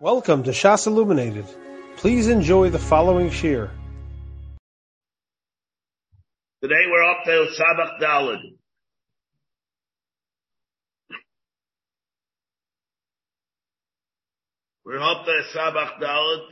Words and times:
Welcome 0.00 0.44
to 0.44 0.52
Shas 0.52 0.86
Illuminated. 0.86 1.44
Please 1.96 2.28
enjoy 2.28 2.70
the 2.70 2.78
following 2.78 3.32
shir. 3.32 3.68
Today 6.62 6.84
we're 6.88 7.02
up 7.02 7.24
to 7.24 7.48
Samach 7.58 8.00
Dalad. 8.00 8.38
We're 14.84 15.02
up 15.02 15.24
to 15.24 15.42
Samach 15.52 15.98
Dalad. 16.00 16.42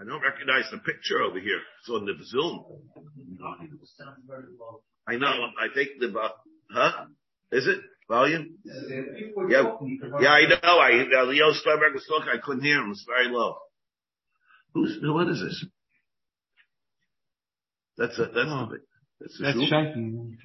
I 0.00 0.04
don't 0.06 0.22
recognize 0.22 0.70
the 0.70 0.78
picture 0.78 1.20
over 1.20 1.38
here. 1.38 1.60
It's 1.80 1.90
on 1.90 2.06
the 2.06 2.14
Zoom. 2.24 2.64
I 5.06 5.16
know. 5.16 5.26
I 5.60 5.68
think 5.74 5.90
the, 6.00 6.10
huh? 6.72 7.04
Is 7.52 7.66
it? 7.66 7.80
Volume? 8.08 8.56
Yeah, 8.64 9.62
yeah, 10.20 10.30
I 10.30 10.46
know. 10.48 10.78
I, 10.78 11.04
uh, 11.20 11.24
Leo 11.26 11.52
Steinberg 11.52 11.92
was 11.94 12.06
talking. 12.08 12.28
I 12.32 12.38
couldn't 12.42 12.64
hear 12.64 12.78
him. 12.80 12.90
It's 12.90 13.04
very 13.06 13.28
low. 13.28 13.56
Who's, 14.74 14.98
what 15.02 15.28
is 15.28 15.40
this? 15.40 15.66
That's 17.98 18.18
a, 18.18 18.26
that's 18.26 18.48
Oh. 18.50 18.68
the, 18.70 18.78
that's 19.20 19.38
the 19.38 19.44
That's 19.44 19.60
shaking. 19.64 20.38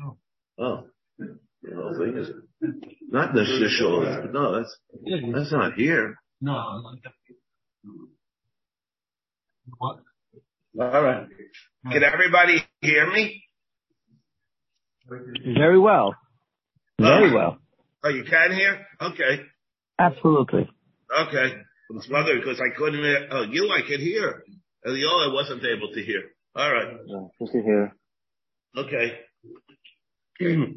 Oh. 0.60 0.86
The 1.18 1.76
whole 1.76 1.96
thing 1.98 2.18
is, 2.18 2.30
not 3.10 3.34
the 3.34 3.42
shishol. 3.42 4.32
No, 4.34 4.58
that's, 4.58 4.78
that's 5.34 5.52
not 5.54 5.74
here. 5.76 6.16
No, 6.42 6.52
I 6.54 6.76
like 6.76 7.02
that. 7.04 7.14
What? 9.78 10.00
All 10.80 11.02
right. 11.04 11.28
Can 11.90 12.04
everybody 12.04 12.66
hear 12.82 13.10
me? 13.10 13.44
Very 15.08 15.80
well. 15.80 16.16
Very 17.00 17.34
well. 17.34 17.58
Oh, 18.04 18.10
you 18.10 18.24
can 18.26 18.52
hear? 18.54 18.86
Okay. 19.02 19.44
Absolutely. 19.98 20.70
Okay. 21.10 21.54
It's 21.92 22.10
wondering 22.10 22.40
because 22.40 22.60
I 22.60 22.76
couldn't 22.78 23.02
hear. 23.02 23.28
Oh, 23.32 23.44
you 23.44 23.70
I 23.70 23.82
could 23.88 24.02
hear. 24.02 24.44
Elio, 24.86 25.08
I 25.08 25.34
wasn't 25.34 25.64
able 25.64 25.94
to 25.94 26.02
hear. 26.02 26.24
All 26.56 26.74
right. 26.74 26.98
Good 27.40 27.48
to 27.52 27.62
hear. 27.62 27.96
Okay. 28.76 29.20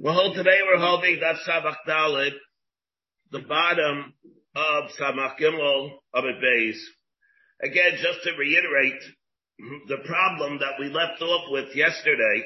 well, 0.00 0.32
today 0.32 0.60
we're 0.64 0.78
holding 0.78 1.20
that 1.20 1.36
Samach 1.46 1.76
Dalit, 1.86 2.32
the 3.32 3.40
bottom 3.40 4.14
of 4.54 4.90
Samach 4.98 5.38
Gimel 5.38 5.90
of 6.14 6.24
a 6.24 6.40
base. 6.40 6.90
Again, 7.62 7.92
just 7.96 8.22
to 8.24 8.30
reiterate, 8.38 9.02
the 9.88 9.98
problem 10.06 10.60
that 10.60 10.74
we 10.80 10.86
left 10.86 11.20
off 11.20 11.44
with 11.50 11.74
yesterday, 11.76 12.44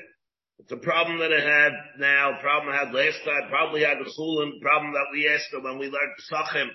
it's 0.59 0.73
a 0.73 0.77
problem 0.77 1.19
that 1.19 1.33
I 1.33 1.41
had 1.41 1.73
now, 1.99 2.39
problem 2.41 2.73
I 2.73 2.85
had 2.85 2.95
last 2.95 3.19
time, 3.25 3.49
probably 3.51 3.83
had 3.83 3.99
the 3.99 4.11
Chulin, 4.19 4.61
problem 4.63 4.93
that 4.93 5.13
we 5.13 5.29
asked 5.29 5.51
them 5.53 5.65
when 5.65 5.79
we 5.79 5.87
learned 5.87 6.17
Pesachim, 6.19 6.69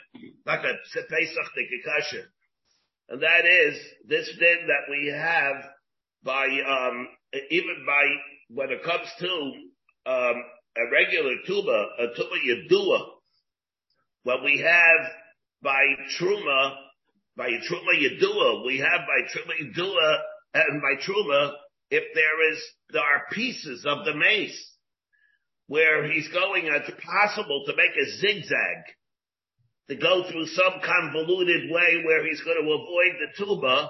like 0.45 0.59
a 0.59 0.73
Pesach 0.93 1.47
Tikikasha. 1.57 2.23
And 3.09 3.21
that 3.23 3.45
is 3.45 3.77
this 4.07 4.29
din 4.39 4.67
that 4.67 4.89
we 4.89 5.07
have 5.07 5.65
by, 6.23 6.45
um, 6.45 7.07
even 7.49 7.83
by, 7.85 8.03
when 8.49 8.69
it 8.69 8.83
comes 8.83 9.07
to, 9.19 9.51
um, 10.05 10.43
a 10.77 10.91
regular 10.91 11.35
tuba, 11.45 11.85
a 11.99 12.07
tuba 12.15 12.35
yedua, 12.47 12.99
what 14.23 14.43
we 14.43 14.59
have 14.59 15.11
by 15.61 15.83
truma, 16.19 16.75
by 17.35 17.49
truma 17.49 17.93
yedua, 17.99 18.65
we 18.65 18.77
have 18.77 19.01
by 19.07 19.27
truma 19.33 19.53
yedua, 19.59 20.17
and 20.53 20.81
by 20.81 21.03
truma, 21.03 21.53
if 21.91 22.03
there 22.15 22.51
is, 22.53 22.59
there 22.91 23.03
are 23.03 23.27
pieces 23.33 23.85
of 23.85 24.05
the 24.05 24.15
mace 24.15 24.57
where 25.67 26.09
he's 26.09 26.27
going, 26.29 26.69
uh, 26.69 26.79
it's 26.79 27.05
possible 27.05 27.63
to 27.67 27.75
make 27.75 27.91
a 27.91 28.07
zigzag, 28.19 28.79
to 29.89 29.95
go 29.97 30.23
through 30.31 30.47
some 30.47 30.79
convoluted 30.83 31.69
way 31.69 32.01
where 32.05 32.25
he's 32.25 32.41
going 32.41 32.63
to 32.63 32.71
avoid 32.71 33.13
the 33.19 33.29
tuba, 33.37 33.89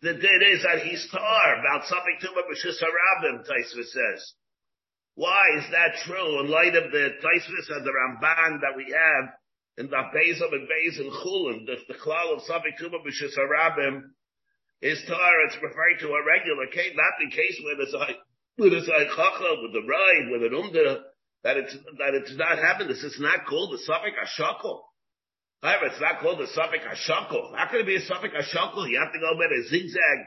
the 0.00 0.14
din 0.14 0.42
is 0.52 0.62
that 0.62 0.80
he's 0.80 1.06
tar 1.10 1.60
about 1.60 1.86
something 1.86 2.16
tuba 2.20 2.40
b'shus 2.48 2.80
harabim, 2.80 3.44
Taisva 3.44 3.84
says. 3.84 4.32
Why 5.14 5.42
is 5.58 5.64
that 5.72 6.04
true 6.04 6.40
in 6.40 6.50
light 6.50 6.76
of 6.76 6.90
the 6.90 7.16
Taisvis 7.20 7.76
and 7.76 7.84
the 7.84 7.92
Ramban 7.92 8.60
that 8.60 8.76
we 8.76 8.92
have 8.92 9.32
in 9.78 9.86
the 9.88 9.96
Bezim 9.96 10.52
and 10.52 10.68
Bez 10.68 10.98
and 10.98 11.12
Chulin, 11.12 11.66
the, 11.66 11.76
the 11.88 11.98
klal 11.98 12.36
of 12.36 12.42
something 12.42 12.72
tuba 12.78 12.98
b'shus 12.98 13.36
harabim 13.36 14.02
is 14.82 15.02
tar, 15.08 15.40
it's 15.46 15.56
referring 15.62 15.98
to 16.00 16.08
a 16.12 16.24
regular 16.26 16.66
case, 16.68 16.92
not 16.94 17.16
the 17.18 17.30
case 17.34 17.56
where 17.64 17.76
there's 17.76 17.94
a, 17.94 18.06
with 18.58 18.72
a 18.72 19.08
chachal, 19.16 19.62
with 19.62 19.72
the 19.72 19.84
ride, 19.86 20.30
with 20.30 20.42
an 20.42 20.52
umda, 20.52 21.00
that 21.44 21.56
it's, 21.56 21.74
that 21.98 22.14
it's 22.14 22.36
not 22.36 22.58
happening. 22.58 22.88
This 22.88 23.04
is 23.04 23.18
not 23.20 23.46
called 23.46 23.72
the 23.72 23.78
suffix 23.78 24.16
ashakal. 24.16 24.80
However, 25.62 25.86
it's 25.86 26.00
not 26.00 26.20
called 26.20 26.40
the 26.40 26.48
suffix 26.48 26.84
ashakal. 26.84 27.56
How 27.56 27.68
can 27.70 27.80
it 27.80 27.86
be 27.86 27.96
a 27.96 28.00
suffix 28.00 28.34
ashakal? 28.34 28.88
You 28.88 28.98
have 28.98 29.12
to 29.12 29.20
go 29.20 29.32
by 29.38 29.46
a 29.46 29.62
zigzag. 29.68 30.18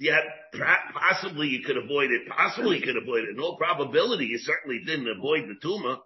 Have, 0.00 0.94
possibly 0.94 1.48
you 1.48 1.64
could 1.64 1.76
avoid 1.76 2.10
it. 2.10 2.28
Possibly 2.28 2.78
you 2.78 2.82
could 2.82 2.96
avoid 2.96 3.24
it. 3.24 3.38
All 3.40 3.56
probability, 3.56 4.26
you 4.26 4.38
certainly 4.38 4.80
didn't 4.86 5.08
avoid 5.08 5.48
the 5.48 5.56
tumor. 5.60 5.96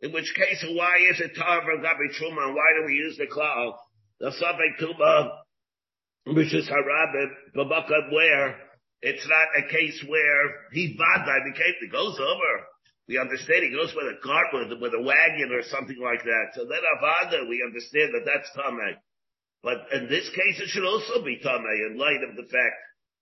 In 0.00 0.12
which 0.12 0.32
case, 0.34 0.64
why 0.68 0.98
is 1.10 1.20
it 1.20 1.36
from 1.36 1.82
gabi 1.82 2.10
truma? 2.18 2.54
Why 2.54 2.68
do 2.78 2.86
we 2.86 2.94
use 2.94 3.16
the 3.16 3.26
cloud? 3.26 3.74
The 4.20 4.32
suffix 4.32 4.80
tumor, 4.80 5.30
which 6.26 6.54
is 6.54 6.68
harabim, 6.68 7.30
babakad 7.54 8.10
where 8.10 8.56
it's 9.02 9.26
not 9.28 9.62
a 9.62 9.70
case 9.70 10.02
where 10.08 10.70
he 10.72 10.98
vada, 10.98 11.32
the 11.46 11.54
case 11.54 11.78
that 11.80 11.92
goes 11.92 12.18
over. 12.18 12.52
We 13.06 13.18
understand 13.18 13.62
he 13.62 13.70
goes 13.70 13.94
with 13.94 14.10
a 14.10 14.18
cart, 14.18 14.50
with, 14.52 14.82
with 14.82 14.90
a 14.98 15.02
wagon 15.02 15.54
or 15.54 15.62
something 15.70 16.00
like 16.02 16.24
that. 16.26 16.58
So 16.58 16.66
then 16.66 16.82
avada, 16.82 17.46
we 17.46 17.62
understand 17.62 18.10
that 18.14 18.26
that's 18.26 18.50
tamei. 18.58 18.98
But 19.62 19.86
in 19.94 20.08
this 20.10 20.26
case, 20.30 20.58
it 20.58 20.70
should 20.74 20.86
also 20.86 21.22
be 21.22 21.38
tamei 21.38 21.86
in 21.86 21.98
light 21.98 22.22
of 22.26 22.34
the 22.34 22.50
fact 22.50 22.78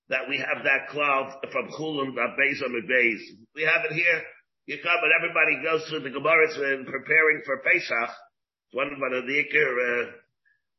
that 0.08 0.28
we 0.28 0.38
have 0.38 0.64
that 0.64 0.88
cloud 0.88 1.36
from 1.52 1.68
Chulam, 1.76 2.16
that 2.16 2.36
Beis 2.40 2.64
on 2.64 2.72
the 2.72 2.84
Beis. 2.88 3.20
We 3.54 3.62
have 3.68 3.84
it 3.84 3.92
here. 3.92 4.22
You 4.66 4.78
come 4.80 5.00
and 5.04 5.12
everybody 5.12 5.60
goes 5.60 5.84
through 5.88 6.08
the 6.08 6.16
Gemara 6.16 6.48
and 6.48 6.86
preparing 6.86 7.42
for 7.44 7.60
Pesach. 7.60 8.12
It's 8.72 8.74
one 8.74 8.88
of 8.88 9.26
the 9.26 9.36
Iker, 9.44 9.68
uh, 9.76 10.10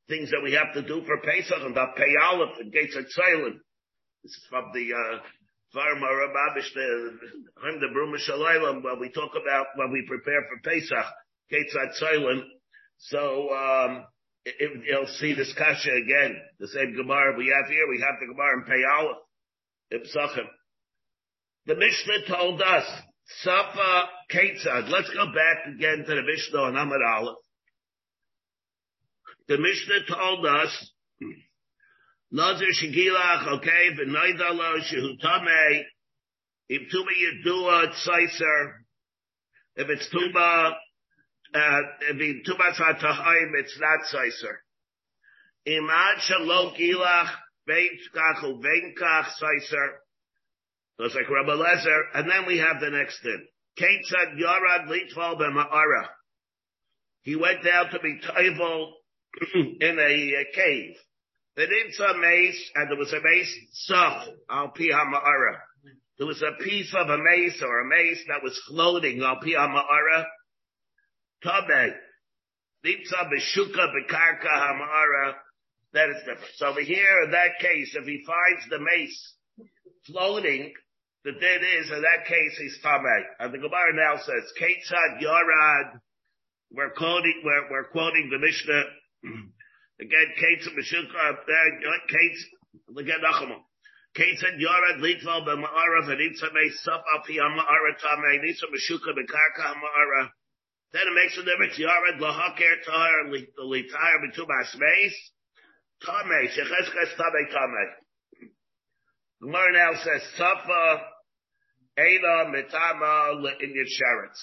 things 0.08 0.32
that 0.32 0.42
we 0.44 0.54
have 0.54 0.74
to 0.74 0.82
do 0.82 1.04
for 1.06 1.18
Pesach 1.22 1.62
and 1.62 1.76
that 1.76 1.96
Pei 1.96 2.14
Aleph 2.22 2.60
and 2.60 2.72
Gates 2.72 2.96
at 2.98 3.10
Silent. 3.10 3.58
This 4.24 4.32
is 4.32 4.46
from 4.50 4.72
the, 4.74 4.94
uh, 4.94 5.20
Farma 5.76 6.08
Rababish, 6.08 6.72
I'm 7.64 7.80
the 7.80 7.88
Bruma 7.92 8.18
Shalaylam, 8.18 8.84
when 8.84 9.00
we 9.00 9.10
talk 9.10 9.32
about, 9.32 9.66
when 9.76 9.92
we 9.92 10.06
prepare 10.08 10.42
for 10.48 10.62
Pesach, 10.64 11.06
Gates 11.50 11.76
at 11.76 11.96
Silent. 11.96 12.46
So, 12.98 13.54
um, 13.54 14.06
if, 14.46 14.86
you'll 14.88 15.08
see 15.20 15.34
this 15.34 15.54
kasha 15.58 15.92
again, 15.92 16.38
the 16.60 16.68
same 16.68 16.96
Gemara 16.96 17.38
we 17.38 17.54
have 17.54 17.70
here, 17.70 17.88
we 17.90 18.00
have 18.00 18.20
the 18.20 18.28
Gemara 18.28 18.60
in 18.60 18.64
Pei 18.64 18.84
Aleph, 18.98 19.18
in 19.92 20.00
Pesachim. 20.00 20.48
The 21.66 21.76
Mishnah 21.76 22.28
told 22.28 22.62
us, 22.62 22.86
Safa 23.42 24.04
Ketzad. 24.32 24.90
Let's 24.90 25.10
go 25.10 25.26
back 25.34 25.66
again 25.76 26.06
to 26.08 26.16
the 26.16 26.22
Mishnah 26.22 26.60
on 26.60 26.78
Amar 26.78 27.04
Aleph. 27.04 27.38
The 29.48 29.58
Mishnah 29.58 30.16
told 30.16 30.46
us, 30.46 30.92
Nazir 32.32 32.68
Shigilach, 32.82 33.58
okay, 33.58 33.90
v'noidalo 33.98 34.80
shehutame, 34.82 35.84
if 36.68 36.92
tuba 36.92 37.12
yedua 37.12 37.94
tzaiser, 37.94 38.72
if 39.76 39.90
it's 39.90 40.10
tuba, 40.10 40.76
uh, 41.54 41.82
if 42.02 42.46
tuba 42.46 42.64
tzatahayim, 42.72 43.52
it's 43.60 43.80
not 43.80 44.00
tzaiser. 44.12 44.56
Imad 45.68 46.20
shalom 46.22 46.74
gilach, 46.76 47.30
veinkach 47.70 48.44
uveinkach 48.44 49.28
tzaiser, 49.40 49.90
Looks 50.98 51.16
like 51.16 51.30
Rabbi 51.30 51.52
Lezer, 51.52 52.02
and 52.14 52.30
then 52.30 52.46
we 52.48 52.58
have 52.60 52.80
the 52.80 52.90
next 52.90 53.22
thing. 53.22 53.46
Ketzad 53.78 54.40
Yarad 54.40 54.88
Litval 54.88 55.38
B'Ma'ara. 55.38 56.08
He 57.24 57.36
went 57.36 57.66
down 57.66 57.90
to 57.92 58.00
be 58.00 58.20
Toivel 58.22 58.92
in 59.82 60.00
a, 60.00 60.34
a 60.42 60.46
cave. 60.54 60.96
There 61.56 61.68
some 61.92 62.20
mace, 62.20 62.72
and 62.76 62.90
there 62.90 62.98
was 62.98 63.14
a 63.14 63.22
mace, 63.22 63.56
Saf, 63.90 64.28
Al 64.50 64.70
Pi 64.70 64.90
HaMa'ara. 64.92 65.58
There 66.18 66.28
was 66.28 66.42
a 66.42 66.62
piece 66.64 66.94
of 66.94 67.08
a 67.08 67.18
mace 67.18 67.62
or 67.62 67.80
a 67.80 67.88
mace 67.88 68.24
that 68.28 68.44
was 68.44 68.60
floating, 68.68 69.22
Al 69.22 69.38
Pi 69.38 69.52
HaMa'ara. 69.52 70.26
Tabe. 71.44 71.94
Nitza 72.86 73.30
B'Shuka 73.32 73.88
B'Karka 73.88 74.52
HaMa'ara. 74.52 75.34
That 75.94 76.10
is 76.10 76.18
different. 76.20 76.56
So 76.56 76.68
over 76.68 76.82
here, 76.82 77.24
in 77.24 77.32
that 77.32 77.60
case, 77.60 77.96
if 77.96 78.06
he 78.06 78.26
finds 78.26 78.70
the 78.70 78.80
mace 78.80 79.36
floating, 80.08 80.74
the 81.24 81.32
dead 81.32 81.62
is, 81.80 81.90
in 81.90 82.02
that 82.02 82.28
case, 82.28 82.58
he's 82.60 82.78
Tameh. 82.84 83.24
And 83.40 83.54
the 83.54 83.58
Gemara 83.58 83.94
now 83.94 84.18
says, 84.18 84.44
Ketzad 84.60 85.24
Yarad, 85.24 86.00
we're 86.72 86.92
quoting, 86.92 87.42
we're, 87.44 87.72
we're 87.72 87.90
quoting 87.90 88.30
the 88.30 88.40
Mishnah, 88.40 88.84
again, 90.00 90.30
Ketzad 90.40 90.76
Meshukah, 90.76 91.32
uh, 91.32 92.00
Ketz, 92.10 93.00
again, 93.00 93.22
Nachamon. 93.24 93.62
Ketzad 94.16 94.60
Yarad 94.60 95.00
Litval 95.00 95.46
B'Ma'ara 95.46 96.08
V'Nitza 96.08 96.54
Mei 96.54 96.70
Saf 96.86 97.02
Api 97.18 97.36
HaMa'ara 97.38 97.92
Tameh, 98.02 98.40
Nitza 98.40 98.68
Meshukah 98.72 99.14
B'Karka 99.14 99.74
HaMa'ara. 99.74 100.30
Then 100.96 101.02
it 101.08 101.16
makes 101.16 101.38
a 101.38 101.44
difference. 101.44 101.78
Yared 101.78 102.20
lahaker 102.22 102.76
tahar 102.86 103.28
litayr 103.28 104.18
b'tumas 104.24 104.72
space. 104.72 105.32
Tamei 106.08 106.48
shecheskes 106.56 107.16
tamei 107.20 107.52
tamei. 107.52 108.50
Gemara 109.42 109.74
now 109.74 109.92
says 110.02 110.22
safa 110.38 111.02
eda 112.00 112.46
mitama 112.48 113.62
in 113.62 113.74
your 113.76 113.86
sherets. 113.86 114.40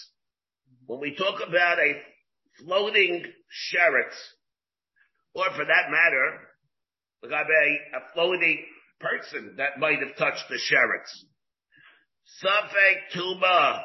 When 0.84 1.00
we 1.00 1.14
talk 1.16 1.40
about 1.48 1.78
a 1.78 2.02
floating 2.58 3.24
sheret, 3.72 4.14
or 5.34 5.44
for 5.56 5.64
that 5.64 5.90
matter, 5.90 6.38
like 7.22 7.46
a, 7.46 7.96
a 7.96 8.00
floating 8.14 8.58
person 9.00 9.54
that 9.58 9.78
might 9.78 9.98
have 10.00 10.16
touched 10.16 10.44
the 10.48 10.56
sherets. 10.56 11.10
Safek 12.42 13.12
tuba. 13.12 13.84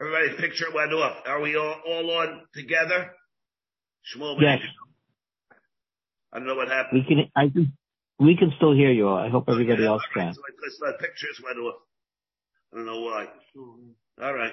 Everybody 0.00 0.36
picture 0.40 0.66
went 0.74 0.92
off. 0.92 1.16
Are 1.26 1.40
we 1.40 1.56
all, 1.56 1.74
all 1.86 2.10
on 2.18 2.42
together? 2.54 3.10
Shmuel, 4.14 4.36
Yes. 4.40 4.60
I 6.32 6.38
don't 6.38 6.46
know 6.46 6.54
what 6.54 6.68
happened. 6.68 7.02
We 7.08 7.16
can, 7.16 7.30
I 7.34 7.48
can, 7.48 7.72
we 8.20 8.36
can 8.36 8.52
still 8.56 8.74
hear 8.74 8.92
you. 8.92 9.08
I 9.08 9.28
hope 9.28 9.44
everybody 9.48 9.82
Yeah, 9.82 9.88
else 9.88 10.02
right, 10.14 10.24
can. 10.26 10.34
So 10.34 10.42
because 10.46 10.78
the 10.78 10.92
pictures 11.00 11.40
went 11.42 11.58
off. 11.58 11.80
I 12.72 12.76
don't 12.76 12.86
know 12.86 13.00
why. 13.00 13.26
All 14.22 14.34
right. 14.34 14.52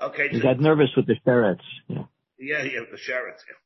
Okay. 0.00 0.28
You 0.30 0.38
so- 0.38 0.42
got 0.44 0.60
nervous 0.60 0.90
with 0.96 1.06
the 1.06 1.16
ferrets. 1.24 1.64
Yeah. 1.88 2.04
Yeah, 2.38 2.62
yeah, 2.62 2.80
the 2.90 2.96
Sheretz. 2.98 3.40
Yeah. 3.48 3.56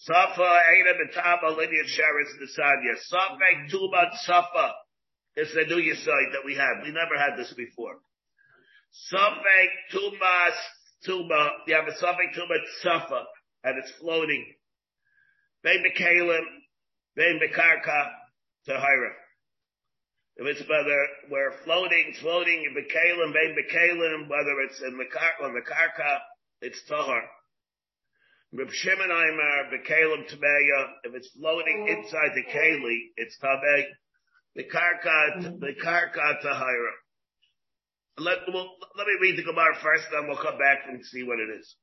Safa, 0.00 0.42
Eina, 0.42 0.94
Betama, 0.96 1.56
linear 1.56 1.84
Sheretz, 1.84 2.32
Nisanya. 2.40 2.94
Safek, 3.12 3.70
Tuba, 3.70 4.10
Safa. 4.24 4.72
It's 5.36 5.54
the 5.54 5.64
new 5.64 5.94
site 5.94 6.32
that 6.32 6.44
we 6.44 6.54
have. 6.54 6.84
We 6.84 6.92
never 6.92 7.18
had 7.18 7.36
this 7.36 7.52
before. 7.54 7.96
Safek, 9.12 9.70
Tuma, 9.92 10.50
Tuba. 11.04 11.50
You 11.66 11.74
have 11.74 11.88
a 11.88 12.04
Safek, 12.04 12.34
Tuba, 12.34 12.54
Safa. 12.82 13.24
And 13.64 13.78
it's 13.78 13.92
floating. 14.00 14.44
Bein 15.62 15.82
Bekalim, 15.82 16.44
Bein 17.16 17.40
Bekarka, 17.40 18.10
Tahira. 18.68 19.12
If 20.36 20.46
it's 20.46 20.68
whether 20.68 21.06
we're 21.30 21.52
floating, 21.64 22.14
floating 22.20 22.64
in 22.64 22.74
Bekalim, 22.74 23.32
Bein 23.32 23.56
Bekalim, 23.56 24.28
whether 24.28 24.60
it's 24.66 24.82
in 24.82 24.98
the 24.98 25.04
Kar, 25.12 25.46
on 25.46 25.54
the 25.54 25.60
Karka, 25.60 26.18
it's 26.60 26.80
Tahar. 26.88 27.22
Reb 28.56 28.70
Shimon 28.70 29.10
Aimer, 29.10 29.66
Bekalim 29.74 30.30
Tabeya, 30.30 30.86
if 31.02 31.14
it's 31.16 31.28
floating 31.30 31.88
inside 31.88 32.30
the 32.36 32.44
Kali, 32.44 33.10
it's 33.16 33.36
Tabey. 33.38 33.86
The 34.54 34.62
the 34.62 35.74
Tahira. 35.82 36.94
Let, 38.16 38.38
let 38.46 39.06
me 39.08 39.16
read 39.20 39.38
the 39.38 39.42
Gemara 39.42 39.74
first, 39.82 40.04
then 40.12 40.28
we'll 40.28 40.36
come 40.36 40.56
back 40.56 40.86
and 40.88 41.04
see 41.04 41.24
what 41.24 41.40
it 41.40 41.50
is. 41.58 41.74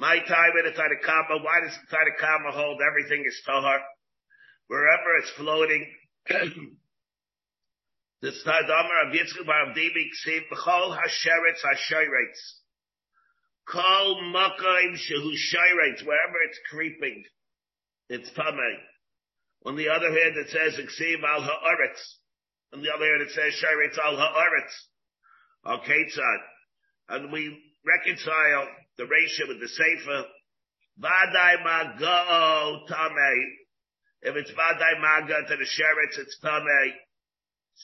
My 0.00 0.18
time 0.18 0.50
in 0.58 0.64
the 0.64 0.72
Tadakama, 0.72 1.44
why 1.44 1.60
does 1.62 1.78
the 1.78 1.96
Tadakama 1.96 2.50
hold 2.50 2.80
everything 2.82 3.24
is 3.24 3.40
Tahar? 3.46 3.78
Wherever 4.66 5.16
it's 5.20 5.30
floating, 5.36 5.86
the 8.22 8.32
Tadamar 8.44 9.06
of 9.06 9.12
Yitzchak 9.14 9.46
Bar 9.46 9.66
Abdibi 9.66 10.10
Ksiv, 10.10 10.48
B'chol 10.52 10.98
Hasheretz 10.98 11.62
Hasheretz. 11.62 12.61
Kol 13.68 14.22
Makaim 14.34 14.94
Shehu 14.94 15.32
Shairetz, 15.32 16.04
wherever 16.04 16.38
it's 16.48 16.58
creeping, 16.70 17.24
it's 18.08 18.30
Tameh. 18.30 18.78
On 19.64 19.76
the 19.76 19.88
other 19.88 20.08
hand, 20.08 20.36
it 20.36 20.50
says 20.50 20.74
Ksiv 20.74 21.22
Al 21.22 21.42
Ha'aretz. 21.42 22.00
On 22.74 22.82
the 22.82 22.92
other 22.92 23.06
hand, 23.06 23.22
it 23.22 23.30
says 23.30 23.54
Shairetz 23.62 23.98
Al 24.04 24.16
Ha'aretz. 24.16 25.78
Okay, 25.78 26.08
son. 26.08 26.38
And 27.08 27.32
we 27.32 27.56
reconcile 27.86 28.68
the 28.98 29.06
ratio 29.06 29.46
with 29.48 29.60
the 29.60 29.68
Sefer. 29.68 30.24
Vadai 31.00 31.64
Mago 31.64 32.84
Tameh. 32.90 33.62
If 34.22 34.36
it's 34.36 34.50
Vadai 34.50 35.00
Maga 35.00 35.48
to 35.48 35.56
the 35.56 35.64
Sheretz, 35.64 36.18
it's 36.18 36.38
Tameh. 36.44 36.92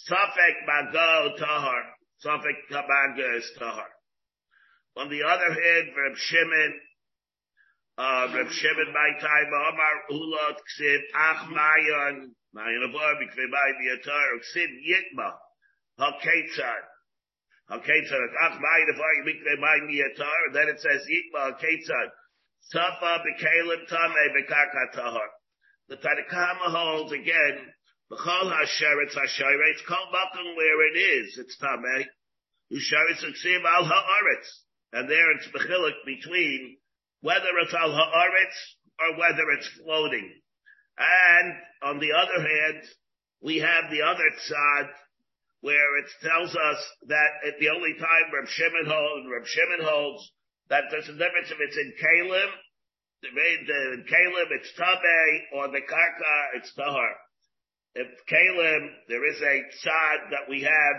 Safek 0.09 0.67
Mago 0.67 1.37
Tahar. 1.39 1.83
Safek 2.25 2.71
Maga 2.71 3.37
is 3.37 3.51
Tahar. 3.59 3.89
On 4.99 5.09
the 5.09 5.23
other 5.23 5.53
hand, 5.55 5.95
Reb 5.95 6.17
Shimon, 6.19 6.73
uh, 7.99 8.35
Reb 8.35 8.51
Shimon, 8.51 8.91
my 8.91 9.11
time, 9.23 9.47
Omar 9.47 9.95
Ulot, 10.11 10.59
Ksiv, 10.59 10.99
Ach 11.15 11.49
Mayan, 11.51 12.35
Mayan 12.53 12.83
Abor, 12.83 13.15
Bikve 13.23 13.47
Mayan 13.47 13.79
Yatar, 13.79 14.43
Ksiv 14.43 14.67
Yitma, 14.83 15.31
HaKetzad. 16.01 16.83
HaKetzad, 17.71 18.29
Ach 18.43 18.59
Mayan 18.59 18.89
Abor, 18.91 19.15
Bikve 19.23 19.61
Mayan 19.61 19.87
Yatar, 19.87 20.39
and 20.49 20.57
then 20.57 20.69
it 20.69 20.81
says 20.81 21.07
Yitma, 21.07 21.55
HaKetzad. 21.55 22.09
Safa, 22.63 23.23
Bekalim, 23.23 23.87
Tame, 23.87 24.25
Bekaka 24.35 24.97
Tahar. 24.97 25.31
The 25.89 25.97
Tadakama 25.97 26.75
holds 26.75 27.13
again, 27.13 27.71
B'chol 28.11 28.51
HaSheretz 28.51 29.15
HaSheretz, 29.15 29.87
Kol 29.87 30.11
Bakum 30.13 30.57
where 30.57 30.89
it 30.89 30.99
is, 30.99 31.39
it's 31.39 31.57
Tame. 31.57 32.05
Usharetz 32.73 33.23
Ksiv 33.23 33.65
Al 33.65 33.85
Ha'aretz. 33.85 34.65
And 34.93 35.09
there 35.09 35.33
it's 35.33 35.49
bechilik 35.49 36.05
between 36.07 36.79
whether 37.21 37.53
it's 37.63 37.75
al 37.75 37.91
haaretz 37.91 38.59
or 39.01 39.19
whether 39.19 39.51
it's 39.53 39.69
floating. 39.85 40.33
And 40.99 41.55
on 41.83 41.99
the 42.01 42.13
other 42.13 42.41
hand, 42.41 42.83
we 43.41 43.59
have 43.59 43.91
the 43.91 44.03
other 44.03 44.25
tzad 44.25 44.89
where 45.61 45.99
it 45.99 46.07
tells 46.23 46.55
us 46.55 46.81
that 47.09 47.31
at 47.47 47.59
the 47.59 47.69
only 47.71 47.95
time 47.95 48.33
Reb 48.33 48.49
Shimon 48.49 48.87
holds, 48.87 49.27
Reb 49.31 49.47
Shimon 49.47 49.83
holds 49.83 50.31
that 50.71 50.85
there's 50.91 51.09
a 51.09 51.19
difference 51.19 51.51
if 51.51 51.59
it's 51.61 51.77
in 51.77 51.93
Kalim, 51.99 52.51
the 53.23 53.29
in 53.29 54.05
Kalim 54.07 54.49
it's 54.51 54.73
Tabe, 54.77 55.43
or 55.55 55.69
the 55.69 55.83
Karka 55.83 56.37
it's 56.55 56.73
Tahar. 56.75 57.17
If 57.95 58.07
Kalim, 58.31 58.91
there 59.09 59.27
is 59.27 59.41
a 59.41 59.63
tzad 59.83 60.31
that 60.31 60.49
we 60.49 60.63
have, 60.63 60.97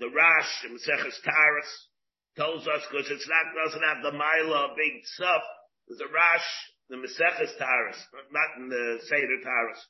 the 0.00 0.10
Rash, 0.10 0.64
in 0.64 0.76
Maseches 0.76 1.22
Taras, 1.24 1.88
tells 2.36 2.66
us 2.66 2.82
because 2.90 3.10
it's 3.10 3.28
not 3.28 3.52
doesn't 3.52 3.82
have 3.82 4.02
the 4.02 4.12
mila 4.12 4.74
big 4.76 5.04
stuff. 5.04 5.42
There's 5.88 6.00
a 6.00 6.12
rash 6.12 6.48
the 6.92 7.00
Maseches 7.00 7.56
Taras, 7.56 7.96
not 8.32 8.60
in 8.60 8.68
the 8.68 9.00
Seder 9.08 9.40
Taras. 9.42 9.80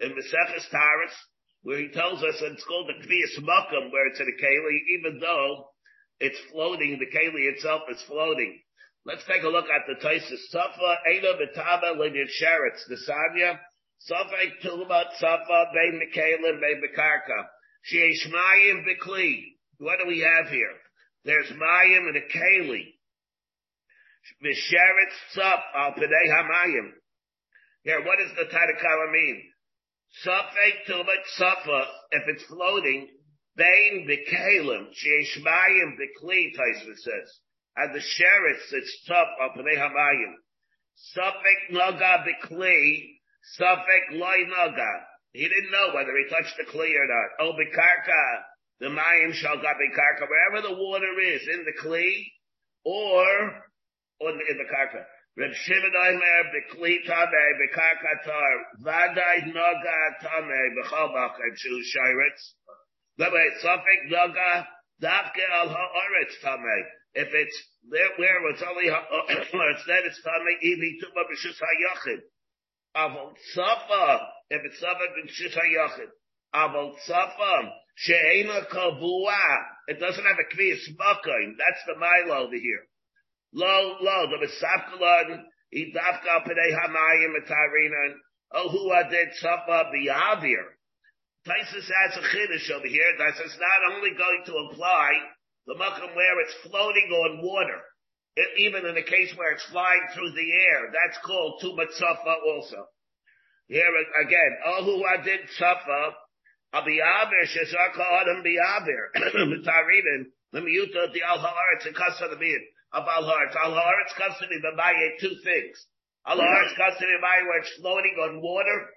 In 0.00 0.10
Maseches 0.10 0.68
Taras, 0.70 1.14
where 1.62 1.78
he 1.78 1.88
tells 1.88 2.22
us 2.22 2.34
it's 2.42 2.64
called 2.64 2.90
the 2.90 2.98
Kviyas 3.06 3.38
Makam, 3.46 3.92
where 3.92 4.08
it's 4.08 4.18
in 4.18 4.26
a 4.26 4.42
Keli, 4.42 4.98
even 4.98 5.20
though 5.20 5.70
it's 6.18 6.38
floating, 6.50 6.98
the 6.98 7.06
Keli 7.06 7.46
itself 7.54 7.82
is 7.90 8.02
floating. 8.08 8.58
Let's 9.06 9.24
take 9.26 9.44
a 9.44 9.48
look 9.48 9.66
at 9.70 9.86
the 9.86 10.04
Taisus. 10.04 10.50
Safa, 10.50 10.98
Eina, 11.08 11.38
Betaba, 11.38 11.94
Linyad 11.94 12.26
Sheretz, 12.42 12.82
the 12.88 12.98
Sanya, 13.08 13.58
Safa, 14.00 14.34
Tulmat, 14.64 15.14
Safa, 15.18 15.64
Bein 15.72 16.00
Mekalim, 16.02 16.60
Bein 16.60 16.82
Bekarka. 16.82 17.46
Sheishmayim 17.92 18.82
Bekli. 18.82 19.44
What 19.78 20.00
do 20.02 20.08
we 20.08 20.20
have 20.20 20.50
here? 20.50 20.74
There's 21.28 21.52
Mayim 21.52 22.08
and 22.08 22.16
a 22.16 22.24
Keli. 22.24 22.94
Visheretz 24.42 25.36
Tzaf 25.36 25.60
al 25.76 25.92
Pidei 25.92 26.26
HaMayim. 26.32 26.88
Here, 27.82 28.00
what 28.00 28.16
does 28.18 28.34
the 28.34 28.44
Tadakala 28.44 29.12
mean? 29.12 29.42
Safek 30.24 30.88
Tilmat 30.88 31.24
Safa, 31.36 31.84
if 32.12 32.22
it's 32.28 32.44
floating, 32.44 33.08
Bain 33.56 34.08
Bekalim, 34.08 34.86
Sheish 34.88 35.44
Mayim 35.44 35.98
Bekli, 36.00 36.46
Taisva 36.56 36.96
says. 36.96 37.40
And 37.76 37.94
the 37.94 37.98
Sheretz, 37.98 38.72
it's 38.72 39.06
Tzaf 39.06 39.26
al 39.42 39.50
Pidei 39.50 39.76
HaMayim. 39.76 40.32
Safek 41.14 41.72
Naga 41.72 42.24
Bekli, 42.24 43.18
Safek 43.60 44.12
Loi 44.12 44.46
Naga. 44.48 45.04
He 45.32 45.42
didn't 45.42 45.72
know 45.72 45.94
whether 45.94 46.16
he 46.16 46.24
touched 46.30 46.56
the 46.56 46.64
Kli 46.64 46.88
or 46.88 47.06
not. 47.06 47.28
Oh, 47.40 47.52
Bekarka. 47.52 48.44
The 48.80 48.86
mayim 48.86 49.32
shall 49.34 49.56
gabe 49.56 49.90
karka, 49.96 50.28
wherever 50.28 50.68
the 50.68 50.74
water 50.74 51.18
is, 51.20 51.42
in 51.48 51.64
the 51.64 51.74
kli, 51.82 52.26
or, 52.84 53.64
or 54.20 54.30
in 54.30 54.58
the 54.58 54.68
karka. 54.70 55.04
Reb 55.38 55.54
Shimon 55.54 55.94
Aimer, 55.94 56.50
bekli 56.50 56.98
tame, 57.06 57.44
bekarka 57.58 58.24
tar, 58.24 58.66
vadai 58.82 59.46
naga 59.46 59.98
tame, 60.20 60.60
bechal 60.74 61.14
bachem 61.14 61.54
shu 61.56 61.82
shairetz. 61.94 62.42
Wait, 63.18 63.52
safek 63.62 64.10
naga, 64.10 64.68
dafke 65.00 65.44
al 65.52 65.68
ha'aretz 65.68 66.40
tame. 66.42 66.84
If 67.14 67.28
it's 67.32 67.62
there 67.88 68.10
where 68.16 68.50
it's 68.50 68.62
only 68.68 68.88
ha'aretz, 68.88 69.86
then 69.86 70.02
it's 70.06 70.20
tame, 70.22 70.58
ivi 70.60 70.98
tuma 71.02 71.22
b'shus 71.22 71.58
ha'yachid. 71.58 72.20
Avol 72.96 73.34
safa, 73.54 74.26
if 74.50 74.62
it's 74.64 74.80
safa 74.80 75.06
b'shus 75.14 75.54
ha'yachid. 75.54 76.10
Avol 76.54 76.94
safa, 77.06 77.72
She'ena 77.96 78.62
kavua. 78.70 79.42
It 79.88 79.98
doesn't 79.98 80.24
have 80.24 80.38
a 80.38 80.54
kviyas 80.54 80.86
makaim. 80.94 81.56
That's 81.58 81.82
the 81.86 81.98
milo 81.98 82.46
over 82.46 82.54
here. 82.54 82.86
Lo, 83.52 83.96
lo, 84.00 84.26
the 84.30 84.46
misafkalon, 84.46 85.42
idafka 85.74 86.46
pidei 86.46 86.72
hamayim 86.78 87.34
etarinan, 87.42 88.14
oh, 88.52 88.68
who 88.68 89.10
did 89.10 89.28
safa 89.40 89.90
biyavir. 89.90 90.64
Taisus 91.46 91.90
has 91.90 92.16
a 92.16 92.20
chiddush 92.20 92.70
over 92.70 92.86
here 92.86 93.12
that 93.18 93.34
it's 93.40 93.58
not 93.58 93.94
only 93.94 94.10
going 94.10 94.42
to 94.46 94.54
apply 94.70 95.10
the 95.66 95.74
makam 95.74 96.14
where 96.14 96.40
it's 96.40 96.54
floating 96.62 97.10
on 97.10 97.42
water. 97.42 97.80
even 98.58 98.86
in 98.86 98.94
the 98.94 99.02
case 99.02 99.34
where 99.36 99.52
it's 99.52 99.64
flying 99.66 100.06
through 100.14 100.30
the 100.30 100.52
air, 100.52 100.92
that's 100.92 101.18
called 101.26 101.60
Tumatzafa 101.62 102.34
also. 102.46 102.86
Here 103.66 103.90
again, 104.24 104.56
Ohu 104.66 105.02
adid 105.02 105.48
safa, 105.58 106.14
abiyaver 106.74 107.44
shesaka 107.46 108.04
adam 108.20 108.42
biyaver, 108.44 109.12
mitaridin, 109.52 110.26
lemiyuta 110.54 111.12
the 111.12 111.22
al 111.22 111.38
haaretz 111.38 111.86
and 111.86 111.96
kasa 111.96 112.28
the. 112.28 112.58
Of 112.92 113.04
al 113.04 113.24
haaretz, 113.24 113.56
al 113.56 113.72
haaretz 113.72 114.38
to 114.38 114.48
me 114.48 114.60
by 114.76 114.94
two 115.20 115.34
things. 115.44 115.86
Al 116.26 116.38
haaretz 116.38 116.98
to 116.98 117.06
me 117.06 117.18
by 117.20 117.42
where 117.46 117.60
it's 117.60 117.74
floating 117.80 118.16
on 118.22 118.40
water, 118.40 118.90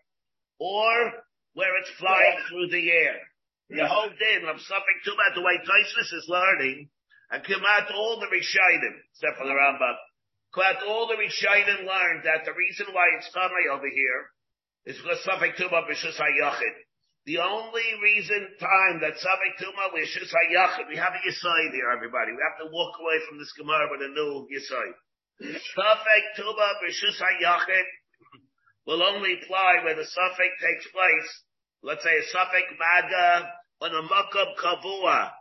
or 0.59 1.13
where 1.53 1.77
it's 1.79 1.91
flying 1.99 2.37
through 2.47 2.69
the 2.69 2.91
air. 2.91 3.19
The 3.69 3.87
whole 3.87 4.09
din 4.09 4.49
of 4.49 4.59
something 4.59 4.99
too 5.05 5.15
bad 5.15 5.35
the 5.35 5.41
way 5.41 5.55
Taisus 5.63 6.11
is 6.11 6.25
learning, 6.27 6.89
and 7.31 7.43
come 7.43 7.63
out 7.65 7.91
all 7.95 8.19
the 8.19 8.27
Rishayim, 8.27 8.99
except 9.15 9.37
for 9.37 9.47
the 9.47 9.55
Rambam. 9.55 9.95
Out 10.59 10.83
all 10.85 11.07
the 11.07 11.15
Rishayim 11.15 11.87
learned 11.87 12.23
that 12.25 12.43
the 12.43 12.51
reason 12.51 12.87
why 12.91 13.07
it's 13.17 13.31
Tamei 13.31 13.71
over 13.71 13.87
here 13.87 14.27
is 14.85 14.97
because 14.97 15.23
suffering 15.23 15.53
too 15.57 15.69
much 15.71 15.87
Tuma 15.87 15.89
B'Shus 15.89 16.19
HaYachid. 16.19 16.75
The 17.25 17.37
only 17.37 17.85
reason, 18.01 18.47
time 18.59 19.01
that 19.01 19.13
Safek 19.21 19.53
Tuma 19.61 19.93
B'Shus 19.93 20.31
HaYachid, 20.33 20.89
we 20.89 20.97
have 20.97 21.13
a 21.13 21.21
Yisai 21.21 21.71
here, 21.71 21.91
everybody. 21.93 22.33
We 22.33 22.41
have 22.41 22.57
to 22.65 22.73
walk 22.73 22.97
away 22.99 23.19
from 23.29 23.37
this 23.37 23.53
Gemara 23.53 23.87
with 23.91 24.01
a 24.01 24.09
new 24.09 24.47
Yisai. 24.49 24.89
Safek 25.41 26.25
Tuma 26.37 26.69
B'Shus 26.81 27.21
HaYachid 27.21 27.85
will 28.87 29.03
only 29.03 29.37
apply 29.41 29.83
where 29.83 29.95
the 29.95 30.01
Safek 30.01 30.53
takes 30.61 30.87
place. 30.91 31.31
Let's 31.83 32.03
say 32.03 32.17
a 32.17 32.25
Safek 32.35 32.77
Maga 32.79 33.49
on 33.81 33.91
a 33.91 34.07
Makam 34.07 34.55
Kavua 34.57 35.31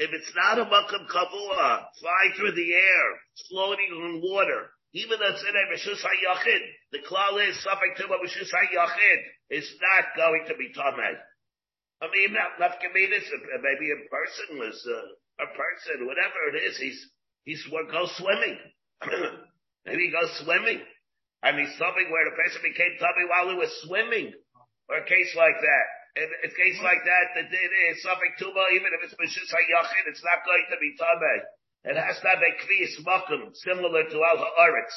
if 0.00 0.10
it's 0.14 0.32
not 0.34 0.58
a 0.58 0.64
makam 0.64 1.06
kavua, 1.12 1.84
fly 2.00 2.24
through 2.36 2.52
the 2.52 2.72
air, 2.72 3.06
floating 3.50 3.92
on 3.92 4.22
water, 4.22 4.72
even 4.92 5.18
it's 5.22 5.42
in 5.42 5.54
a 5.54 5.64
Rishus 5.70 6.02
HaYachid, 6.02 6.62
the 6.92 7.02
klal 7.06 7.38
is 7.48 7.62
suffering 7.62 7.94
to 7.96 8.04
a 8.10 8.18
Rishus 8.18 8.50
HaYachid, 8.50 9.20
is 9.50 9.68
not 9.80 10.16
going 10.16 10.44
to 10.48 10.54
be 10.56 10.72
tamei. 10.74 11.14
I 12.02 12.06
mean, 12.10 12.32
not 12.32 12.58
nafkaminis, 12.58 13.26
maybe 13.62 13.92
a 13.92 14.08
person 14.08 14.58
was, 14.58 14.76
uh, 14.88 15.44
a 15.44 15.48
person, 15.52 16.06
whatever 16.06 16.54
it 16.54 16.64
is, 16.64 16.76
he's, 16.78 17.00
he's, 17.44 17.62
goes 17.70 18.10
swimming. 18.16 18.58
maybe 19.86 20.08
he 20.08 20.10
goes 20.10 20.32
swimming. 20.42 20.80
And 21.42 21.58
he's 21.58 21.76
something 21.78 22.08
where 22.10 22.28
the 22.28 22.36
person 22.36 22.60
became 22.62 22.98
tummy 22.98 23.26
while 23.28 23.48
he 23.48 23.56
was 23.56 23.72
swimming. 23.84 24.32
Or 24.88 24.98
a 24.98 25.06
case 25.06 25.32
like 25.36 25.56
that 25.60 25.86
in 26.16 26.26
a 26.26 26.50
case 26.50 26.78
like 26.82 27.02
that, 27.06 27.26
the 27.38 27.46
suffering 28.02 28.34
tuma, 28.40 28.64
even 28.74 28.90
if 28.98 29.06
it's 29.06 29.14
Mishis 29.14 29.46
HaYachid, 29.46 30.10
it's 30.10 30.24
not 30.26 30.42
going 30.42 30.66
to 30.74 30.76
be 30.82 30.90
Tameh. 30.98 31.40
It 31.84 31.96
has 31.96 32.20
to 32.20 32.26
have 32.28 32.44
a 32.44 32.52
Kvi's 32.60 33.00
Makum, 33.00 33.56
similar 33.56 34.04
to 34.04 34.16
Al 34.20 34.36
Ha'aretz. 34.36 34.94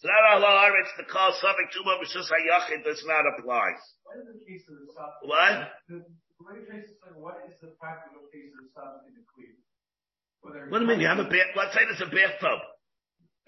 So 0.00 0.08
that 0.08 0.24
Al 0.32 0.40
Ha'aretz, 0.40 0.88
the 0.96 1.04
call 1.04 1.32
suffering 1.36 1.68
tuma 1.68 2.00
Mishis 2.00 2.30
HaYachid 2.32 2.84
does 2.84 3.04
not 3.04 3.28
apply. 3.36 3.76
What 4.08 4.16
is 4.24 4.32
the 4.32 4.40
case 4.40 4.64
of 4.64 4.80
the 4.80 4.88
suffix? 4.96 5.28
What? 5.28 5.54
The, 5.92 5.96
the 6.00 6.42
way 6.48 6.64
traces 6.64 6.96
like, 7.04 7.20
what 7.20 7.44
is 7.44 7.52
the 7.60 7.76
practical 7.76 8.24
case 8.32 8.48
of 8.56 8.64
the 8.64 8.72
suffix 8.72 9.04
in 9.12 9.14
the 9.20 9.24
Kvi? 9.28 9.60
What 10.42 10.80
do 10.80 10.84
you 10.84 10.88
mean? 10.88 11.04
You 11.04 11.12
have 11.12 11.20
a 11.20 11.28
bath, 11.28 11.52
let's 11.54 11.76
say 11.76 11.84
there's 11.84 12.00
a 12.00 12.10
bathtub. 12.10 12.60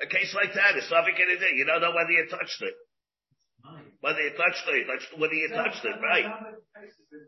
A 0.05 0.07
case 0.07 0.35
like 0.37 0.53
that, 0.53 0.77
is 0.77 0.85
suffix 0.87 1.17
in 1.17 1.27
it, 1.27 1.41
you 1.57 1.65
don't 1.65 1.81
know 1.81 1.97
whether 1.97 2.13
you 2.13 2.29
touched 2.29 2.61
it. 2.61 2.75
Whether 4.05 4.21
you 4.21 4.37
touched 4.37 4.69
it, 4.69 4.85
whether 5.17 5.33
you 5.33 5.49
touched 5.49 5.81
it, 5.85 5.97
right? 6.05 6.29
The 6.29 7.25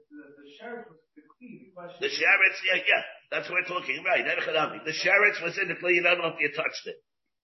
sheretz, 2.09 2.59
yeah, 2.65 2.81
yeah, 2.89 3.03
that's 3.31 3.49
what 3.51 3.61
we're 3.61 3.69
talking, 3.69 4.03
right? 4.05 4.25
The 4.25 4.93
sheretz 4.93 5.43
was 5.43 5.59
in 5.59 5.69
the 5.69 5.75
kli, 5.75 5.97
you 5.97 6.03
don't 6.03 6.19
know 6.19 6.29
if 6.29 6.41
you 6.41 6.49
touched 6.57 6.87
it. 6.87 6.97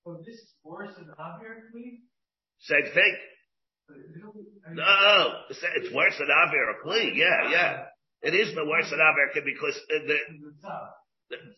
So 0.04 0.18
this 0.24 0.36
is 0.36 0.54
worse 0.64 0.94
than 0.96 1.08
Avir 1.18 1.68
kli? 1.72 2.00
Same 2.60 2.92
thing. 2.94 3.16
No, 4.72 5.44
it's 5.50 5.92
worse 5.94 6.16
than 6.18 6.28
Avir 6.28 6.80
kli, 6.84 7.16
yeah, 7.16 7.50
yeah. 7.50 7.84
It 8.22 8.34
is 8.34 8.54
the 8.54 8.64
worse 8.64 8.88
than 8.90 9.00
Avir 9.00 9.34
because 9.44 9.78
the, 9.88 10.16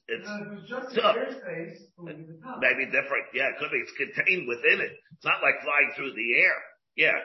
it's 0.08 0.28
tough. 0.96 1.16
Maybe 2.60 2.86
different, 2.86 3.26
yeah, 3.34 3.50
it 3.50 3.58
could 3.58 3.70
be, 3.70 3.78
it's 3.78 3.92
contained 3.96 4.48
within 4.48 4.80
it. 4.80 4.92
It's 5.14 5.24
not 5.24 5.42
like 5.42 5.62
flying 5.62 5.92
through 5.96 6.12
the 6.14 6.28
air. 6.40 6.56
Yeah, 6.96 7.18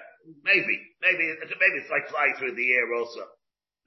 maybe, 0.44 0.75
maybe, 1.01 1.25
maybe 1.46 1.77
it's 1.77 1.91
like 1.91 2.10
flying 2.10 2.34
through 2.38 2.56
the 2.56 2.74
air 2.74 2.94
also. 2.98 3.22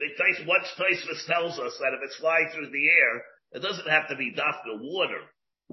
The 0.01 0.45
once 0.47 0.67
Taisvis 0.79 1.27
tells 1.27 1.59
us 1.59 1.77
that 1.79 1.95
if 1.95 2.01
it's 2.03 2.17
flying 2.17 2.49
through 2.55 2.71
the 2.71 2.89
air, 2.89 3.23
it 3.53 3.63
doesn't 3.63 3.89
have 3.89 4.09
to 4.09 4.17
be 4.17 4.33
dafka 4.33 4.81
water. 4.81 5.21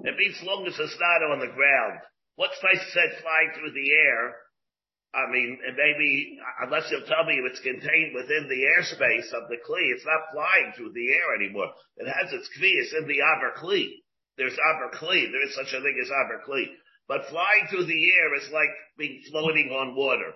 It 0.04 0.16
means 0.16 0.40
long 0.42 0.66
as 0.66 0.78
it's 0.78 1.00
not 1.00 1.22
on 1.32 1.40
the 1.40 1.52
ground. 1.52 2.00
Once 2.36 2.54
Tais 2.60 2.92
said 2.92 3.20
flying 3.20 3.50
through 3.54 3.72
the 3.72 3.92
air, 3.92 4.36
I 5.12 5.26
mean, 5.30 5.58
and 5.66 5.76
maybe, 5.76 6.38
unless 6.62 6.86
you'll 6.90 7.06
tell 7.06 7.24
me 7.24 7.34
if 7.34 7.50
it's 7.50 7.60
contained 7.60 8.14
within 8.14 8.46
the 8.46 8.62
airspace 8.78 9.28
of 9.34 9.48
the 9.50 9.58
Kli, 9.58 9.90
it's 9.90 10.06
not 10.06 10.30
flying 10.32 10.72
through 10.76 10.92
the 10.92 11.08
air 11.10 11.34
anymore. 11.34 11.74
It 11.96 12.06
has 12.06 12.32
its 12.32 12.48
Kli, 12.54 12.70
it's 12.78 12.94
in 12.94 13.08
the 13.08 13.20
Aber 13.20 13.52
Kli. 13.58 13.90
There's 14.38 14.56
Aber 14.56 14.94
Kli, 14.94 15.26
there 15.32 15.44
is 15.44 15.54
such 15.54 15.74
a 15.74 15.82
thing 15.82 15.98
as 16.00 16.10
Aber 16.10 16.40
Kli. 16.46 16.64
But 17.08 17.26
flying 17.28 17.66
through 17.68 17.86
the 17.86 18.12
air 18.14 18.34
is 18.36 18.48
like 18.52 18.70
being 18.96 19.20
floating 19.30 19.70
on 19.74 19.96
water. 19.96 20.30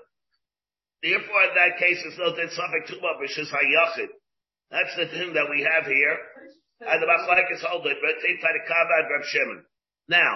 Therefore, 1.05 1.53
in 1.53 1.55
that 1.61 1.77
case, 1.77 2.01
it's 2.01 2.17
no 2.17 2.33
then 2.33 2.49
suffix 2.49 2.89
tuma 2.89 3.21
b'shis 3.21 3.53
hayachid. 3.53 4.09
That's 4.73 4.97
the 4.97 5.07
thing 5.13 5.37
that 5.37 5.53
we 5.53 5.61
have 5.61 5.85
here. 5.85 6.17
And 6.81 6.97
the 6.97 7.05
machlekes 7.05 7.61
hold 7.61 7.85
it. 7.85 7.99
But 8.01 8.25
Reb 8.25 9.25
Shimon. 9.29 9.65
Now, 10.09 10.33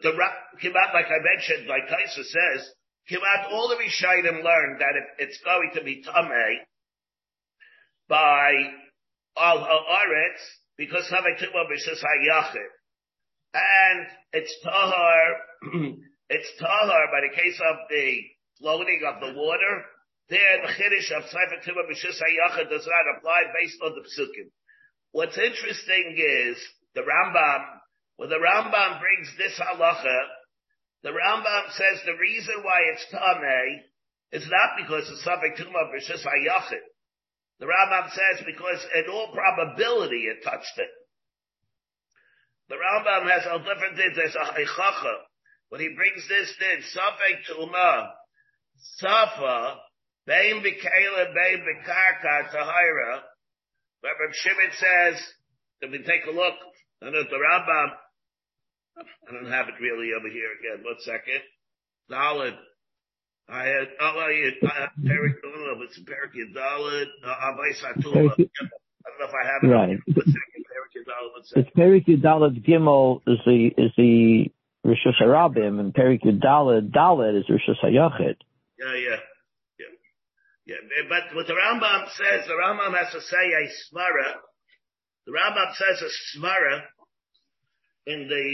the 0.00 0.12
like 0.14 1.10
I 1.10 1.18
mentioned, 1.34 1.66
like 1.66 1.90
Kaisa 1.90 2.22
says, 2.22 2.70
Kimat, 3.10 3.50
all 3.50 3.68
the 3.68 3.82
Rishayim 3.82 4.44
learned 4.44 4.78
that 4.78 4.94
if 4.94 5.26
it's 5.28 5.40
going 5.44 5.72
to 5.74 5.82
be 5.82 6.04
Tameh 6.06 6.54
by 8.08 8.52
Al 9.36 9.58
Haaretz, 9.58 10.42
because 10.78 11.08
suffix 11.08 11.42
tuma 11.42 11.66
b'shis 11.66 11.98
hayachid. 11.98 12.70
And 13.54 14.06
it's 14.34 14.54
tahar, 14.62 15.34
it's 16.30 16.52
tahar 16.60 17.06
by 17.10 17.22
the 17.26 17.34
case 17.34 17.60
of 17.60 17.76
the 17.90 18.20
floating 18.60 19.00
of 19.08 19.20
the 19.20 19.32
water, 19.32 19.74
there 20.28 20.62
the 20.62 20.72
chiddush 20.76 21.10
of 21.16 21.24
Sefer 21.26 21.58
Tumah 21.64 21.88
B'Shus 21.90 22.20
HaYachad 22.20 22.70
does 22.70 22.86
not 22.86 23.18
apply 23.18 23.42
based 23.58 23.80
on 23.82 23.96
the 23.96 24.04
psukim. 24.06 24.52
What's 25.12 25.36
interesting 25.36 26.14
is 26.16 26.56
the 26.94 27.00
Rambam, 27.00 27.64
when 28.16 28.28
the 28.28 28.38
Rambam 28.38 29.00
brings 29.00 29.28
this 29.36 29.58
halacha, 29.58 30.18
the 31.02 31.10
Rambam 31.10 31.72
says 31.72 32.04
the 32.04 32.20
reason 32.20 32.62
why 32.62 32.78
it's 32.92 33.06
tamei 33.10 33.80
is 34.30 34.46
not 34.48 34.78
because 34.78 35.08
it's 35.10 35.24
Sefer 35.24 35.50
Tumah 35.56 35.90
B'Shus 35.90 36.22
HaYachad. 36.22 36.84
The 37.58 37.66
Rambam 37.66 38.10
says 38.10 38.44
because 38.46 38.86
in 38.94 39.10
all 39.10 39.32
probability 39.32 40.28
it 40.30 40.44
touched 40.44 40.78
it. 40.78 40.90
The 42.68 42.76
Rambam 42.76 43.28
has 43.28 43.44
a 43.50 43.58
different 43.58 43.96
things. 43.96 44.14
There's 44.14 44.36
a 44.36 44.46
haichacha. 44.54 45.14
When 45.70 45.80
he 45.80 45.88
brings 45.88 46.26
this 46.28 46.54
din, 46.58 46.82
Safek 46.94 47.42
Tumah, 47.50 48.10
Safa, 48.80 49.76
Bein 50.26 50.62
B'Kela, 50.62 51.34
Bein 51.34 51.64
B'Karka, 51.64 52.50
Tahira, 52.50 53.20
but 54.02 54.10
Reb 54.20 54.32
Shimon 54.32 54.72
says, 54.72 55.22
if 55.82 55.90
we 55.90 55.98
take 55.98 56.24
a 56.26 56.30
look, 56.30 56.54
I 57.02 57.10
know 57.10 57.22
the 57.22 57.36
Rambam, 57.36 57.90
I 58.98 59.32
don't 59.32 59.50
have 59.50 59.68
it 59.68 59.80
really 59.80 60.10
over 60.18 60.28
here 60.28 60.50
again, 60.60 60.84
one 60.84 61.00
second. 61.00 61.40
Dalid. 62.10 62.56
I 63.48 63.64
had, 63.64 63.88
oh, 64.00 64.18
I 64.18 64.80
have 64.80 64.90
Perik, 65.02 65.34
uh, 65.34 65.48
I 65.48 65.50
don't 65.50 65.64
know 65.66 65.82
if 65.82 65.88
it's 65.88 65.98
Perik 66.00 66.34
Dalid, 66.54 67.06
Abai 67.24 67.72
Satula. 67.80 68.30
I 68.30 68.36
don't 68.36 69.18
know 69.18 69.26
if 69.26 69.34
I 69.34 69.46
have 69.46 69.62
it. 69.62 69.66
Right. 69.66 69.98
One 70.06 70.26
second, 70.26 70.64
Perik 70.70 70.94
Dalid, 71.08 71.32
one 71.32 71.44
second. 71.44 71.66
It's 71.66 71.76
Perik 71.76 72.06
Yudalit 72.06 72.66
Gimel 72.66 73.20
is 73.26 73.38
the, 73.46 73.72
is 73.76 73.92
the 73.96 74.50
Rishus 74.86 75.20
Harabim, 75.20 75.80
and 75.80 75.92
Perik 75.94 76.22
Yudalit 76.22 76.90
Dalit 76.90 77.38
is 77.38 77.46
Rishus 77.46 77.78
Hayachid. 77.82 78.36
Yeah, 78.80 78.96
yeah, 78.96 79.20
yeah, 79.76 79.92
yeah. 80.64 81.04
But 81.08 81.36
what 81.36 81.46
the 81.46 81.52
Rambam 81.52 82.08
says, 82.16 82.48
the 82.48 82.56
Rambam 82.56 82.96
has 82.96 83.12
to 83.12 83.20
say 83.20 83.36
a 83.52 83.68
smara. 83.92 84.40
The 85.26 85.32
Rambam 85.32 85.74
says 85.76 86.00
a 86.00 86.38
smara 86.38 86.80
in 88.06 88.26
the 88.26 88.46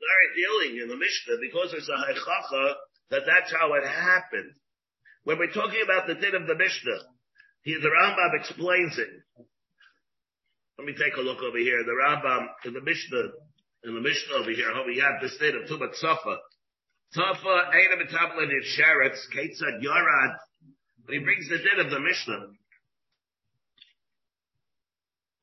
very 0.00 0.28
dealing 0.34 0.82
in 0.82 0.88
the 0.88 0.96
Mishnah 0.96 1.38
because 1.40 1.72
it's 1.74 1.88
a 1.88 1.92
haichacha 1.92 2.74
that 3.10 3.22
that's 3.26 3.52
how 3.52 3.74
it 3.74 3.86
happened. 3.86 4.52
When 5.22 5.38
we're 5.38 5.52
talking 5.52 5.82
about 5.84 6.08
the 6.08 6.14
din 6.14 6.34
of 6.34 6.48
the 6.48 6.56
Mishnah, 6.56 7.00
he, 7.62 7.74
the 7.74 7.90
Rambam 7.94 8.40
explains 8.40 8.98
it. 8.98 9.08
Let 10.78 10.86
me 10.86 10.94
take 10.98 11.16
a 11.16 11.20
look 11.20 11.42
over 11.42 11.58
here. 11.58 11.78
The 11.84 11.94
Rambam 11.94 12.48
in 12.64 12.72
the 12.72 12.80
Mishnah, 12.80 13.30
in 13.84 13.94
the 13.94 14.00
Mishnah 14.00 14.34
over 14.34 14.50
here, 14.50 14.72
how 14.74 14.84
we 14.86 14.98
have 14.98 15.22
this 15.22 15.36
din 15.38 15.54
of 15.54 15.68
Tumat 15.68 15.94
Safa. 15.94 16.38
Tafa 17.16 17.70
Eina 17.74 17.96
Metablet 18.00 18.50
in 18.50 18.62
Sheretz, 18.76 19.18
Ketzad 19.34 19.82
Yorad. 19.82 20.36
But 21.06 21.14
he 21.14 21.20
brings 21.20 21.48
the 21.48 21.58
din 21.58 21.84
of 21.84 21.90
the 21.90 22.00
Mishnah. 22.00 22.46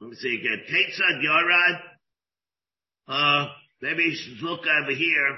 Let 0.01 0.09
me 0.09 0.15
see 0.15 0.35
again. 0.39 0.63
Ketzad 0.69 1.23
Yorad. 1.23 1.79
Uh, 3.07 3.47
Maybe 3.81 4.03
you 4.03 4.15
should 4.15 4.41
look 4.41 4.61
over 4.65 4.91
here 4.91 5.37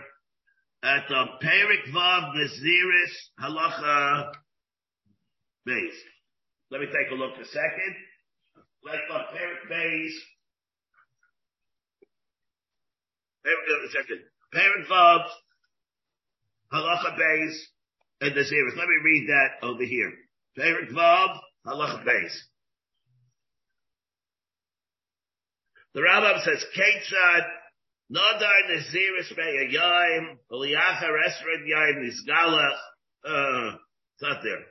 at 0.84 1.04
the 1.10 1.26
Perik 1.44 1.94
Vav 1.94 2.34
Naziris 2.36 3.14
Halacha 3.42 4.32
base. 5.66 6.02
Let 6.72 6.80
me 6.82 6.88
take 6.88 7.12
a 7.12 7.16
look 7.16 7.34
a 7.36 7.46
second. 7.46 7.96
Let's 8.86 9.02
look 9.12 9.24
Perik 9.36 9.70
base. 9.70 10.22
Perik, 13.46 13.88
a 13.88 13.92
second. 13.92 14.20
Perik 14.56 14.88
Vav 14.90 15.26
Halacha 16.74 17.18
base 17.18 17.68
and 18.22 18.32
Naziris. 18.36 18.78
Let 18.78 18.88
me 18.88 18.96
read 19.04 19.28
that 19.30 19.66
over 19.68 19.84
here. 19.84 20.12
Perik 20.58 20.92
Vav 20.92 21.40
Halacha 21.66 22.06
base. 22.06 22.48
The 25.96 26.02
Rambam 26.02 26.44
says, 26.44 26.64
Ketzad 26.78 27.44
Nadar 28.14 28.70
Naziris 28.70 29.36
Me'ayayim, 29.36 30.38
Uliyachar 30.52 31.14
Esred 31.28 31.66
Yayim 31.68 32.06
Nizgalach, 32.06 32.78
uh, 33.26 33.76
it's 33.76 34.22
not 34.22 34.38
there. 34.44 34.64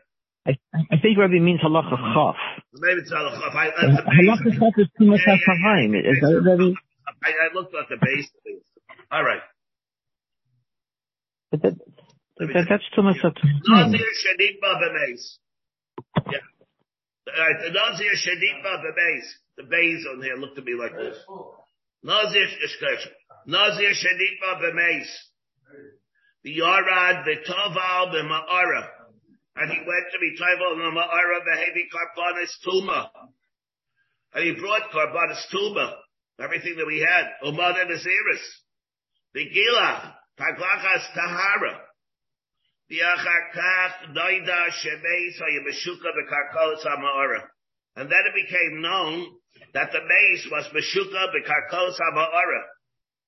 I, 0.47 0.57
I 0.93 0.97
think 1.03 1.19
Rabbi 1.19 1.39
means 1.41 1.61
halacha 1.61 1.97
chaf. 2.15 2.37
Maybe 2.75 3.01
it's 3.01 3.11
not 3.11 3.27
a 3.27 3.37
chaf. 3.37 3.53
Halacha 3.53 4.59
chaf 4.59 4.73
is 4.79 4.89
too 4.99 5.07
much 5.07 5.21
Yeah, 5.27 5.35
yeah, 5.35 5.39
ha'chahaim. 5.47 5.95
yeah. 5.95 6.51
Rabbi? 6.53 6.73
I, 7.25 7.31
I 7.31 7.55
looked 7.55 7.75
at 7.75 7.89
the 7.91 7.97
base. 8.01 8.31
All 9.11 9.25
right. 9.25 9.41
But 11.51 11.63
that, 11.63 11.75
that, 12.39 12.67
that's 12.69 12.85
too 12.95 13.03
much 13.03 13.17
ha'chahaim. 13.23 13.61
Nazir 13.67 14.01
Shadidba 14.01 14.81
Bemes. 14.81 15.39
Yeah. 16.27 16.39
All 17.29 17.41
right, 17.41 17.59
the 17.65 17.71
Nazir 17.73 18.13
Shadidba 18.15 18.83
Bemes. 18.83 19.35
The 19.57 19.65
base 19.65 20.07
on 20.13 20.23
here 20.23 20.37
looked 20.37 20.57
to 20.57 20.63
me 20.63 20.75
like 20.79 20.95
this. 20.95 21.17
Nazir 22.03 22.47
Ishkesh. 22.47 23.07
Nazir 23.47 23.91
Shadidba 23.91 24.61
Bemes. 24.61 25.09
The 26.45 26.59
Yarad, 26.59 27.25
the 27.25 27.37
Toval, 27.51 28.13
the 28.13 28.23
Ma'ara. 28.23 28.89
And 29.57 29.73
he 29.73 29.79
went 29.79 30.07
to 30.13 30.19
be 30.21 30.37
Toval, 30.39 30.77
the 30.77 30.91
Ma'ara, 30.97 31.45
the 31.45 31.57
heavy 31.57 31.89
Karbanis 31.91 32.53
Tuma. 32.65 33.09
And 34.35 34.45
he 34.45 34.53
brought 34.61 34.91
Karbanis 34.93 35.43
Tuma. 35.53 35.95
Everything 36.41 36.77
that 36.77 36.87
we 36.87 37.01
had. 37.01 37.27
Umad 37.45 37.81
and 37.81 37.91
Aziris. 37.91 38.45
The 39.35 39.49
Gila. 39.49 40.18
Taglachas 40.39 41.05
Tahara. 41.15 41.81
And 47.97 48.09
then 48.09 48.23
it 48.27 48.35
became 48.35 48.81
known 48.81 49.27
that 49.75 49.93
the 49.93 50.01
base 50.01 50.49
was 50.51 50.65
Meshuka 50.73 51.27
Bekarkos 51.35 51.99
Hama'ara. 52.01 52.63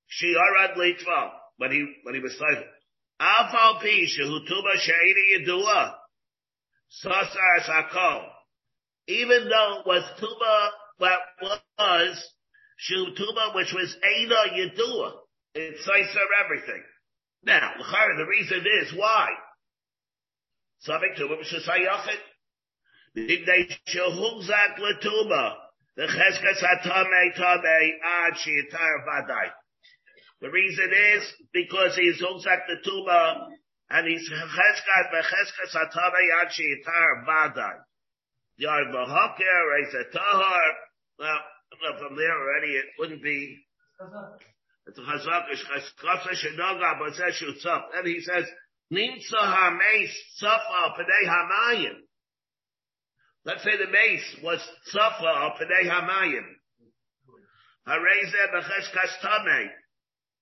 Shiarad 0.09 0.75
Litva. 0.77 1.31
When 1.57 1.71
he, 1.71 1.85
when 2.03 2.15
he 2.15 2.21
was 2.21 2.35
slain. 2.37 2.63
Alfal 3.21 3.79
Pi 3.81 4.07
Shehutuma 4.07 4.77
Sheiri 4.79 5.45
Yedua. 5.45 5.93
Sosar 7.05 7.59
Sakol. 7.67 8.25
Even 9.07 9.49
though 9.49 9.79
it 9.81 9.85
was 9.85 10.03
Tuba, 10.19 10.71
what 10.97 11.19
was 11.77 12.33
Shehutuma, 12.89 13.53
which 13.55 13.73
was 13.73 13.95
Ada 14.03 14.43
Yedua. 14.55 15.11
It 15.53 15.75
says 15.83 16.15
everything. 16.43 16.83
Now, 17.43 17.73
the 17.77 18.25
reason 18.25 18.65
is 18.83 18.93
why. 18.93 19.29
Tuba 20.85 21.37
b'shus 21.37 21.67
hayachit. 21.67 22.21
B'dibnei 23.17 23.77
shehugzak 23.87 24.77
l'tuba. 24.79 25.55
The 25.95 26.03
cheskas 26.03 26.61
hatame 26.63 27.35
tame 27.35 27.99
ad 28.03 28.33
sheyitar 28.33 29.05
vadai. 29.05 29.51
The 30.39 30.49
reason 30.49 30.89
is 31.15 31.33
because 31.53 31.95
he's 31.95 32.21
hugzak 32.21 32.65
the 32.67 32.77
tuba 32.83 33.47
and 33.89 34.07
he's 34.07 34.29
cheskas 34.29 35.11
b'cheskas 35.13 35.75
hatame 35.75 36.41
ad 36.41 36.47
sheyitar 36.47 37.25
vadai. 37.27 37.77
Yard 38.57 38.87
b'hoker, 38.87 39.69
reis 39.71 39.93
tahar. 40.13 40.73
Well, 41.19 41.39
from 41.99 42.15
there 42.15 42.31
already 42.31 42.73
it 42.73 42.85
wouldn't 42.97 43.23
be 43.23 43.57
it's 44.97 45.93
it 47.07 47.15
says 47.15 47.65
shutzaf. 47.65 47.81
And 47.95 48.07
he 48.07 48.21
says, 48.21 48.45
Nimtza. 48.91 49.77
Let's 53.43 53.63
say 53.63 53.77
the 53.77 53.91
mace 53.91 54.37
was 54.43 54.59
tzafa 54.93 55.57
p'nei 55.57 55.89
hamayim. 55.89 56.45
Hareze 57.87 58.53
b'ches 58.53 58.87
kastame. 58.93 59.69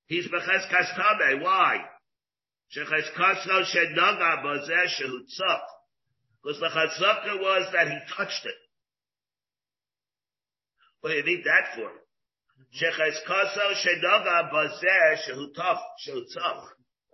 He's 0.07 0.27
b'ches 0.27 0.67
kastame. 0.69 1.41
Why? 1.41 1.85
Sheches 2.75 3.13
kasto 3.17 3.63
shenoga 3.63 4.43
b'zeh. 4.43 5.59
Because 6.43 6.59
the 6.59 6.67
chazaka 6.67 7.39
was 7.39 7.71
that 7.73 7.87
he 7.87 7.97
touched 8.15 8.45
it. 8.45 8.55
What 11.01 11.11
do 11.11 11.15
you 11.15 11.23
need 11.23 11.43
that 11.45 11.75
for? 11.75 11.91
Sheches 12.75 13.17
kaso 13.25 13.65
shenoga 13.81 14.51
bazeh 14.51 15.17
shehutaf 15.25 15.79
shehutzaf. 16.05 16.59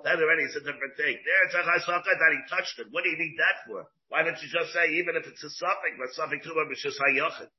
That 0.03 0.19
already 0.19 0.43
is 0.43 0.55
a 0.55 0.60
different 0.60 0.97
thing. 0.97 1.17
There 1.17 1.45
it's 1.45 1.55
a 1.55 1.63
chasaka 1.63 2.12
that 2.12 2.31
he 2.34 2.39
touched 2.49 2.77
it. 2.79 2.88
What 2.91 3.03
do 3.03 3.10
you 3.10 3.17
need 3.17 3.36
that 3.39 3.65
for? 3.65 3.88
Why 4.10 4.23
don't 4.23 4.38
you 4.41 4.49
just 4.51 4.73
say 4.73 4.89
even 4.99 5.15
if 5.15 5.25
it's 5.25 5.43
a 5.43 5.49
suffix, 5.49 5.95
but 5.97 6.13
something 6.13 6.41
to 6.43 6.49
him 6.51 6.69
is 6.71 6.81
just 6.84 6.99
hayochet? 6.99 7.49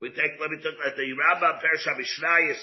We 0.00 0.10
take 0.10 0.38
let 0.40 0.50
me 0.50 0.58
take 0.58 0.74
uh, 0.78 0.90
the 0.96 1.10
Rambam 1.16 1.60
Persham 1.60 1.98
Mishnayis. 1.98 2.60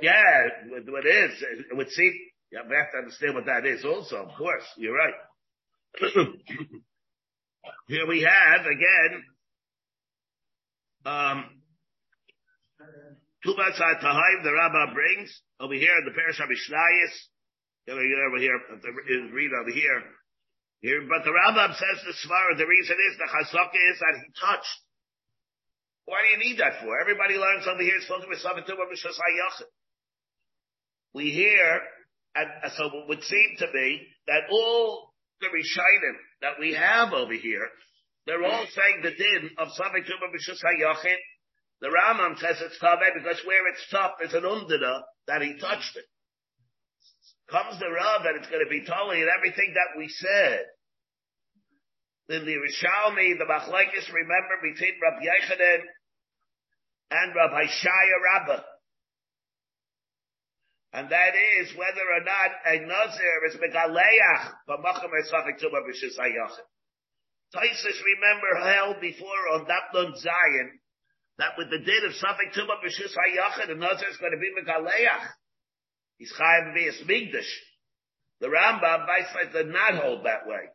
Yeah, 0.00 0.48
what 0.88 1.04
it 1.04 1.30
is 1.30 1.42
it 1.70 1.76
would 1.76 1.90
seem. 1.90 2.12
We 2.50 2.58
have 2.58 2.90
to 2.92 2.98
understand 2.98 3.34
what 3.34 3.46
that 3.46 3.66
is. 3.66 3.84
Also, 3.84 4.16
of 4.16 4.34
course, 4.38 4.64
you're 4.76 4.94
right. 4.94 5.14
Here 7.88 8.06
we 8.06 8.22
have 8.22 8.66
again. 8.66 9.24
Um, 11.04 11.63
Tubas 13.44 13.76
Tahayim, 13.76 14.40
the 14.42 14.52
Rabbah 14.52 14.94
brings 14.94 15.28
over 15.60 15.74
here 15.74 15.92
in 16.00 16.04
the 16.08 16.16
Parish 16.16 16.40
of 16.40 16.48
Mishnayis. 16.48 17.14
Over 17.92 18.00
here, 18.40 18.56
read 19.32 19.52
uh, 19.52 19.60
over 19.60 19.70
here. 19.70 20.00
Here, 20.80 21.00
but 21.08 21.24
the 21.24 21.32
Rambam 21.32 21.72
says 21.76 21.96
the 22.04 22.12
Svara, 22.24 22.56
the 22.56 22.66
reason 22.66 22.96
is 22.96 23.16
the 23.16 23.28
Chazaka 23.28 23.80
is 23.92 23.98
that 24.00 24.20
he 24.20 24.28
touched. 24.40 24.80
Why 26.04 26.20
do 26.20 26.28
you 26.28 26.48
need 26.48 26.60
that 26.60 26.80
for? 26.80 27.00
Everybody 27.00 27.36
learns 27.36 27.66
over 27.66 27.80
here, 27.80 27.96
it's 27.96 28.06
supposed 28.06 28.24
to 28.24 28.30
be 28.30 28.36
something 28.36 28.64
to 28.64 28.72
Mishas 28.72 29.16
HaYachid. 29.16 29.72
We 31.14 31.30
hear, 31.30 31.80
and 32.34 32.72
so 32.76 32.84
it 32.86 33.08
would 33.08 33.22
seem 33.22 33.56
to 33.60 33.66
me 33.72 34.08
that 34.26 34.48
all 34.50 35.12
the 35.40 35.48
Rishainim 35.48 36.16
that 36.42 36.60
we 36.60 36.74
have 36.74 37.12
over 37.12 37.32
here, 37.32 37.68
they're 38.26 38.44
all 38.44 38.66
saying 38.68 39.00
the 39.02 39.12
din 39.12 39.50
of 39.58 39.68
something 39.72 40.04
to 40.04 40.12
Mishas 40.32 40.60
HaYachid, 40.64 41.16
the 41.84 41.92
Rambam 41.92 42.40
says 42.40 42.56
it's 42.64 42.80
Taveh 42.80 43.12
because 43.12 43.44
where 43.44 43.68
it's 43.68 43.84
tough 43.92 44.16
is 44.24 44.32
an 44.32 44.48
undina 44.48 45.04
that 45.28 45.42
he 45.44 45.60
touched 45.60 45.92
it. 46.00 46.08
Comes 47.52 47.78
the 47.78 47.92
Rav 47.92 48.24
that 48.24 48.40
it's 48.40 48.48
going 48.48 48.64
to 48.64 48.72
be 48.72 48.88
totally 48.88 49.20
and 49.20 49.28
everything 49.28 49.76
that 49.76 49.92
we 50.00 50.08
said. 50.08 50.64
In 52.32 52.48
the 52.48 52.56
Rishalmi, 52.56 53.36
the 53.36 53.44
Machlekes, 53.44 54.08
remember 54.08 54.64
between 54.64 54.96
Rab 54.96 55.20
Yechanan 55.20 55.84
and 57.12 57.36
Rab 57.36 57.52
Hoshaya 57.52 58.16
Rabbah. 58.32 58.64
And 60.94 61.10
that 61.12 61.34
is 61.60 61.76
whether 61.76 62.00
or 62.00 62.24
not 62.24 62.50
a 62.64 62.80
Nazir 62.80 63.44
is 63.44 63.60
Megaleach, 63.60 64.42
B'macham 64.72 65.12
Esafik 65.20 65.60
Tumah 65.60 65.84
B'Shis 65.84 66.16
HaYachid. 66.16 66.64
Taisus, 67.52 68.00
remember, 68.00 68.72
held 68.72 69.02
before 69.02 69.52
on 69.52 69.66
Dapnun 69.66 70.16
Zion, 70.16 70.80
that 71.38 71.58
with 71.58 71.70
the 71.70 71.78
din 71.78 72.04
of 72.06 72.12
Safek 72.12 72.54
Tumah 72.54 72.78
B'Shus 72.78 73.10
HaYachid, 73.10 73.68
the 73.68 73.74
Nazir 73.74 74.08
is 74.08 74.16
going 74.18 74.32
to 74.32 74.38
be 74.38 74.54
Megaleach. 74.54 75.26
He's 76.18 76.32
Chayav 76.32 76.74
V'Yas 76.74 77.02
Migdash. 77.06 77.50
The 78.40 78.46
Rambam, 78.46 79.06
Weisfeld, 79.06 79.52
did 79.52 79.68
not 79.68 79.94
hold 79.94 80.26
that 80.26 80.46
way. 80.46 80.70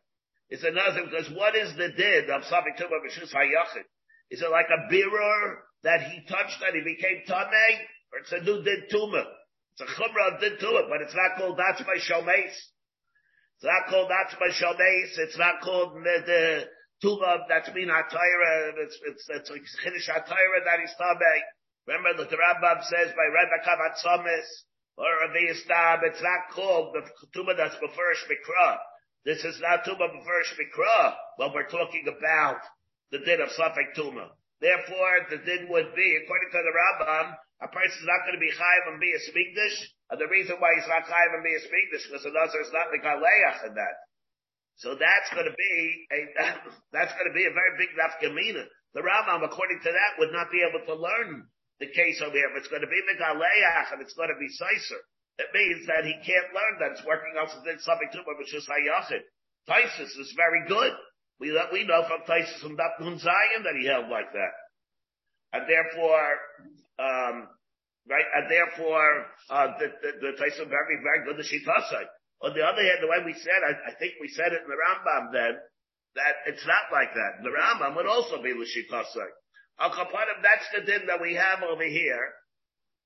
It's 0.50 0.64
a 0.64 0.70
Nazir 0.70 1.04
because 1.04 1.30
what 1.34 1.54
is 1.56 1.74
the 1.76 1.88
din 1.96 2.28
of 2.30 2.42
Safek 2.42 2.76
Tumah 2.76 3.00
B'Shus 3.06 3.32
HaYachid? 3.32 3.86
Is 4.30 4.42
it 4.42 4.50
like 4.50 4.66
a 4.68 4.92
birur 4.92 5.56
that 5.82 6.02
he 6.02 6.20
touched 6.28 6.62
and 6.62 6.76
he 6.76 6.82
became 6.84 7.22
Tameh? 7.26 7.74
Or 8.12 8.18
it's 8.20 8.32
a 8.32 8.40
new 8.42 8.62
din 8.62 8.84
Tumah? 8.92 9.24
It's 9.72 9.80
a 9.80 9.86
Chumrah 9.86 10.34
of 10.34 10.40
din 10.40 10.56
Tumah, 10.60 10.88
but 10.88 11.00
it's 11.00 11.14
not 11.14 11.38
called 11.38 11.58
That's 11.58 11.80
by 11.82 11.96
Shomeis. 11.96 12.52
It's 12.52 13.64
not 13.64 13.88
called 13.88 14.10
That's 14.10 14.34
by 14.34 14.48
Shomeis. 14.48 15.18
It's 15.18 15.38
not 15.38 15.62
called 15.62 15.94
the, 15.94 16.22
the 16.26 16.64
Tuba, 17.00 17.48
that's 17.48 17.72
mean 17.72 17.88
Atayra, 17.88 18.76
it's, 18.76 18.98
it's, 19.08 19.24
it's 19.28 19.50
like 19.50 19.64
Chiddush 19.80 20.08
Atayra 20.12 20.58
that 20.68 20.84
is 20.84 20.92
Tameh. 21.00 21.40
Remember 21.88 22.22
that 22.22 22.28
the 22.28 22.36
Rambam 22.36 22.84
says 22.84 23.08
by 23.16 23.26
Rebbe 23.32 23.58
Kavatzomis, 23.64 24.48
or 25.00 25.08
Ravi 25.24 25.48
Stab, 25.64 26.00
it's 26.04 26.20
not 26.20 26.52
called 26.52 26.94
the 26.94 27.02
Tuba 27.32 27.56
that's 27.56 27.76
Beferish 27.80 28.28
Mikra. 28.28 28.76
This 29.24 29.44
is 29.44 29.60
not 29.60 29.84
Tuba 29.84 30.12
Beferish 30.12 30.52
Mikra, 30.60 31.16
when 31.36 31.52
we're 31.54 31.72
talking 31.72 32.04
about 32.04 32.60
the 33.10 33.18
din 33.18 33.40
of 33.40 33.48
Safek 33.56 33.96
Tuma. 33.96 34.28
Therefore, 34.60 35.24
the 35.30 35.38
din 35.40 35.72
would 35.72 35.96
be, 35.96 36.08
according 36.20 36.52
to 36.52 36.60
the 36.60 36.74
Rambam, 36.76 37.32
a 37.64 37.68
person 37.68 37.96
is 37.96 38.08
not 38.08 38.28
going 38.28 38.36
to 38.36 38.44
be 38.44 38.52
chayiv 38.52 38.92
and 38.92 39.00
be 39.00 39.12
a 39.16 39.20
smigdish, 39.24 39.76
and 40.12 40.20
the 40.20 40.28
reason 40.28 40.56
why 40.60 40.76
he's 40.76 40.88
not 40.88 41.08
chayiv 41.08 41.32
and 41.32 41.44
be 41.44 41.56
a 41.56 41.60
is 41.60 42.04
because 42.08 42.24
the 42.24 42.32
nazar 42.32 42.60
is 42.60 42.72
not 42.72 42.92
the 42.92 43.00
galeach 43.00 43.68
in 43.68 43.74
that. 43.76 43.96
So 44.80 44.96
that's 44.96 45.28
going 45.36 45.44
to 45.44 45.52
be 45.52 45.76
a 46.08 46.20
that's 46.96 47.12
going 47.12 47.28
to 47.28 47.36
be 47.36 47.44
a 47.44 47.52
very 47.52 47.72
big 47.76 47.92
nafkamina. 48.00 48.64
The 48.96 49.04
Rambam, 49.04 49.44
according 49.44 49.84
to 49.84 49.90
that, 49.92 50.10
would 50.18 50.32
not 50.32 50.48
be 50.50 50.64
able 50.64 50.80
to 50.88 50.96
learn 50.96 51.44
the 51.78 51.88
case 51.92 52.18
over 52.24 52.32
here. 52.32 52.48
If 52.56 52.64
it's 52.64 52.72
going 52.72 52.82
to 52.82 52.90
be 52.90 52.98
megaleach 53.04 53.92
and 53.92 54.00
it's 54.00 54.16
going 54.16 54.32
to 54.32 54.40
be 54.40 54.48
sicer, 54.48 55.00
it 55.36 55.52
means 55.52 55.84
that 55.84 56.08
he 56.08 56.16
can't 56.24 56.48
learn 56.56 56.74
that 56.80 56.96
it's 56.96 57.04
working 57.04 57.36
out 57.36 57.52
something 57.52 58.08
too 58.08 58.24
much, 58.24 58.40
which 58.40 58.56
is 58.56 58.64
hayachid. 58.64 59.20
Taisus 59.68 60.16
is 60.16 60.32
very 60.34 60.64
good. 60.66 60.96
We 61.38 61.52
we 61.72 61.84
know 61.84 62.00
from 62.08 62.24
Taisus 62.24 62.60
from 62.64 62.76
Dapun 62.80 63.20
Zion 63.20 63.60
that 63.68 63.76
he 63.76 63.84
held 63.84 64.08
like 64.08 64.32
that, 64.32 64.54
and 65.52 65.68
therefore, 65.68 66.28
um, 66.96 67.36
right, 68.08 68.28
and 68.32 68.44
therefore, 68.48 69.28
uh, 69.52 69.68
the 69.76 69.92
the, 70.00 70.10
the 70.24 70.32
Taisus 70.40 70.68
very 70.72 70.96
very 71.04 71.28
good. 71.28 71.36
The 71.36 71.44
Shitasai. 71.44 72.08
On 72.42 72.54
the 72.54 72.64
other 72.64 72.82
hand, 72.82 72.98
the 73.02 73.08
way 73.08 73.20
we 73.24 73.34
said, 73.34 73.60
I, 73.60 73.92
I 73.92 73.94
think 74.00 74.14
we 74.20 74.28
said 74.28 74.52
it 74.52 74.64
in 74.64 74.68
the 74.68 74.80
Rambam 74.80 75.32
then 75.32 75.60
that 76.16 76.34
it's 76.46 76.66
not 76.66 76.90
like 76.92 77.14
that. 77.14 77.42
The 77.42 77.50
Rambam 77.50 77.96
would 77.96 78.06
also 78.06 78.42
be 78.42 78.50
Lashitasai. 78.50 79.30
Al 79.78 79.90
Kapanim, 79.90 80.42
that's 80.42 80.68
the 80.74 80.84
din 80.84 81.06
that 81.06 81.20
we 81.20 81.34
have 81.34 81.62
over 81.62 81.84
here. 81.84 82.32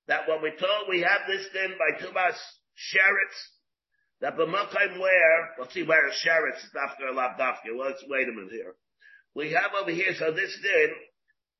That 0.08 0.28
when 0.28 0.42
we 0.42 0.50
told 0.50 0.88
we 0.88 1.00
have 1.00 1.26
this 1.26 1.46
din 1.52 1.74
by 1.78 1.98
Tumas 1.98 2.36
Sheretz, 2.76 3.38
that 4.20 4.36
b'makayim 4.36 4.98
where, 5.00 5.50
let's 5.58 5.74
see 5.74 5.82
where 5.82 6.08
is 6.08 6.14
Sheretz, 6.24 6.62
Dafka 6.74 7.10
or 7.10 7.14
Labdafka. 7.14 7.76
Well, 7.76 7.88
let's 7.88 8.04
wait 8.08 8.28
a 8.28 8.32
minute 8.32 8.52
here. 8.52 8.74
We 9.34 9.52
have 9.52 9.72
over 9.80 9.90
here, 9.90 10.14
so 10.18 10.32
this 10.32 10.56
din 10.62 10.90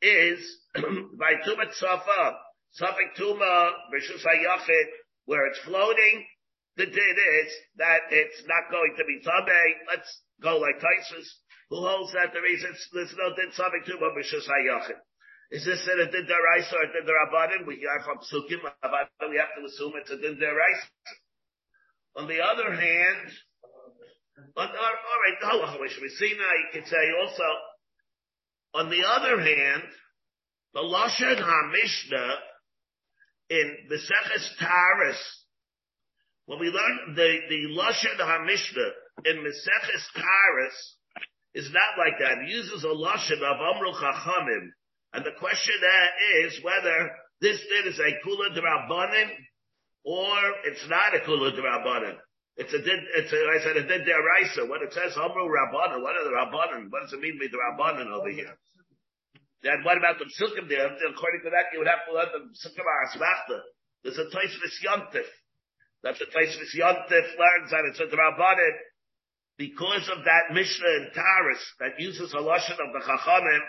is 0.03 0.59
by 0.75 1.35
Tumat 1.47 1.75
Safa, 1.75 2.37
Safik 2.81 3.19
Tuma, 3.19 3.71
Rishus 3.95 4.25
HaYachid, 4.25 4.85
where 5.27 5.47
it's 5.47 5.59
floating, 5.61 6.27
the 6.77 6.87
din 6.87 7.17
is 7.41 7.51
that 7.77 8.11
it's 8.11 8.43
not 8.47 8.71
going 8.71 8.95
to 8.99 9.05
be 9.07 9.23
Tabe. 9.23 9.63
Let's 9.87 10.11
go 10.43 10.59
like 10.59 10.83
Taisus, 10.83 11.29
who 11.71 11.79
holds 11.79 12.13
that 12.13 12.35
the 12.35 12.43
reason 12.43 12.75
there's 12.93 13.15
no 13.15 13.31
din 13.35 13.55
Safik 13.55 13.87
Tuma, 13.87 14.11
Rishus 14.11 14.47
HaYachid. 14.47 14.99
Is 15.51 15.65
this 15.65 15.87
a 15.87 16.11
din 16.11 16.27
deraisa 16.27 16.75
or 16.75 16.83
a 16.83 16.93
din 16.93 17.07
derabanan? 17.07 17.67
We 17.67 17.77
hear 17.77 18.01
from 18.05 18.19
Psukim, 18.19 18.59
we 18.61 19.37
have 19.39 19.55
to 19.55 19.63
assume 19.67 19.93
it's 19.97 20.11
a 20.11 20.19
din 20.19 20.35
deraisa. 20.37 20.89
On 22.17 22.27
the 22.27 22.41
other 22.43 22.75
hand, 22.75 23.31
on, 24.57 24.69
uh, 24.69 24.71
all 24.71 25.21
right, 25.23 25.39
Now 25.43 25.55
you 25.63 26.69
could 26.73 26.87
say 26.87 27.11
also, 27.23 27.49
on 28.75 28.91
the 28.91 29.05
other 29.07 29.41
hand, 29.41 29.83
the 30.75 30.81
Lashon 30.81 31.39
HaMishnah 31.39 32.35
in 33.51 33.77
the 33.89 33.97
Seches 33.97 34.51
Taris, 34.61 35.44
when 36.47 36.59
we 36.59 36.67
learn 36.67 37.15
the, 37.15 37.39
the 37.49 37.61
Lashon 37.77 38.19
HaMishnah 38.21 38.91
in 39.27 39.37
Meseches 39.39 40.05
Taris, 40.17 40.79
is 41.55 41.71
not 41.71 41.97
like 41.97 42.19
that. 42.19 42.43
It 42.43 42.51
uses 42.51 42.85
a 42.85 42.89
Lashon 42.89 43.39
of 43.39 43.57
Amru 43.63 43.93
Chachamim. 43.95 44.71
And 45.15 45.25
the 45.25 45.39
question 45.39 45.75
there 45.81 46.47
is 46.47 46.61
whether 46.63 47.11
this 47.41 47.61
din 47.61 47.93
is 47.93 47.99
a 48.01 48.11
Kula 48.27 48.51
Drabanin 48.51 49.31
or 50.05 50.37
it's 50.69 50.85
not 50.89 51.17
a 51.17 51.25
kula 51.25 51.49
rabbanon. 51.57 52.21
It's 52.57 52.73
a 52.73 52.79
did, 52.79 53.01
it's 53.17 53.33
a, 53.33 53.41
I 53.41 53.59
said 53.65 53.77
a 53.77 53.87
did 53.89 54.07
deraisa. 54.07 54.69
When 54.69 54.83
it 54.83 54.93
says 54.93 55.17
Amru 55.17 55.49
Rabbanon, 55.49 56.03
what 56.03 56.15
are 56.15 56.25
the 56.29 56.37
Rabbanon? 56.37 56.93
What 56.93 57.03
does 57.03 57.13
it 57.15 57.21
mean 57.21 57.41
by 57.41 57.49
the 57.51 57.59
Rabbanon 57.59 58.13
over 58.13 58.31
here? 58.31 58.53
Then 59.63 59.83
what 59.83 59.97
about 59.97 60.21
the 60.21 60.29
Psukim 60.29 60.69
there? 60.69 60.87
According 60.87 61.41
to 61.45 61.51
that, 61.51 61.73
you 61.73 61.81
would 61.81 61.89
have 61.89 62.05
to 62.07 62.13
learn 62.13 62.31
the 62.31 62.53
Psukim 62.53 62.85
Asmachta. 62.85 63.59
There's 64.05 64.19
a 64.19 64.29
Taisvis 64.29 64.77
That's 66.05 66.21
a 66.21 66.29
Taisvis 66.29 66.77
Yontif 66.77 67.27
learns 67.41 67.71
that 67.73 67.89
it's 67.89 67.99
a 67.99 68.05
Rabbanon 68.05 68.77
because 69.57 70.07
of 70.13 70.25
that 70.25 70.53
Mishnah 70.53 70.95
in 71.01 71.09
Taris 71.17 71.65
that 71.81 71.99
uses 71.99 72.33
a 72.35 72.45
Lashon 72.45 72.77
of 72.77 72.93
the 72.93 73.01
Chachamim, 73.01 73.65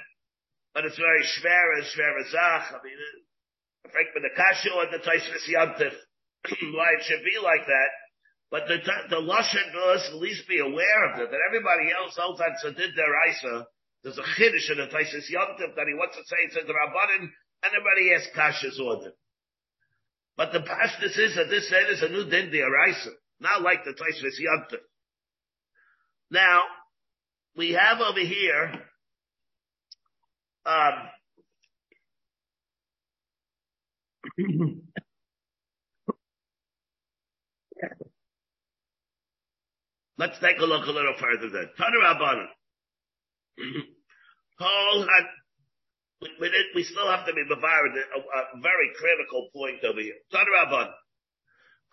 but 0.73 0.83
it's 0.83 0.99
very 0.99 1.23
shver 1.23 1.79
and 1.79 2.27
zach. 2.29 2.75
I 2.75 2.83
mean, 2.83 2.99
Frank 3.89 4.09
with 4.13 4.23
the 4.27 4.35
Kashu 4.35 4.75
and 4.83 4.91
the 4.91 4.99
Taisvis 4.99 5.47
Yontif. 5.47 5.95
why 6.75 6.93
it 6.99 7.03
should 7.05 7.23
be 7.23 7.37
like 7.41 7.65
that. 7.65 7.91
But 8.51 8.67
the 8.67 8.77
the 9.09 9.21
lashon 9.21 9.73
must 9.73 10.13
at 10.13 10.21
least 10.21 10.47
be 10.47 10.59
aware 10.59 11.01
of 11.09 11.19
it. 11.19 11.31
That 11.31 11.39
everybody 11.47 11.89
else 11.91 12.17
else 12.19 12.39
on 12.39 12.53
Sadid 12.61 12.93
Deraisa, 12.93 13.65
there's 14.03 14.19
a 14.19 14.27
chiddush 14.37 14.69
in 14.71 14.77
the 14.77 14.87
Taisis 14.87 15.31
Yontif 15.33 15.75
that 15.75 15.87
he 15.87 15.95
wants 15.95 16.15
to 16.15 16.23
say 16.27 16.37
it 16.45 16.53
says 16.53 16.67
the 16.67 16.73
Rabbanin, 16.73 17.25
and 17.31 17.71
everybody 17.73 18.13
has 18.13 18.27
Kasha's 18.35 18.79
order. 18.79 19.13
But 20.37 20.51
the 20.51 20.59
pashtus 20.59 21.17
is 21.17 21.35
that 21.35 21.49
this 21.49 21.71
is 21.71 22.01
a 22.01 22.09
new 22.09 22.29
din 22.29 22.51
Deraisa, 22.51 23.11
not 23.39 23.61
like 23.61 23.85
the 23.85 23.91
Taisis 23.91 24.39
Yontif. 24.41 24.81
Now, 26.29 26.61
we 27.55 27.71
have 27.71 28.01
over 28.01 28.19
here, 28.19 28.73
um, 30.65 31.09
Let's 40.17 40.39
take 40.39 40.59
a 40.59 40.65
look 40.65 40.87
a 40.87 40.91
little 40.91 41.13
further 41.19 41.49
then. 41.49 41.69
Tana 41.77 41.97
Rabbanan. 42.01 42.47
Paul 44.59 45.01
had, 45.01 45.25
we, 46.39 46.49
we, 46.49 46.65
we, 46.75 46.83
still 46.83 47.07
have 47.07 47.25
to 47.25 47.33
be 47.33 47.43
bavard 47.43 47.93
a, 47.95 48.19
a 48.19 48.61
very 48.61 48.89
critical 48.97 49.49
point 49.53 49.83
over 49.83 49.99
here. 49.99 50.15
Tana 50.31 50.45
Rabbanan. 50.45 50.93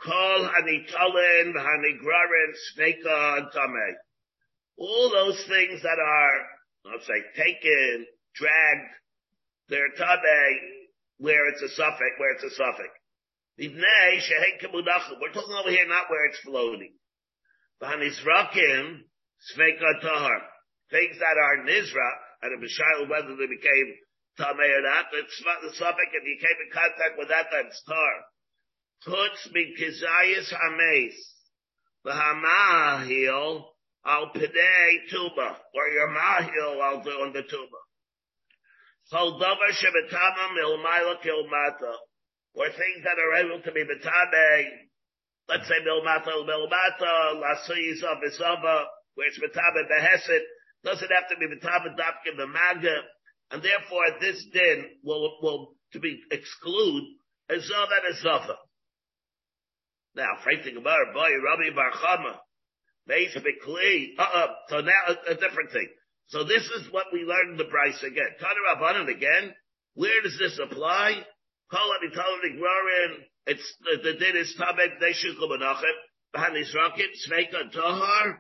Kol 0.03 0.49
hanitolin, 0.49 1.55
hanigrarin, 1.55 2.53
sneka, 2.75 3.39
and 3.39 3.47
tame. 3.53 3.97
All 4.77 5.11
those 5.11 5.45
things 5.47 5.83
that 5.83 5.99
are, 5.99 6.93
let's 6.93 7.07
say, 7.07 7.23
taken, 7.37 8.07
dragged, 8.35 8.91
they're 9.69 9.95
tame, 9.97 10.61
where 11.19 11.49
it's 11.51 11.63
a 11.63 11.69
suffix, 11.69 12.19
where 12.19 12.33
it's 12.35 12.45
a 12.45 12.51
suffix. 12.51 12.91
We're 13.59 15.33
talking 15.33 15.55
over 15.55 15.71
here 15.71 15.87
not 15.87 16.11
where 16.11 16.27
it's 16.27 16.41
floating. 16.41 16.95
V'hanizrakim 17.81 19.03
sveka 19.55 20.01
tahar. 20.01 20.43
Things 20.91 21.19
that 21.19 21.37
are 21.39 21.65
nizra, 21.65 22.11
and 22.43 22.55
a 22.55 22.59
b'shayl 22.59 23.09
whether 23.09 23.37
they 23.37 23.47
became 23.47 23.95
tamei 24.39 24.79
or 24.79 24.83
not, 24.83 25.07
it's 25.13 25.43
the 25.63 25.73
suffix, 25.75 26.09
if 26.13 26.25
you 26.25 26.39
came 26.41 26.59
in 26.65 26.71
contact 26.73 27.19
with 27.19 27.29
that, 27.29 27.47
that's 27.53 27.83
tar. 27.85 28.15
Chutz 29.07 29.53
min 29.53 29.75
kizayis 29.79 30.53
hameis. 30.53 31.17
V'hamahil 32.07 33.65
al 34.07 34.31
pidei 34.35 35.09
tuba, 35.11 35.57
or 35.75 35.89
your 35.89 36.09
mahil 36.09 36.83
al 36.83 37.23
on 37.23 37.33
the 37.33 37.43
tuba. 37.43 37.81
Kol 39.11 39.39
davar 39.41 39.73
shebetama 39.77 40.57
milmaila 40.57 41.21
kilmata, 41.21 41.95
or 42.55 42.67
things 42.69 43.05
that 43.05 43.19
are 43.19 43.35
able 43.45 43.61
to 43.63 43.73
be 43.73 43.85
betabe, 43.85 44.67
let's 45.49 45.69
say 45.69 45.75
Milmata 45.85 46.33
Milmata, 46.45 47.41
Lasuyiza 47.41 48.17
Bisaba, 48.21 48.85
where 49.15 49.29
it's 49.29 49.39
Metabe 49.39 49.89
Beheset, 49.91 50.43
doesn't 50.85 51.11
have 51.13 51.29
to 51.29 51.37
be 51.37 51.47
Metabe 51.47 51.97
Dapke 51.97 52.33
Bemaga, 52.39 52.97
and 53.53 53.63
therefore 53.63 54.19
this 54.21 54.45
din 54.53 54.87
will, 55.05 55.39
will, 55.43 55.75
to 55.93 56.01
be 56.01 56.21
exclude, 56.31 57.05
Ezov 57.51 57.89
and 57.93 58.17
Ezova. 58.17 58.57
Now, 60.15 60.33
about 60.43 61.01
it, 61.09 61.15
boy, 61.15 61.31
Rabbi 61.45 61.71
Barchama, 61.77 62.37
Beis 63.09 63.37
Bekli, 63.37 64.19
uh-uh, 64.19 64.47
so 64.69 64.81
now 64.81 64.93
a, 65.09 65.33
a, 65.33 65.35
different 65.35 65.73
thing. 65.73 65.89
So 66.29 66.45
this 66.45 66.63
is 66.63 66.93
what 66.93 67.07
we 67.13 67.21
learned 67.21 67.53
in 67.53 67.57
the 67.57 67.71
price 67.71 68.03
again. 68.03 68.29
Tana 68.39 68.61
Rabbanan 68.75 69.15
again, 69.15 69.55
where 69.95 70.23
does 70.23 70.37
this 70.39 70.59
apply? 70.63 71.25
Kol 71.71 71.81
Ani 71.81 72.59
Glorin, 72.59 73.25
it's 73.47 73.75
the, 74.03 74.13
din 74.13 74.37
is 74.37 74.55
tabek 74.61 75.01
deishukul 75.01 75.51
benachem. 75.51 75.97
B'hanis 76.35 76.75
rocket 76.75 77.11
sveka 77.27 77.75
tohar. 77.75 78.39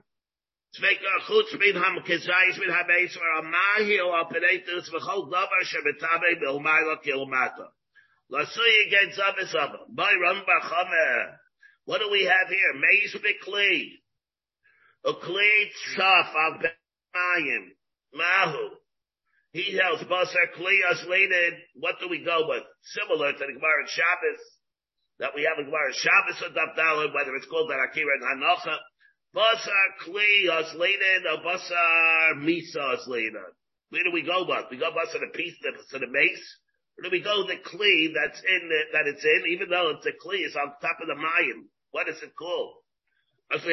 What 11.85 12.01
do 12.01 12.09
we 12.11 12.25
have 12.25 12.49
here? 12.49 12.73
Meis 12.75 13.17
Bikli. 13.17 14.01
A 15.05 15.13
Kli 15.13 15.71
Tzaf 15.93 16.35
al 16.35 16.59
Bemayim. 16.63 17.65
Mahu. 18.15 18.77
He 19.53 19.77
tells 19.79 20.01
Basar 20.05 20.57
Kli 20.57 20.79
Asleted. 20.91 21.55
What 21.75 21.97
do 22.01 22.09
we 22.09 22.25
go 22.25 22.49
with? 22.49 22.63
Similar 22.83 23.33
to 23.33 23.39
the 23.39 23.53
Gemara 23.53 23.87
Shabbos 23.89 24.41
that 25.19 25.35
we 25.35 25.43
have 25.43 25.59
a 25.59 25.65
Gemara 25.65 25.93
Shabbos 25.93 26.41
or 26.41 26.55
Dabdalad, 26.55 27.13
whether 27.13 27.37
it's 27.37 27.47
called 27.47 27.69
that 27.69 27.79
Akira 27.91 28.15
and 28.15 28.43
Hanocha. 28.43 28.79
Basar 29.35 29.87
Kli 30.05 30.49
Oslina, 30.49 31.33
or 31.33 31.43
Basar 31.45 32.37
Misa 32.39 32.97
Oslina. 32.97 33.45
Where 33.93 34.05
do 34.05 34.11
we 34.11 34.23
go, 34.23 34.45
but 34.47 34.71
we 34.71 34.79
go 34.79 34.91
basar 34.91 35.21
the 35.21 35.29
piece 35.37 35.55
to 35.61 35.99
the 35.99 36.07
base, 36.07 36.57
Where 36.97 37.11
do 37.11 37.13
we 37.13 37.21
go 37.21 37.47
the 37.47 37.57
kli 37.57 38.15
that's 38.15 38.41
in 38.41 38.69
the, 38.69 38.81
that 38.93 39.07
it's 39.07 39.23
in, 39.23 39.53
even 39.53 39.69
though 39.69 39.91
it's 39.91 40.07
a 40.07 40.13
kli, 40.13 40.41
it's 40.47 40.57
on 40.57 40.73
top 40.81 40.97
of 41.01 41.09
the 41.09 41.15
mayim? 41.15 41.69
What 41.91 42.09
is 42.09 42.17
it 42.23 42.35
called? 42.35 42.77
If 43.51 43.67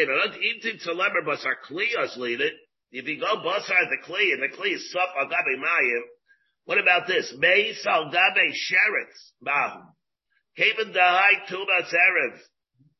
you 3.07 3.19
go 3.19 3.37
basar 3.37 3.89
the 3.89 3.97
kli 4.05 4.33
and 4.33 4.43
the 4.43 4.49
kli 4.49 4.73
is 4.73 4.93
saf 4.93 5.15
al 5.17 5.29
gabe 5.29 5.57
mayim, 5.57 6.03
what 6.65 6.79
about 6.79 7.07
this? 7.07 7.33
Meis 7.37 7.85
al 7.87 8.11
gabe 8.11 8.51
sheretz 8.51 9.31
bahu. 9.41 9.83
Kevin 10.57 10.91
tubas 10.91 11.93
erev. 11.93 12.37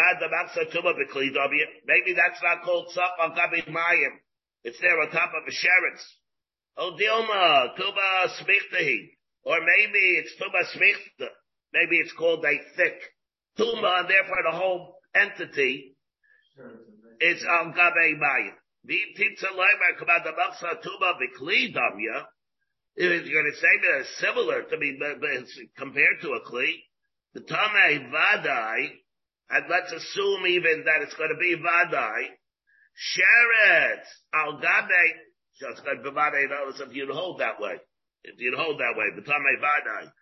that's 2.12 2.42
not 2.42 2.62
called 2.64 2.92
saf 2.94 3.18
al 3.18 3.30
gabe 3.30 3.64
mayim. 3.66 4.20
It's 4.62 4.78
there 4.80 5.00
on 5.00 5.10
top 5.10 5.32
of 5.34 5.46
a 5.46 5.50
sheretz. 5.50 6.18
Oh 6.76 6.96
tuba 6.96 8.28
smichtahi. 8.40 9.16
Or 9.44 9.58
maybe 9.60 10.18
it's 10.18 10.36
tuba 10.36 10.64
smichta. 10.74 11.28
Maybe 11.72 11.98
it's 11.98 12.12
called 12.12 12.44
a 12.44 12.58
thick 12.76 13.00
tumba, 13.56 14.00
and 14.00 14.08
therefore 14.10 14.42
the 14.44 14.56
whole 14.56 15.00
entity 15.14 15.96
is 17.20 17.44
al 17.44 17.72
gabe 17.72 18.18
mayim. 18.18 18.56
If 18.82 19.26
you're 22.96 23.42
going 23.42 23.52
to 23.52 23.58
say 23.58 23.78
that 23.82 24.00
it's 24.00 24.18
similar 24.18 24.62
to 24.62 24.76
be 24.78 24.98
compared 25.76 26.20
to 26.22 26.32
a 26.32 26.40
kli, 26.40 26.82
the 27.34 27.40
tame 27.40 28.10
vadai, 28.10 29.00
and 29.50 29.64
let's 29.68 29.92
assume 29.92 30.46
even 30.46 30.84
that 30.86 31.02
it's 31.02 31.14
going 31.14 31.30
to 31.30 31.40
be 31.40 31.56
vadai, 31.58 32.30
sheret 32.94 34.04
al 34.34 34.60
gabe, 34.60 35.04
so 35.54 35.68
it's 35.70 35.80
going 35.80 35.98
to 35.98 36.02
be 36.02 36.10
vadai, 36.10 36.46
if 36.46 36.94
you'd 36.94 37.10
hold 37.10 37.40
that 37.40 37.60
way. 37.60 37.74
If 38.22 38.38
you'd 38.38 38.58
hold 38.58 38.78
that 38.78 38.94
way, 38.96 39.06
the 39.16 39.22
tame 39.22 39.58
vadai. 39.58 40.12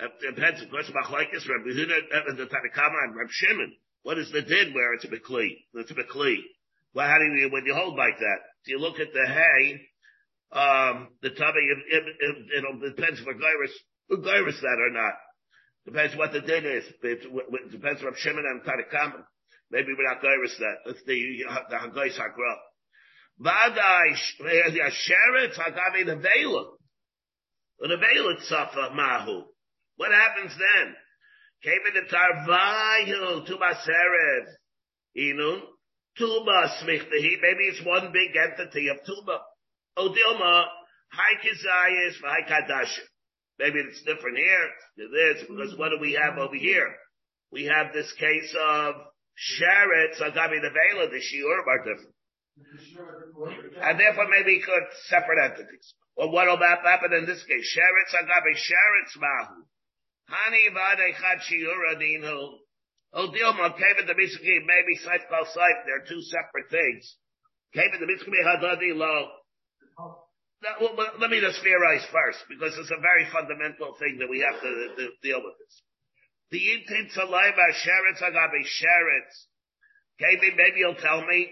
It 0.00 0.34
depends, 0.34 0.62
of 0.62 0.70
course, 0.70 0.90
machlekes, 0.94 1.42
Rabbi 1.48 1.74
Yehuda, 1.74 2.36
the 2.36 2.46
Tanakama, 2.46 2.98
and 3.04 3.16
Reb 3.16 3.28
Shimon. 3.30 3.74
What 4.02 4.16
is 4.18 4.30
the 4.30 4.42
din 4.42 4.72
where 4.72 4.94
it's 4.94 5.04
a 5.04 5.08
bekli? 5.08 5.48
It's 5.74 5.90
a 5.90 5.94
bekli. 5.94 6.36
Well, 6.94 7.06
how 7.06 7.18
do 7.18 7.24
you, 7.24 7.50
when 7.50 7.66
you 7.66 7.74
hold 7.74 7.96
like 7.96 8.18
that? 8.18 8.38
Do 8.64 8.72
you 8.72 8.78
look 8.78 9.00
at 9.00 9.12
the 9.12 9.26
hay, 9.26 9.80
um, 10.52 11.08
the 11.20 11.30
tummy, 11.30 11.60
it, 11.60 11.78
it, 11.90 12.04
it, 12.20 12.64
it 12.64 12.96
depends 12.96 13.20
if 13.20 13.26
a 13.26 13.34
gyrus 13.34 14.60
that 14.60 14.78
or 14.80 14.90
not. 14.90 15.14
Depends 15.88 16.14
what 16.16 16.32
the 16.32 16.42
din 16.42 16.66
is. 16.66 16.84
It, 17.02 17.72
depends 17.72 18.04
on 18.04 18.12
Shimon 18.16 18.44
and 18.44 18.60
Tanakama. 18.60 19.24
Maybe 19.70 19.88
we're 19.96 20.04
not 20.04 20.20
gyrus 20.20 20.54
that. 20.58 20.76
That's 20.84 21.02
the, 21.06 21.16
the 21.70 21.76
Hagais 21.76 22.12
Hagra. 22.20 22.54
Vadai, 23.40 24.12
Sheret, 24.38 25.56
Hagavi, 25.56 26.04
the 26.04 26.16
Vela. 26.16 26.66
The 27.80 27.96
Vela 27.96 28.34
Tzafa 28.36 28.94
Mahu. 28.94 29.44
What 29.96 30.12
happens 30.12 30.52
then? 30.58 30.94
Came 31.64 31.80
in 31.88 31.94
the 31.94 32.14
Tarvayu, 32.14 33.48
Tubaserev. 33.48 34.44
Inun. 35.16 35.60
Tuba 36.18 36.68
smichtahi. 36.82 37.40
Maybe 37.40 37.64
it's 37.64 37.82
one 37.86 38.12
big 38.12 38.36
entity 38.36 38.88
of 38.88 38.98
Tuba. 39.06 39.38
Odilma, 39.96 40.66
high 41.12 41.40
kizayis 41.42 42.18
for 42.20 42.28
high 42.28 42.46
kadash. 42.46 42.94
Maybe 43.58 43.80
it's 43.80 44.02
different 44.02 44.38
here 44.38 44.66
this 44.96 45.42
because 45.48 45.74
what 45.76 45.90
do 45.90 45.98
we 46.00 46.14
have 46.14 46.38
over 46.38 46.54
here? 46.54 46.94
We 47.50 47.64
have 47.64 47.92
this 47.92 48.12
case 48.12 48.54
of 48.54 48.94
Sheretz, 49.34 50.20
Agabi 50.20 50.60
the 50.62 50.70
Vela, 50.70 51.10
the 51.10 51.22
Shiur 51.22 51.66
are 51.66 51.78
different. 51.78 52.14
And 53.82 53.98
therefore 53.98 54.28
maybe 54.28 54.60
could 54.60 54.86
separate 55.06 55.42
entities. 55.42 55.94
Well, 56.16 56.30
what 56.30 56.46
will 56.46 56.58
that 56.58 56.82
happen 56.82 57.12
in 57.14 57.26
this 57.26 57.42
case? 57.44 57.66
Sheretz, 57.74 58.14
Agabi, 58.14 58.54
Sheretz, 58.54 59.14
Mahu. 59.18 59.62
Hani 60.30 60.74
vade 60.74 61.14
chad 61.14 61.38
Shiur 61.46 61.94
adinu. 61.94 62.58
Oh, 63.14 63.30
Kevin 63.32 64.06
the 64.06 64.14
Misuki, 64.14 64.58
maybe 64.66 64.98
Saif 65.00 65.26
Kal 65.30 65.46
Saif, 65.46 65.86
they're 65.86 66.04
two 66.06 66.20
separate 66.20 66.70
things. 66.70 67.16
Kevin 67.72 68.00
the 68.00 68.06
Misuki 68.06 68.42
Hadadi 68.44 68.94
Lo. 68.94 69.37
Well, 70.58 70.94
let 71.20 71.30
me 71.30 71.40
just 71.40 71.62
theorize 71.62 72.02
first, 72.10 72.42
because 72.50 72.74
it's 72.78 72.90
a 72.90 73.00
very 73.00 73.26
fundamental 73.30 73.94
thing 73.98 74.18
that 74.18 74.28
we 74.28 74.42
have 74.42 74.58
to, 74.60 74.70
to 74.98 75.04
deal 75.22 75.38
with 75.38 75.54
this. 75.54 75.74
The 76.50 76.58
lie 77.30 77.52
about 77.52 77.74
sheretz 77.78 78.22
agabe 78.22 78.60
sheretz. 78.66 79.34
Kevin, 80.18 80.56
maybe 80.56 80.80
you'll 80.80 80.98
tell 80.98 81.24
me 81.24 81.50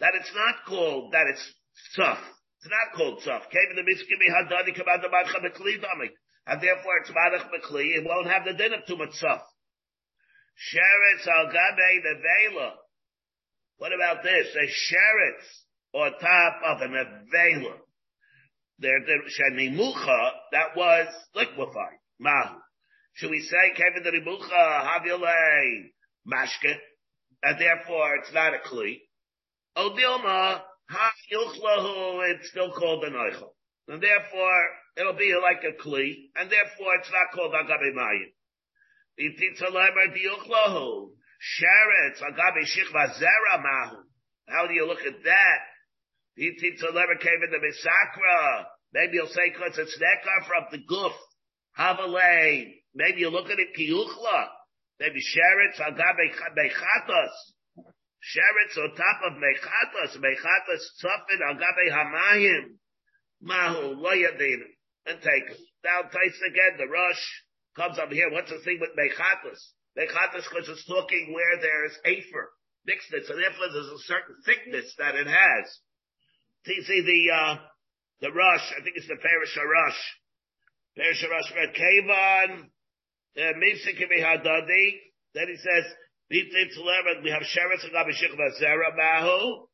that 0.00 0.14
it's 0.14 0.32
not 0.34 0.66
called, 0.66 1.12
that 1.12 1.24
it's 1.28 1.44
tough. 1.96 2.20
It's 2.60 2.68
not 2.68 2.96
called 2.96 3.22
tough. 3.24 3.44
Kevin 3.48 3.76
the 3.76 3.86
Misuki 3.86 4.28
Hadadi 4.28 4.76
Kabad 4.76 5.04
Madcha 5.08 5.40
Bekli 5.40 5.80
And 6.46 6.60
therefore 6.60 6.98
it's 7.00 7.10
Madach 7.10 7.48
Bekli, 7.48 7.96
it 7.96 8.04
won't 8.04 8.26
have 8.26 8.44
the 8.44 8.52
din 8.52 8.74
of 8.74 8.84
too 8.86 8.96
much 8.96 9.18
tough. 9.20 9.42
Sheretz 10.72 11.26
al 11.28 11.46
gabe 11.46 12.02
the 12.02 12.20
vela. 12.20 12.74
What 13.78 13.92
about 13.94 14.22
this? 14.22 14.48
A 14.54 14.66
sheretz 14.66 15.64
on 15.94 16.12
top 16.20 16.60
of 16.66 16.82
an 16.82 16.92
avela. 16.92 17.83
There, 18.78 19.00
shenimucha, 19.00 20.30
that 20.52 20.76
was 20.76 21.08
liquefied. 21.34 21.98
Mahu. 22.18 22.58
Should 23.14 23.30
we 23.30 23.40
say, 23.40 23.72
Kevin 23.76 24.02
the 24.02 24.10
rimucha, 24.10 24.84
havile, 24.84 25.92
mashke, 26.26 26.74
and 27.42 27.60
therefore 27.60 28.16
it's 28.16 28.32
not 28.32 28.54
a 28.54 28.58
kli. 28.58 29.00
Odilma, 29.76 30.62
ha 30.90 31.12
yuchlahu, 31.32 32.34
it's 32.34 32.50
still 32.50 32.72
called 32.72 33.04
an 33.04 33.12
oichel. 33.12 33.52
And 33.86 34.02
therefore, 34.02 34.64
it'll 34.96 35.12
be 35.12 35.34
like 35.40 35.62
a 35.62 35.72
kli, 35.80 36.30
and 36.36 36.50
therefore 36.50 36.96
it's 36.98 37.10
not 37.10 37.32
called 37.32 37.52
agabe 37.52 37.92
mayim. 37.94 38.32
Sheretz, 41.44 42.22
agabe 42.22 42.64
shichva 42.64 43.14
zera 43.20 43.62
mahu. 43.62 44.02
How 44.48 44.66
do 44.66 44.74
you 44.74 44.86
look 44.86 45.00
at 45.06 45.22
that? 45.24 45.58
Ititzalemar 46.38 47.20
came 47.20 47.42
in 47.44 47.50
the 47.50 47.58
misakra. 47.58 48.64
Maybe 48.92 49.14
you'll 49.14 49.28
say 49.28 49.50
nekar 49.50 50.46
from 50.46 50.66
the 50.70 50.78
guf. 50.78 51.14
Havale. 51.78 52.74
Maybe 52.94 53.20
you 53.20 53.30
look 53.30 53.50
at 53.50 53.58
it 53.58 53.74
kiyuchla. 53.78 54.48
Maybe 55.00 55.20
sheretz 55.20 55.80
agabe 55.80 56.34
mechatos. 56.56 57.34
Sheretz 57.76 58.78
on 58.78 58.94
top 58.96 59.20
of 59.26 59.32
mechatos. 59.34 60.16
Mechatos 60.18 60.82
tzafin 61.02 61.40
agabe 61.50 61.90
hamayim. 61.92 62.76
Mahu 63.42 63.94
lo 63.94 64.10
yadin. 64.10 64.62
And 65.06 65.20
take 65.20 65.50
it. 65.50 65.58
Now 65.84 66.02
taste 66.02 66.42
again 66.48 66.78
the 66.78 66.86
rush 66.86 67.44
comes 67.76 67.98
up 67.98 68.10
here. 68.10 68.30
What's 68.30 68.50
the 68.50 68.60
thing 68.60 68.78
with 68.80 68.90
mechatas? 68.96 69.58
Mechatas 69.98 70.48
because 70.48 70.68
it's 70.68 70.86
talking 70.86 71.32
where 71.32 71.60
there's 71.60 71.96
afer, 72.04 72.50
mixedness, 72.88 73.30
and 73.30 73.38
therefore 73.38 73.70
there's 73.72 73.86
a 73.86 73.98
certain 74.06 74.36
thickness 74.44 74.94
that 74.98 75.14
it 75.14 75.26
has. 75.26 75.78
See, 76.66 76.80
see 76.82 77.00
the, 77.04 77.34
uh, 77.34 77.56
the 78.20 78.32
rush, 78.32 78.66
I 78.72 78.82
think 78.82 78.96
it's 78.96 79.08
the 79.08 79.16
Perish 79.20 79.56
Rush. 79.56 80.00
Perish 80.96 81.24
Rush, 81.28 81.50
Kevan, 81.74 82.70
Mipsik 83.36 84.00
Hadadi. 84.00 84.86
Then 85.34 85.48
he 85.48 85.56
says, 85.56 85.84
we 86.30 87.30
have 87.30 87.42
Sheretz 87.42 87.84
Agabi 87.90 88.14
Shikva 88.16 88.48
Zera 88.62 88.96
Mahu. 88.96 89.66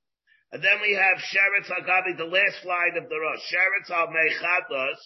And 0.52 0.64
then 0.64 0.80
we 0.82 0.94
have 0.94 1.22
Sheretz 1.30 1.70
Agabi, 1.70 2.16
the 2.16 2.24
last 2.24 2.64
line 2.66 2.96
of 3.00 3.08
the 3.08 3.18
Rush. 3.18 3.40
Sheretz 3.52 3.90
Al 3.94 4.08
Mechatas. 4.08 4.98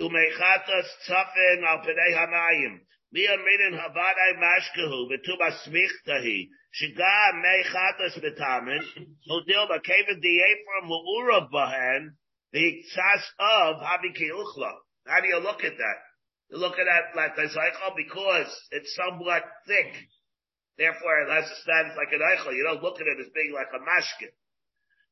Umechatas 0.00 0.88
tzafin 1.06 1.62
al 1.66 1.78
pedei 1.78 2.14
hamayim. 2.14 2.80
Liam 3.14 3.44
minin 3.44 3.78
havadai 3.78 4.34
mashkehu 4.42 5.08
v'tuba 5.10 5.50
smichtahi. 5.62 6.48
Shiga 6.74 7.32
mechatas 7.38 8.18
betamin. 8.18 8.82
Udil 9.30 9.68
b'kevin 9.70 10.18
di'efra 10.18 10.80
mu'ura 10.82 11.48
bahen. 11.52 12.16
The 12.52 12.82
tzas 12.90 13.22
of 13.38 13.76
habiki 13.76 14.30
uchla. 14.30 14.72
How 15.06 15.20
do 15.20 15.28
you 15.28 15.38
look 15.38 15.62
at 15.62 15.76
that? 15.78 15.98
You 16.50 16.58
look 16.58 16.78
at 16.78 16.86
that 16.86 17.14
like 17.14 17.36
the 17.36 17.48
cycle 17.48 17.94
because 17.96 18.50
it's 18.72 18.94
somewhat 18.94 19.44
thick. 19.66 19.94
Therefore, 20.76 21.20
it 21.22 21.30
has 21.30 21.50
a 21.50 21.56
status 21.62 21.96
like 21.96 22.12
an 22.12 22.20
eichel. 22.20 22.54
You 22.54 22.64
don't 22.64 22.82
look 22.82 23.00
at 23.00 23.06
it 23.06 23.20
as 23.20 23.30
being 23.34 23.54
like 23.54 23.70
a 23.72 23.78
mashkin. 23.78 24.34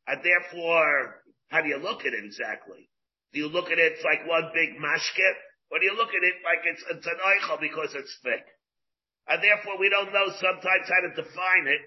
And 0.09 0.21
therefore, 0.25 1.23
how 1.49 1.63
do 1.63 1.69
you 1.69 1.79
look 1.79 2.01
at 2.01 2.13
it 2.13 2.25
exactly? 2.25 2.91
Do 3.33 3.39
you 3.39 3.49
look 3.49 3.71
at 3.71 3.79
it 3.79 3.99
like 4.05 4.27
one 4.27 4.51
big 4.53 4.79
mashket? 4.83 5.37
Or 5.71 5.79
do 5.79 5.87
you 5.87 5.95
look 5.97 6.11
at 6.11 6.23
it 6.23 6.35
like 6.43 6.67
it's, 6.67 6.83
it's 6.91 7.07
an 7.07 7.19
oichel 7.23 7.61
because 7.61 7.95
it's 7.95 8.19
thick? 8.23 8.45
And 9.29 9.43
therefore 9.43 9.79
we 9.79 9.89
don't 9.89 10.13
know 10.13 10.29
sometimes 10.35 10.87
how 10.89 11.01
to 11.07 11.23
define 11.23 11.67
it, 11.67 11.81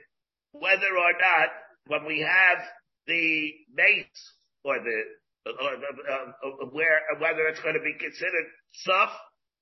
whether 0.52 0.92
or 0.96 1.14
not 1.20 1.50
when 1.88 2.06
we 2.06 2.22
have 2.22 2.60
the 3.08 3.52
mates 3.74 4.34
or 4.64 4.80
the, 4.80 4.98
or 5.46 5.72
uh, 5.76 6.32
uh, 6.42 6.66
where, 6.72 7.02
whether 7.20 7.48
it's 7.48 7.62
going 7.62 7.76
to 7.76 7.84
be 7.84 7.94
considered 8.00 8.48
soft 8.74 9.20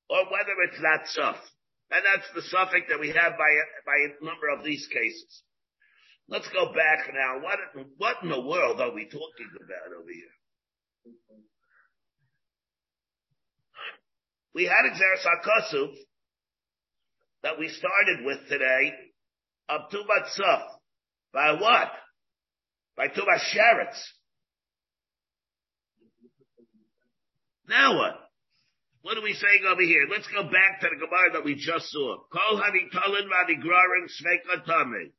or 0.10 0.24
whether 0.32 0.56
it's 0.70 0.82
not 0.82 1.08
soft. 1.08 1.44
And 1.92 2.02
that's 2.06 2.30
the 2.34 2.42
suffix 2.42 2.88
that 2.90 3.00
we 3.00 3.10
have 3.10 3.34
by, 3.38 3.52
by 3.86 3.98
a 4.06 4.26
number 4.26 4.50
of 4.50 4.64
these 4.64 4.88
cases. 4.88 5.44
Let's 6.30 6.48
go 6.50 6.74
back 6.74 7.12
now. 7.14 7.44
What, 7.44 7.60
what 7.98 8.18
in 8.24 8.30
the 8.30 8.40
world 8.40 8.80
are 8.80 8.94
we 8.94 9.06
talking 9.06 9.50
about 9.58 9.92
over 10.00 10.10
here? 10.10 10.34
We 14.56 14.66
had 14.66 14.86
Exeris 14.86 15.26
HaKosuf 15.26 15.94
that 17.44 17.60
we 17.60 17.68
started 17.68 18.26
with 18.26 18.40
today 18.50 18.94
of 19.70 19.82
Tubat 19.92 20.28
Suf. 20.34 20.62
By 21.34 21.54
what? 21.60 21.92
By 22.96 23.08
Tubat 23.08 23.40
Sheretz. 23.54 24.00
Now 27.68 27.98
what? 27.98 28.14
What 29.02 29.18
are 29.18 29.22
we 29.22 29.34
saying 29.34 29.64
over 29.70 29.82
here? 29.82 30.08
Let's 30.10 30.28
go 30.28 30.44
back 30.44 30.80
to 30.80 30.88
the 30.88 30.96
Gemara 30.96 31.34
that 31.34 31.44
we 31.44 31.56
just 31.56 31.92
saw. 31.92 32.18
Kol 32.32 32.62
hani 32.62 32.88
talin 32.94 33.28
v'ani 33.28 33.60
grarin 33.60 34.08
sveka 34.08 34.66
tame. 34.66 35.12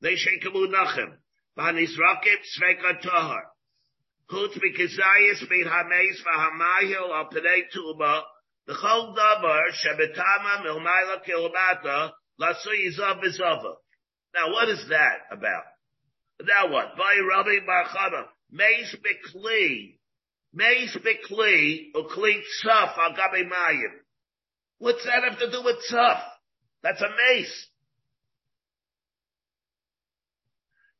They 0.00 0.14
shekamu 0.14 0.70
nachem. 0.70 1.18
V'ani 1.58 1.86
zrakim 1.86 2.38
sveka 2.58 3.02
tahar. 3.02 3.42
Chutz 4.30 4.56
mikizayis 4.56 5.48
bein 5.48 5.66
hameis 5.66 6.22
v'hamayil 6.24 7.10
al 7.10 7.30
pnei 7.30 7.62
tuba. 7.72 8.22
The 8.66 8.74
chol 8.74 9.14
dabar 9.16 9.70
shebetama 9.72 10.64
milmayla 10.64 11.24
kilomata 11.26 12.12
lasu 12.40 12.70
yizav 12.70 13.22
v'zava. 13.22 13.74
Now 14.34 14.52
what 14.52 14.68
is 14.68 14.88
that 14.88 15.18
about? 15.30 15.64
Now 16.40 16.72
what? 16.72 16.96
By 16.96 17.20
Rabbi 17.28 17.66
Barchana. 17.66 18.24
Meis 18.50 18.94
bekli. 18.96 19.98
Meis 20.52 20.96
bekli 20.96 21.92
ukli 21.94 22.40
tzaf 22.64 22.98
al 22.98 23.14
gabe 23.16 23.48
mayim. 23.50 23.92
What's 24.78 25.04
that 25.04 25.24
have 25.24 25.38
to 25.38 25.50
do 25.50 25.62
with 25.64 25.76
tzaf? 25.90 26.22
That's 26.82 27.00
a 27.00 27.08
meis. 27.08 27.68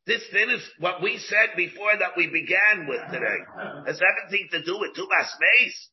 This 0.05 0.23
then 0.33 0.51
is 0.51 0.63
what 0.81 1.01
we 1.01 1.19
said 1.19 1.57
before 1.57 1.93
that 1.97 2.17
we 2.17 2.27
began 2.27 2.89
with 2.89 3.03
today. 3.13 3.39
Has 3.87 4.01
everything 4.03 4.49
to 4.51 4.65
do 4.65 4.79
with 4.81 4.97
Tumas 4.97 5.31
Meis. 5.39 5.89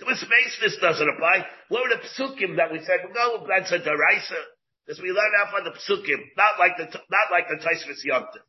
Tumas 0.00 0.20
Meis, 0.28 0.58
this 0.60 0.76
doesn't 0.80 1.08
apply. 1.08 1.46
What 1.68 1.84
were 1.84 1.96
the 1.96 2.04
psukim 2.04 2.56
that 2.56 2.70
we 2.70 2.80
said? 2.80 3.00
No, 3.14 3.46
that's 3.48 3.72
a 3.72 3.78
deraisa. 3.78 4.40
Because 4.84 5.00
we 5.02 5.08
learn 5.08 5.32
out 5.40 5.50
from 5.50 5.64
the 5.64 5.72
psukim, 5.72 6.20
not 6.36 6.58
like 6.58 6.76
the, 6.76 6.84
not 7.10 7.30
like 7.32 7.48
the 7.48 7.56
Taisvis 7.56 8.04
Yomtiv. 8.06 8.44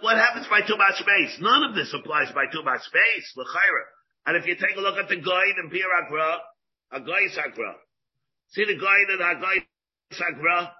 What 0.00 0.16
happens 0.16 0.46
by 0.48 0.62
Tumas 0.62 0.96
space? 0.98 1.38
None 1.40 1.62
of 1.62 1.74
this 1.74 1.94
applies 1.94 2.32
by 2.32 2.46
Tumas 2.46 2.82
Meis, 2.92 3.32
L'chaira. 3.36 3.84
And 4.26 4.36
if 4.36 4.46
you 4.46 4.54
take 4.56 4.76
a 4.76 4.80
look 4.80 4.96
at 4.96 5.08
the 5.08 5.16
Goyin 5.16 5.58
and 5.58 5.70
Pir 5.70 5.86
Agra, 6.02 6.38
a 6.92 7.00
Goy 7.00 7.28
Sagra, 7.30 7.74
see 8.48 8.64
the 8.64 8.74
Goyin 8.74 9.12
and 9.12 9.20
a 9.22 9.40
Goy 9.40 9.64
Sagra, 10.12 10.72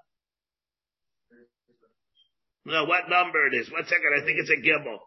no, 2.65 2.85
what 2.85 3.09
number 3.09 3.47
it 3.47 3.55
is. 3.55 3.71
One 3.71 3.85
second, 3.85 4.13
I 4.13 4.25
think 4.25 4.37
it's 4.37 4.51
a 4.51 4.61
gimel. 4.61 4.99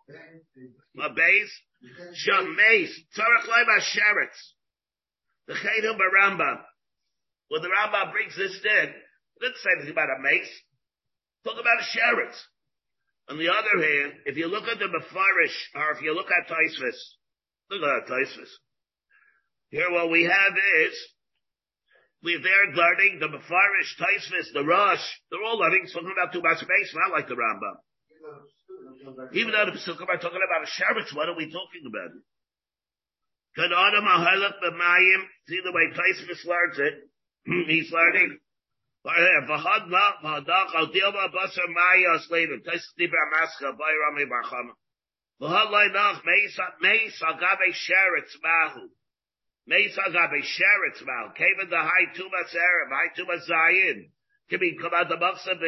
A 1.05 1.15
base? 1.15 1.53
Shameis. 1.83 2.91
Tzarech 3.17 3.47
Leiba 3.49 3.79
Sheretz. 3.81 4.39
The 5.47 5.55
Chedum 5.55 5.99
Baramba. 5.99 6.61
When 7.49 7.61
the 7.61 7.69
Rambam 7.69 8.13
brings 8.13 8.37
this 8.37 8.57
in, 8.65 8.89
it 8.89 9.41
doesn't 9.41 9.61
say 9.61 9.71
anything 9.77 9.93
about 9.93 10.09
a 10.09 10.23
meis. 10.23 10.49
Talk 11.45 11.61
about 11.61 11.85
a 11.85 11.87
sheretz. 11.93 12.39
On 13.29 13.37
the 13.37 13.53
other 13.53 13.77
hand, 13.77 14.25
if 14.25 14.37
you 14.37 14.47
look 14.47 14.65
at 14.65 14.79
the 14.79 14.89
Mefarish, 14.89 15.59
or 15.75 15.93
if 15.93 16.03
you 16.03 16.15
look 16.15 16.31
at 16.33 16.49
Taisvis, 16.49 16.97
look 17.71 17.83
at 17.83 18.09
Taisvis. 18.09 18.49
Here 19.69 19.91
what 19.91 20.11
we 20.11 20.25
have 20.25 20.55
is, 20.87 20.95
we're 22.23 22.41
there 22.41 22.73
learning 22.75 23.19
the 23.21 23.29
Mefarish, 23.29 24.01
Taisvis, 24.01 24.53
the 24.55 24.65
Rosh, 24.65 25.05
they're 25.31 25.45
all 25.45 25.59
learning 25.59 25.87
something 25.89 26.13
about 26.13 26.33
two 26.33 26.41
space, 26.41 26.95
not 26.95 27.13
like 27.13 27.29
the 27.29 27.35
Rambam. 27.35 27.77
Even 29.33 29.53
though 29.53 29.67
the 29.67 29.73
Pesukim 29.73 30.09
are 30.09 30.19
talking 30.19 30.41
about 30.43 30.63
a 30.63 30.71
sheretz, 30.71 31.15
what 31.15 31.29
are 31.29 31.37
we 31.37 31.51
talking 31.51 31.83
about? 31.87 32.11
Can 33.57 33.73
Adam 33.73 34.05
Ahalak 34.05 34.63
B'mayim, 34.63 35.27
see 35.49 35.61
the 35.63 35.73
way 35.73 35.91
Taisvis 35.93 36.47
learns 36.47 36.79
it, 36.79 36.95
he's 37.69 37.93
learning. 37.93 38.39
Mahu. 39.05 39.29
Kevin 51.35 51.69
the 51.69 51.77
high 51.77 52.09
tumas 52.15 52.55
Arab, 52.55 52.91
high 52.91 53.11
tumas 53.19 53.49
Zayin. 53.51 54.11
Can 54.49 54.61
be 54.61 54.77
come 54.81 54.93
out 54.95 55.09
the 55.09 55.17
maksa 55.17 55.59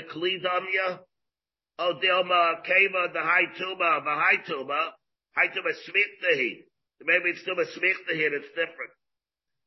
dilma 1.80 2.64
keva 2.64 3.12
the 3.12 3.20
high 3.20 3.46
tuma, 3.58 4.04
the 4.04 4.10
high 4.10 4.42
tuma, 4.48 4.90
high 5.34 5.48
tuma 5.48 5.72
smiktahi. 5.72 6.64
Maybe 7.02 7.30
it's 7.30 7.42
tuma 7.42 7.64
smiktahi 7.64 8.26
and 8.26 8.34
it's 8.34 8.48
different. 8.48 8.92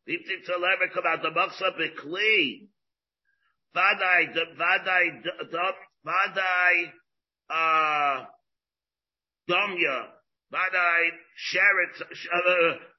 Diptik 0.07 0.45
to 0.45 0.57
lever 0.57 0.87
come 0.93 1.05
out 1.05 1.21
the 1.21 1.29
maksa 1.29 1.75
v'kli. 1.77 2.69
Vadai, 3.75 4.33
vadai, 4.57 5.21
vadai, 6.05 6.91
uh, 7.49 8.25
domya, 9.49 10.05
vadai, 10.51 11.09
sheretz, 11.51 12.01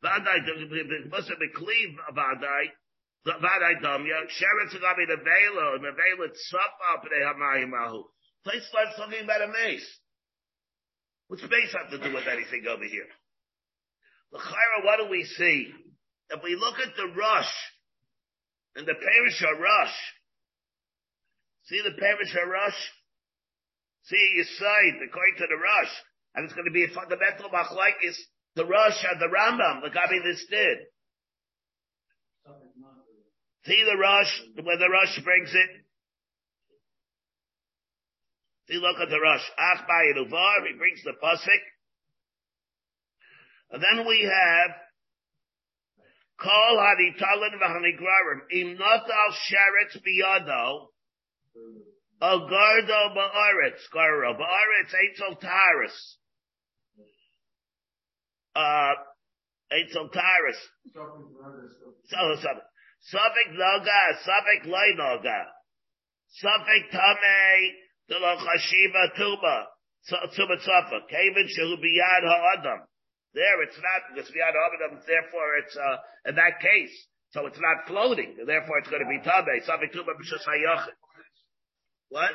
vadai, 0.05 0.47
been 0.47 1.51
cleave, 1.57 1.97
vadai, 2.15 2.65
vadai 3.27 3.83
domya, 3.83 4.21
sheretz 4.29 4.75
and 4.75 5.09
the 5.09 5.17
velo 5.17 6.29
tzafa 6.29 7.03
p'nei 7.03 7.25
hamayim 7.25 7.73
ahu. 7.73 8.05
Place 8.49 8.65
starts 8.73 8.97
talking 8.97 9.21
about 9.29 9.45
a 9.45 9.53
meis. 9.53 9.85
What's 11.29 11.45
meis 11.45 11.69
have 11.77 11.93
to 11.93 12.01
do 12.01 12.17
with 12.17 12.25
anything 12.25 12.65
over 12.65 12.89
here? 12.89 13.05
L'chaira, 14.33 14.89
what 14.89 15.05
do 15.05 15.13
we 15.13 15.21
see? 15.37 15.69
If 16.31 16.41
we 16.43 16.57
look 16.57 16.81
at 16.81 16.97
the 16.97 17.13
Rosh, 17.13 17.53
and 18.75 18.89
the 18.89 18.97
parish 18.97 19.45
Rosh, 19.61 19.99
see 21.69 21.83
the 21.85 22.01
parish 22.01 22.33
Rosh? 22.33 22.81
See 24.05 24.33
your 24.37 24.49
side, 24.57 24.97
according 25.05 25.37
to 25.45 25.47
the 25.53 25.61
Rosh, 25.61 25.95
and 26.35 26.47
it's 26.47 26.55
going 26.57 26.65
to 26.65 26.73
be 26.73 26.89
a 26.89 26.97
fundamental 26.97 27.53
machlaikis, 27.53 28.17
the 28.57 28.65
Rosh 28.65 29.05
and 29.13 29.21
the 29.21 29.29
Rambam, 29.29 29.83
the 29.85 29.93
Gabi 29.93 30.25
this 30.25 30.41
did. 30.49 30.79
See 33.67 33.85
the 33.85 33.99
Rosh, 34.01 34.33
where 34.65 34.79
the 34.79 34.89
Rosh 34.89 35.21
brings 35.21 35.53
it, 35.53 35.85
See, 38.69 38.77
look 38.77 39.01
at 39.01 39.09
the 39.09 39.19
Rosh. 39.19 39.49
Ach 39.59 39.81
Uvar, 39.89 40.67
he 40.67 40.77
brings 40.77 41.03
the 41.03 41.13
pasuk. 41.23 41.63
And 43.71 43.83
then 43.83 44.07
we 44.07 44.23
have 44.23 44.71
Kol 46.39 46.77
Haditalin 46.77 47.59
V'Hanigrarim. 47.61 48.41
Im 48.51 48.79
not 48.79 49.09
al 49.09 49.33
sheretz 49.33 49.97
biyado. 50.05 50.89
Agardo 52.21 53.15
ba'aretz. 53.17 53.89
Garro 53.93 54.35
ba'aretz 54.35 54.95
eitzel 54.95 55.41
taris. 55.41 56.17
Uh, 58.55 58.95
eitzel 59.73 60.13
taris. 60.13 60.61
Safek 63.13 63.53
noga, 63.55 64.19
Safek 64.27 64.67
loy 64.67 64.95
noga. 64.97 65.47
Safek 66.43 66.91
tamei, 66.93 67.88
the 68.09 68.17
lo 68.17 68.37
chashiva 68.37 69.15
tuba, 69.17 69.67
tuba 70.35 70.57
tzafa, 70.57 71.09
kevin 71.11 71.47
shehu 71.47 71.77
biyad 71.77 72.25
ha'adam. 72.25 72.81
There 73.35 73.63
it's 73.63 73.77
not, 73.77 74.15
because 74.15 74.31
biyad 74.31 74.55
ha'adam, 74.57 75.01
therefore 75.07 75.57
it's, 75.63 75.77
uh, 75.77 75.97
in 76.31 76.35
that 76.37 76.61
case, 76.61 77.07
so 77.31 77.47
it's 77.47 77.61
not 77.61 77.87
floating, 77.87 78.37
therefore 78.47 78.79
it's 78.79 78.89
going 78.89 79.03
to 79.03 79.09
be 79.09 79.21
tabe, 79.21 79.61
safik 79.69 79.93
tuba 79.93 80.13
b'shus. 80.17 80.45
What? 82.09 82.31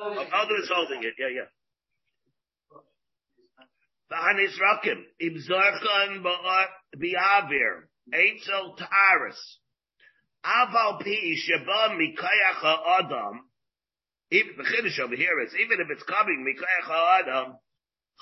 Other 0.00 0.56
is 0.56 0.70
holding 0.72 1.04
it, 1.04 1.14
yeah, 1.18 1.28
yeah. 1.28 1.48
V'hanis 4.10 4.56
rakim, 4.56 5.04
im 5.20 5.34
zarkan 5.44 6.24
bi'avir, 6.96 7.84
eitzel 8.14 8.78
taris, 8.78 9.38
aval 10.44 11.00
pi 11.00 11.36
sheba 11.36 11.94
mikayach 11.94 12.62
ha'adam, 12.62 13.40
even 14.30 14.56
the 14.56 14.64
chiddush 14.64 14.98
over 15.00 15.16
here 15.16 15.40
is 15.40 15.54
even 15.54 15.80
if 15.80 15.88
it's 15.90 16.02
coming 16.04 16.44
mikayach 16.44 17.20
adam, 17.20 17.56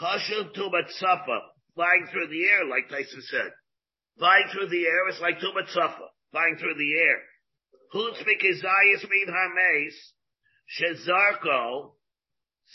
chashuv 0.01 0.55
tubat 0.55 0.91
safa, 0.99 1.41
flying 1.75 2.07
through 2.11 2.29
the 2.29 2.45
air, 2.45 2.65
like 2.67 2.89
Tyson 2.89 3.23
said. 3.23 3.53
Flying 4.19 4.49
through 4.53 4.69
the 4.69 4.87
air 4.87 5.09
is 5.09 5.21
like 5.21 5.39
tubat 5.39 5.69
safa, 5.73 6.07
flying 6.31 6.57
through 6.59 6.75
the 6.75 6.99
air. 6.99 7.19
Who's 7.93 8.17
mikizayis 8.27 9.09
min 9.09 9.29
hames, 9.29 9.95
shezarko, 10.81 11.93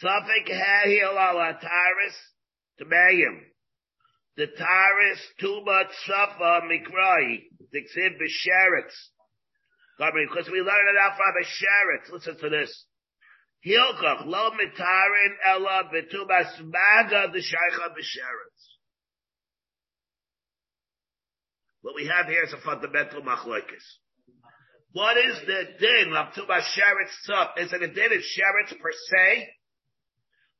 safik 0.03 0.49
hahil 0.49 1.11
ala 1.11 1.59
taris, 1.61 2.17
tmayim. 2.81 3.41
The 4.37 4.47
taris 4.47 5.19
tubat 5.41 5.89
safa 6.05 6.61
mikrai, 6.65 7.43
dixiv 7.73 8.17
b'sheretz. 8.21 8.93
Because 9.97 10.47
we 10.51 10.59
learned 10.59 10.89
it 10.93 10.97
out 11.01 11.17
from 11.17 11.33
a. 11.41 12.13
Listen 12.13 12.37
to 12.37 12.49
this. 12.49 12.85
Hilchach 13.65 14.25
lo 14.25 14.51
mitarin 14.51 15.33
ella 15.45 15.89
betubas 15.93 16.59
maga 16.61 17.31
the 17.31 17.39
shaycha 17.39 17.89
b'sheretz. 17.89 18.63
What 21.81 21.95
we 21.95 22.07
have 22.07 22.27
here 22.27 22.43
is 22.43 22.53
a 22.53 22.59
fundamental 22.59 23.21
machlokes. 23.21 23.85
What 24.91 25.17
is 25.17 25.39
the 25.45 25.61
din 25.79 26.13
of 26.15 26.33
Tumas 26.33 26.65
Sheretz 26.73 27.13
Tzuf? 27.29 27.63
Is 27.63 27.71
it 27.71 27.83
a 27.83 27.87
din 27.87 28.11
of 28.11 28.23
Sheretz 28.23 28.77
per 28.79 28.91
se? 28.91 29.47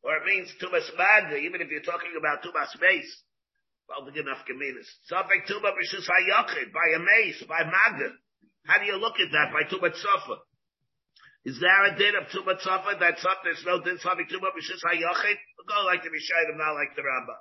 Or 0.04 0.16
it 0.18 0.26
means 0.26 0.54
Tumas 0.62 0.88
maga? 0.98 1.38
even 1.38 1.62
if 1.62 1.70
you're 1.70 1.82
talking 1.82 2.14
about 2.18 2.44
Tumas 2.44 2.70
Meis. 2.80 3.24
Well, 3.90 4.06
the 4.06 4.20
enough 4.20 4.44
Geminis. 4.48 4.88
Safek 5.12 5.48
Tumas 5.48 5.74
Rishus 5.76 6.08
HaYachid, 6.08 6.72
by 6.72 6.88
a 6.96 7.00
meis, 7.00 7.44
by 7.48 7.64
Magda. 7.64 8.14
How 8.66 8.80
do 8.80 8.86
you 8.86 8.98
look 8.98 9.16
at 9.20 9.32
that? 9.32 9.52
By 9.52 9.64
Tumas 9.64 9.96
Tzufa. 9.96 10.38
Is 11.48 11.56
there 11.64 11.86
a 11.88 11.96
din 11.96 12.12
of 12.20 12.28
Tumas 12.28 12.60
Tzufa 12.60 13.00
That's 13.00 13.24
up. 13.24 13.40
there's 13.48 13.64
no 13.64 13.80
din 13.80 13.96
Safek 14.04 14.28
Tumas 14.28 14.52
Rishus 14.52 14.84
HaYachid? 14.84 15.40
We'll 15.56 15.72
go 15.72 15.88
like 15.88 16.04
the 16.04 16.12
Rishayim, 16.12 16.60
not 16.60 16.76
like 16.76 16.92
the 17.00 17.08
Rambam. 17.08 17.40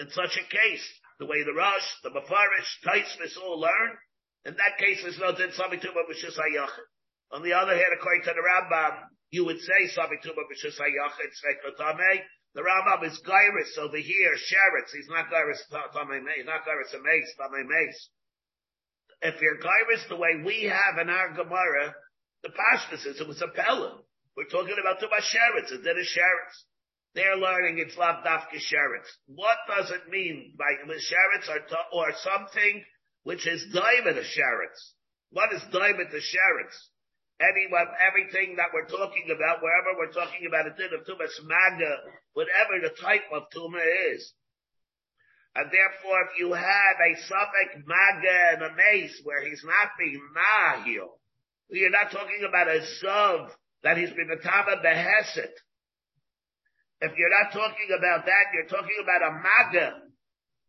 In 0.00 0.08
such 0.16 0.32
a 0.40 0.48
case, 0.48 0.86
the 1.20 1.28
way 1.28 1.44
the 1.44 1.52
Rosh, 1.52 1.84
the 2.00 2.08
Mefarish, 2.08 2.70
Taisvis 2.88 3.36
all 3.36 3.60
learn, 3.60 3.90
in 4.48 4.56
that 4.56 4.80
case, 4.80 5.04
there's 5.04 5.20
no 5.20 5.36
din 5.36 5.52
Sami 5.52 5.76
Tuma 5.76 6.08
B'Shus 6.08 6.40
HaYachid. 6.40 6.88
On 7.36 7.44
the 7.44 7.52
other 7.52 7.76
hand, 7.76 7.92
according 8.00 8.24
to 8.24 8.32
the 8.32 8.40
Rambam, 8.40 9.12
you 9.28 9.44
would 9.44 9.60
say 9.60 9.92
Sami 9.92 10.16
Tuma 10.24 10.48
B'Shus 10.48 10.80
HaYachid, 10.80 11.30
Svekotame. 11.36 12.24
The 12.54 12.64
Rambam 12.64 13.04
is 13.12 13.20
Gairis 13.28 13.76
over 13.76 13.98
here, 13.98 14.32
Sheretz. 14.40 14.96
He's 14.96 15.12
not 15.12 15.28
Gairis 15.28 15.60
Tame 15.68 16.24
He's 16.32 16.48
not 16.48 16.64
Gairis 16.64 16.96
Ames, 16.96 17.32
Tame 17.36 17.68
Meis. 17.68 18.08
If 19.20 19.36
you're 19.42 19.60
Gairis 19.60 20.08
the 20.08 20.16
way 20.16 20.40
we 20.42 20.64
have 20.64 20.96
in 20.96 21.10
our 21.10 21.36
Gemara, 21.36 21.92
the 22.46 22.54
Pashtus 22.54 23.02
is 23.10 23.20
it 23.20 23.26
was 23.26 23.42
a 23.42 23.50
Pella. 23.50 23.98
We're 24.36 24.46
talking 24.46 24.76
about 24.78 25.02
Tuma 25.02 25.18
Sheretz, 25.18 25.74
and 25.74 25.82
then 25.82 25.98
a. 25.98 26.56
They're 27.14 27.36
learning 27.36 27.82
it's 27.82 27.96
Lav 27.98 28.22
Dafka 28.22 28.62
Sheretz. 28.62 29.10
What 29.26 29.58
does 29.66 29.90
it 29.90 30.08
mean 30.08 30.54
by 30.54 30.78
Sheretz 30.86 31.50
or, 31.50 31.58
or 31.92 32.12
something 32.22 32.84
which 33.26 33.42
is 33.48 33.74
diamond 33.74 34.22
Sheretz. 34.22 34.78
What 35.34 35.50
is 35.52 35.62
diamond 35.74 36.14
Sheretz? 36.14 36.76
Anyone, 37.42 37.90
everything 37.98 38.54
that 38.54 38.70
we're 38.72 38.86
talking 38.86 39.26
about, 39.34 39.58
wherever 39.58 39.98
we're 39.98 40.14
talking 40.14 40.46
about 40.46 40.70
a 40.70 40.76
din 40.78 40.94
of 40.94 41.02
Tumas 41.02 41.34
Magda, 41.42 42.06
whatever 42.38 42.78
the 42.78 42.94
type 43.02 43.26
of 43.34 43.50
Tuma 43.50 43.82
is. 44.14 44.32
And 45.56 45.66
therefore, 45.74 46.22
if 46.30 46.38
you 46.38 46.52
have 46.52 46.96
a 47.02 47.12
Safek 47.26 47.82
maga 47.82 48.38
and 48.54 48.62
a 48.62 48.70
meis 48.78 49.18
where 49.24 49.42
he's 49.42 49.64
not 49.66 49.90
being 49.98 50.22
Mahil, 50.30 51.18
you're 51.70 51.90
not 51.90 52.12
talking 52.12 52.46
about 52.48 52.68
a 52.68 52.80
Zav 53.02 53.50
that 53.82 53.96
he's 53.96 54.10
been 54.10 54.28
Beheset. 54.28 55.54
If 57.00 57.12
you're 57.16 57.42
not 57.42 57.52
talking 57.52 57.88
about 57.98 58.24
that, 58.24 58.44
you're 58.54 58.68
talking 58.68 58.96
about 59.02 59.22
a 59.22 59.32
maga, 59.32 59.92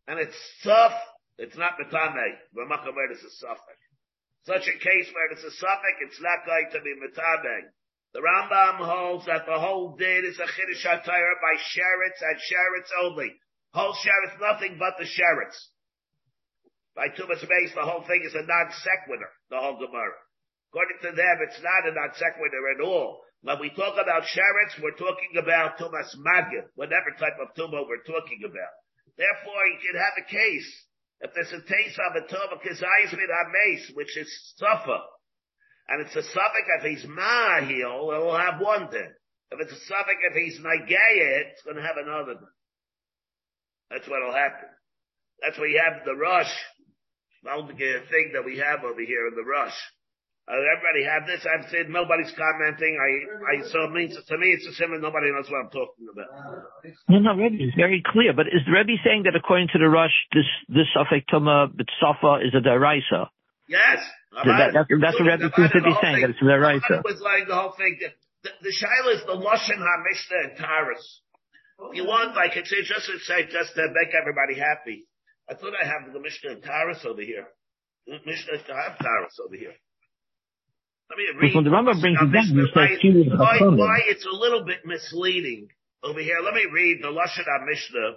and 0.08 0.20
it's 0.20 0.36
tough 0.62 0.92
it's 1.38 1.56
not 1.56 1.78
metame. 1.78 2.34
V'macham 2.50 2.94
where 2.98 3.10
it's 3.10 3.22
a 3.22 3.30
suffix. 3.38 3.78
Such 4.44 4.66
a 4.66 4.76
case 4.78 5.08
where 5.14 5.30
it's 5.30 5.46
a 5.46 5.54
suffix, 5.54 5.94
it's 6.02 6.20
not 6.20 6.42
going 6.44 6.66
to 6.74 6.80
be 6.82 6.98
metame. 6.98 7.70
The 8.12 8.20
Rambam 8.20 8.82
holds 8.82 9.26
that 9.26 9.46
the 9.46 9.58
whole 9.58 9.94
din 9.96 10.24
is 10.26 10.38
a 10.38 10.48
chiddush 10.50 11.06
by 11.06 11.54
sheretz 11.54 12.20
and 12.22 12.38
sheretz 12.42 12.90
only. 13.04 13.36
Whole 13.72 13.94
sheretz, 13.94 14.40
nothing 14.40 14.78
but 14.78 14.94
the 14.98 15.04
sheretz. 15.04 15.56
By 16.96 17.08
Tumas 17.14 17.46
base, 17.46 17.74
the 17.74 17.86
whole 17.86 18.02
thing 18.02 18.22
is 18.24 18.34
a 18.34 18.42
non 18.42 18.72
sequitur, 18.72 19.30
the 19.50 19.58
whole 19.58 19.78
Gemara. 19.78 20.18
According 20.70 21.00
to 21.02 21.12
them, 21.16 21.36
it's 21.42 21.60
not 21.64 21.88
a 21.88 21.92
non 21.94 22.12
sequitur 22.12 22.64
at 22.76 22.84
all. 22.84 23.24
When 23.40 23.60
we 23.60 23.70
talk 23.70 23.94
about 23.94 24.28
sheretz, 24.28 24.76
we're 24.82 24.98
talking 24.98 25.38
about 25.38 25.78
Tumas 25.78 26.10
Magid, 26.18 26.68
whatever 26.74 27.14
type 27.18 27.38
of 27.40 27.54
tumah 27.54 27.86
we're 27.86 28.04
talking 28.04 28.42
about. 28.44 28.74
Therefore, 29.16 29.62
you 29.72 29.78
can 29.80 29.96
have 29.96 30.16
a 30.18 30.26
case 30.28 30.68
if 31.20 31.34
there's 31.34 31.52
a 31.52 31.62
taste 31.66 31.98
of 31.98 32.14
a 32.14 32.26
tova 32.26 32.62
kizayis 32.62 33.10
with 33.10 33.30
meis, 33.52 33.90
which 33.94 34.16
is 34.16 34.30
suffer, 34.56 35.00
and 35.88 36.02
it's 36.02 36.14
a 36.14 36.22
suffix 36.22 36.66
if 36.78 36.84
he's 36.84 37.10
mahil, 37.10 38.14
it 38.14 38.22
will 38.22 38.38
have 38.38 38.60
one 38.60 38.88
thing. 38.88 39.12
If 39.50 39.60
it's 39.60 39.72
a 39.72 39.84
suffix 39.86 40.18
if 40.22 40.34
he's 40.34 40.60
nagaya, 40.60 41.50
it's 41.50 41.62
going 41.62 41.76
to 41.76 41.82
have 41.82 41.96
another 41.96 42.34
thing. 42.34 42.54
That's 43.90 44.06
what'll 44.06 44.34
happen. 44.34 44.68
That's 45.40 45.58
why 45.58 45.66
you 45.66 45.80
have 45.82 46.04
the 46.04 46.14
Rosh, 46.14 46.52
the 47.42 48.02
thing 48.10 48.32
that 48.34 48.44
we 48.44 48.58
have 48.58 48.84
over 48.84 49.00
here 49.00 49.28
in 49.28 49.34
the 49.34 49.44
Rosh. 49.44 49.74
Uh, 50.48 50.56
everybody 50.72 51.04
have 51.04 51.28
this. 51.28 51.44
I've 51.44 51.68
said 51.68 51.92
nobody's 51.92 52.32
commenting. 52.32 52.96
I, 52.96 53.10
I, 53.52 53.68
so 53.68 53.84
it 53.84 53.92
means 53.92 54.16
to 54.16 54.36
me 54.40 54.56
it's 54.56 54.64
a 54.64 54.72
similar. 54.80 54.96
Nobody 54.96 55.28
knows 55.28 55.44
what 55.52 55.68
I'm 55.68 55.72
talking 55.72 56.08
about. 56.08 56.32
No, 57.04 57.20
no, 57.20 57.36
Rebbe 57.36 57.60
is 57.60 57.76
very 57.76 58.00
clear. 58.00 58.32
But 58.32 58.48
is 58.48 58.64
the 58.64 58.72
Rebbe 58.72 58.96
saying 59.04 59.28
that 59.28 59.36
according 59.36 59.68
to 59.76 59.78
the 59.78 59.92
Rosh, 59.92 60.16
this 60.32 60.48
this 60.72 60.88
suffix 60.96 61.28
tuma 61.28 61.68
b'tsafa 61.68 62.40
is 62.48 62.56
a 62.56 62.64
deraisa? 62.64 63.28
Yes. 63.68 64.00
That, 64.32 64.72
that's 64.72 64.88
that's 64.88 65.20
what 65.20 65.28
Rebbe 65.28 65.52
seems 65.52 65.72
to 65.76 65.84
be 65.84 65.94
saying. 66.00 66.24
That 66.24 66.32
it's 66.32 66.40
a 66.40 66.48
deraisa. 66.48 67.04
was 67.04 67.20
like 67.20 67.44
the 67.44 67.52
whole 67.52 67.76
thing. 67.76 68.00
The, 68.00 68.48
the, 68.64 68.72
shaila 68.72 69.20
is 69.20 69.22
the 69.28 69.36
lashon 69.36 69.84
hamishna 69.84 70.38
and 70.48 70.52
taras. 70.56 71.04
You 71.92 72.08
want, 72.08 72.38
I 72.40 72.48
could 72.48 72.66
say 72.66 72.80
just 72.88 73.04
to 73.04 73.20
say 73.20 73.44
just 73.52 73.76
to 73.76 73.84
make 73.92 74.16
everybody 74.16 74.56
happy. 74.56 75.04
I 75.44 75.54
thought 75.54 75.72
I 75.76 75.84
have 75.84 76.12
the 76.12 76.20
Mishnah 76.20 76.50
and 76.56 76.62
Taras 76.62 77.04
over 77.04 77.22
here. 77.22 77.46
Mishnah 78.06 78.64
to 78.64 78.74
have 78.74 78.98
Taras 78.98 79.36
over 79.44 79.56
here. 79.56 79.76
Let 81.10 81.16
me 81.16 81.24
read. 81.40 81.54
When 81.54 81.64
the 81.64 81.70
Rambam 81.70 82.00
brings 82.00 82.18
it 82.20 82.32
down, 82.32 82.44
he 82.44 83.12
says 83.12 83.38
why, 83.38 83.58
why 83.60 83.98
it's 84.06 84.26
a 84.26 84.36
little 84.36 84.64
bit 84.64 84.84
misleading 84.84 85.68
over 86.02 86.20
here. 86.20 86.36
Let 86.44 86.52
me 86.54 86.66
read 86.70 86.98
the 87.02 87.08
Lashon 87.08 87.66
Mishnah 87.66 88.12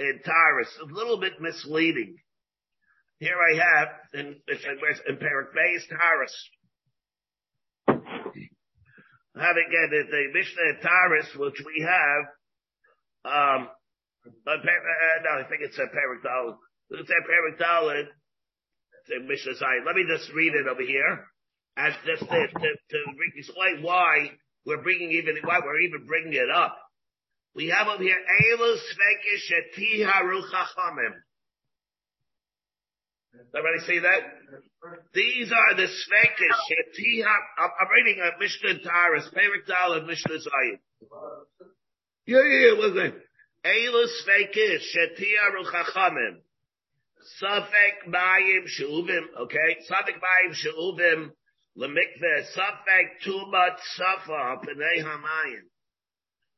in 0.00 0.20
Taurus. 0.24 0.68
A 0.82 0.92
little 0.92 1.18
bit 1.18 1.40
misleading. 1.40 2.16
Here 3.20 3.36
I 3.40 3.56
have 3.56 3.88
in, 4.12 4.36
in 4.36 5.16
Perak 5.16 5.54
Beis 5.56 5.88
Taurus. 5.88 6.50
Having 9.36 9.66
again 9.66 9.88
the, 9.90 10.02
the 10.10 10.24
Mishnah 10.34 10.62
in 10.70 10.80
Taurus, 10.82 11.26
which 11.36 11.62
we 11.64 11.82
have, 11.88 12.22
um, 13.24 13.68
uh, 14.46 14.50
uh, 14.50 15.22
no, 15.24 15.40
I 15.40 15.48
think 15.48 15.62
it's 15.62 15.78
a 15.78 15.88
Perak 15.90 16.22
Dalit. 16.22 16.56
It's 16.90 17.10
a 17.10 17.26
Perak 17.26 17.58
Dalit. 17.58 18.08
It's 19.00 19.10
a 19.10 19.26
Mishnah 19.26 19.54
Zion. 19.54 19.84
Let 19.86 19.96
me 19.96 20.04
just 20.06 20.30
read 20.34 20.52
it 20.54 20.68
over 20.68 20.82
here 20.82 21.24
as 21.76 21.92
just 22.06 22.22
to, 22.22 22.26
to, 22.26 22.68
to 22.90 22.98
explain 23.36 23.82
why 23.82 24.30
we're 24.66 24.82
bringing 24.82 25.12
even, 25.12 25.36
why 25.44 25.60
we're 25.64 25.80
even 25.80 26.06
bringing 26.06 26.34
it 26.34 26.50
up. 26.54 26.78
We 27.54 27.68
have 27.68 27.86
over 27.86 28.02
here, 28.02 28.16
Elu 28.16 28.76
Svekish 28.76 29.52
Etiharu 29.52 30.42
Chachamim. 30.50 31.14
Everybody 33.54 33.86
see 33.86 33.98
that? 34.00 34.20
These 35.14 35.50
are 35.50 35.76
the 35.76 35.86
Svekish 35.86 36.62
Etiha, 36.70 37.34
I'm 37.58 37.88
reading 37.94 38.22
a 38.22 38.38
Mishnah 38.38 38.82
Taras, 38.82 39.28
Perik 39.34 39.66
Dal 39.66 39.92
of 39.94 40.06
Mishnah 40.06 40.34
Zayin. 40.34 40.78
Yeah, 42.26 42.42
yeah, 42.42 42.66
yeah, 42.66 42.78
what's 42.78 42.94
that? 42.94 43.14
Elu 43.64 44.06
Svekish 44.22 44.96
Etiharu 44.96 45.64
Chachamim. 45.72 46.38
Safek 47.42 48.08
Mayim 48.08 48.66
Shuvim, 48.66 49.42
okay? 49.42 49.78
Safek 49.90 50.20
Mayim 50.20 50.54
Shuvim 50.54 51.30
Lemikveh 51.76 52.46
Safek 52.54 53.18
Tumat 53.26 53.76
Safa 53.96 54.60
Pnei 54.62 55.02
Hamayim. 55.02 55.66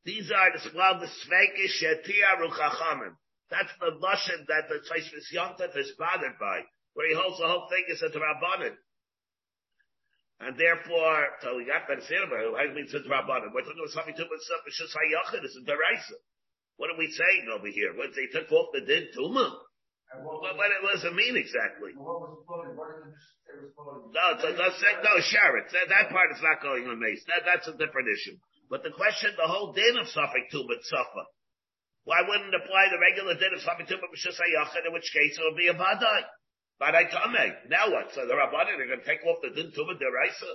These 0.05 0.31
are 0.31 0.51
the 0.53 0.77
well 0.77 0.99
the 0.99 1.07
Sveikish 1.07 1.83
Shetia 1.83 2.39
Ruchachamim. 2.39 3.17
That's 3.49 3.71
the 3.79 3.91
lashon 3.99 4.45
that 4.47 4.67
the 4.69 4.83
Tzais 4.83 5.09
Yontif 5.35 5.75
is 5.77 5.91
bothered 5.97 6.37
by, 6.39 6.63
where 6.93 7.07
he 7.07 7.15
holds 7.15 7.39
the 7.39 7.47
whole 7.47 7.67
thing 7.69 7.85
is 7.89 8.03
a 8.03 8.09
Rabbanim. 8.11 8.75
And 10.39 10.53
therefore, 10.59 11.27
so 11.41 11.57
we 11.57 11.65
got 11.65 11.87
that 11.87 12.03
silver, 12.05 12.37
I 12.59 12.67
mean, 12.69 12.85
it's 12.85 12.93
a 12.93 12.99
Rabbanim. 12.99 13.55
We're 13.55 13.63
talking 13.65 13.81
about 13.81 13.95
something 13.95 14.15
to 14.15 14.21
stuff, 14.21 14.67
it's 14.67 14.77
just 14.77 14.93
Hayachid, 14.93 15.43
it's 15.43 15.57
a 15.57 15.65
Deraisa. 15.65 16.19
What 16.77 16.91
are 16.91 16.99
we 16.99 17.09
saying 17.09 17.49
over 17.49 17.67
here? 17.67 17.95
What 17.97 18.13
they 18.13 18.27
took 18.29 18.51
off 18.51 18.69
the 18.71 18.81
din 18.85 19.09
Tumah? 19.17 19.49
What, 20.21 20.41
what, 20.41 20.55
what 20.55 20.93
does 20.93 21.03
it 21.03 21.15
mean 21.15 21.35
exactly? 21.35 21.91
No, 23.75 24.25
so 24.39 24.47
let's 24.55 24.79
no, 25.03 25.13
Sharet. 25.19 25.67
That, 25.75 25.87
that 25.89 26.07
part 26.09 26.31
is 26.31 26.41
not 26.41 26.63
going 26.63 26.87
on 26.87 26.99
meis. 26.99 27.23
That, 27.27 27.43
that's 27.43 27.67
a 27.67 27.75
different 27.75 28.07
issue. 28.07 28.37
But 28.69 28.83
the 28.83 28.91
question, 28.91 29.31
the 29.35 29.47
whole 29.47 29.73
din 29.73 29.97
of 29.99 30.07
to 30.07 30.59
but 30.67 30.81
suffer. 30.83 31.25
Why 32.03 32.23
wouldn't 32.23 32.55
apply 32.55 32.87
the 32.91 32.99
regular 32.99 33.35
din 33.35 33.55
of 33.55 33.61
suffering 33.63 33.87
to 33.87 33.99
but 33.99 34.11
in 34.11 34.93
which 34.93 35.11
case 35.11 35.35
it 35.35 35.43
would 35.43 35.59
be 35.59 35.67
a 35.67 35.75
badai? 35.75 36.21
Badai 36.79 37.11
tame. 37.11 37.55
Now 37.67 37.91
what? 37.91 38.13
So 38.15 38.27
the 38.27 38.35
Rabbani, 38.35 38.77
they're 38.77 38.87
going 38.87 39.03
to 39.03 39.09
take 39.09 39.25
off 39.25 39.43
the 39.43 39.51
din 39.51 39.71
tuba 39.75 39.95
deraisa? 39.99 40.51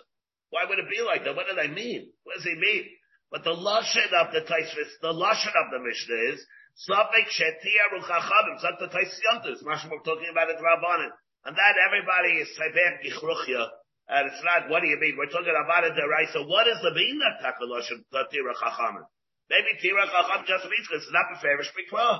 Why 0.51 0.65
would 0.69 0.79
it 0.79 0.89
be 0.89 1.01
like 1.01 1.25
that? 1.25 1.35
What 1.37 1.49
do 1.49 1.57
they 1.57 1.73
mean? 1.73 2.13
What 2.25 2.37
does 2.37 2.45
he 2.45 2.55
mean? 2.57 2.85
But 3.33 3.45
the 3.45 3.57
lashon 3.57 4.13
of 4.13 4.33
the 4.37 4.45
Taisvis, 4.45 5.01
the 5.01 5.13
lashon 5.17 5.57
of 5.57 5.73
the 5.73 5.81
Mishnah 5.81 6.37
is, 6.37 6.45
Safek 6.89 7.29
shetia 7.33 7.85
ruchachavim. 7.97 8.61
The 8.61 8.89
Taisyantus. 8.89 9.65
Mashma 9.65 10.05
talking 10.05 10.29
about 10.31 10.51
it 10.51 10.57
Rabbanim. 10.57 11.11
And 11.45 11.57
that 11.57 11.75
everybody 11.87 12.39
is 12.39 12.55
Sefer 12.55 13.03
Gichruchya. 13.03 13.67
And 14.09 14.31
it's 14.31 14.43
not, 14.45 14.69
what 14.71 14.83
do 14.83 14.89
you 14.89 14.99
mean? 14.99 15.17
We're 15.19 15.31
talking 15.31 15.55
about 15.55 15.85
it 15.85 15.99
right. 15.99 16.29
So 16.31 16.47
what 16.47 16.67
is 16.69 16.79
the 16.83 16.95
mean 16.95 17.19
of 17.23 17.43
Takaloshim 17.43 18.03
Tira 18.31 18.55
Chachamim? 18.55 19.07
Maybe 19.51 19.75
Tira 19.81 20.07
Chacham 20.07 20.47
just 20.47 20.65
means 20.67 20.87
it's 20.91 21.11
not 21.11 21.27
the 21.35 21.39
Ferish 21.43 21.71
Mikvah. 21.75 22.19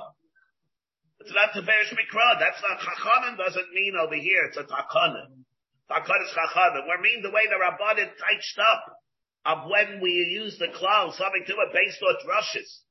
It's 1.23 1.31
not 1.31 1.55
the 1.55 1.61
Teferish 1.61 1.95
Mikra. 1.95 2.39
That's 2.39 2.59
not 2.59 2.83
Chachamim 2.83 3.37
doesn't 3.37 3.71
mean 3.71 3.95
over 3.95 4.15
here. 4.15 4.43
It's 4.51 4.57
a 4.57 4.67
Takana. 4.67 5.31
Takana 5.87 6.23
is 6.27 6.35
Chachamim. 6.35 6.83
We 6.83 6.95
mean 6.99 7.21
the 7.23 7.31
way 7.31 7.47
the 7.47 7.55
Rabbanim 7.55 8.11
touched 8.19 8.59
up 8.59 8.83
of 9.45 9.69
when 9.69 10.01
we 10.01 10.11
use 10.11 10.57
the 10.59 10.67
cloud, 10.75 11.15
something 11.15 11.43
to 11.47 11.53
it 11.53 11.71
based 11.71 12.01
on 12.03 12.15
drushes. 12.27 12.83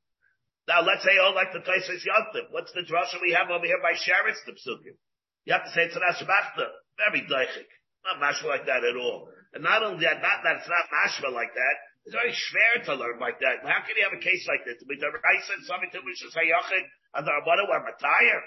Now 0.68 0.80
let's 0.80 1.02
say, 1.04 1.16
oh, 1.20 1.32
like 1.34 1.52
the 1.52 1.60
Taisus 1.60 2.06
Yantiv. 2.06 2.48
What's 2.52 2.72
the 2.72 2.82
drusha 2.82 3.20
we 3.20 3.32
have 3.32 3.50
over 3.50 3.66
here 3.66 3.80
by 3.82 3.92
Sheretz 3.92 4.40
the 4.46 4.52
Psukim? 4.52 4.96
You 5.44 5.52
have 5.54 5.64
to 5.66 5.72
say 5.74 5.90
it's 5.90 5.96
an 5.98 6.06
Ashbachta. 6.06 6.66
Very 6.98 7.26
daichik. 7.26 7.70
Not 8.04 8.22
mashma 8.22 8.48
like 8.50 8.66
that 8.66 8.84
at 8.84 8.96
all. 8.96 9.30
And 9.54 9.62
not 9.62 9.82
only 9.82 10.04
that, 10.06 10.22
not 10.22 10.42
that 10.42 10.62
it's 10.62 10.70
not 10.70 10.86
mashma 10.90 11.30
like 11.32 11.54
that, 11.54 11.76
it's 12.04 12.14
very 12.14 12.34
schwer 12.34 12.82
to 12.86 12.94
learn 12.98 13.22
like 13.22 13.38
that. 13.38 13.62
How 13.62 13.82
can 13.86 13.94
you 13.94 14.02
have 14.02 14.14
a 14.16 14.22
case 14.22 14.42
like 14.50 14.66
this? 14.66 14.82
We 14.86 14.98
the 14.98 15.10
Raisa 15.10 15.54
and 15.54 15.66
something 15.66 15.90
to 15.94 16.02
which 16.02 16.18
is 16.18 16.34
Hayachid 16.34 16.84
and 17.14 17.22
the 17.22 17.30
Rabbana 17.30 17.62
were 17.70 17.82
Matayr. 17.86 18.42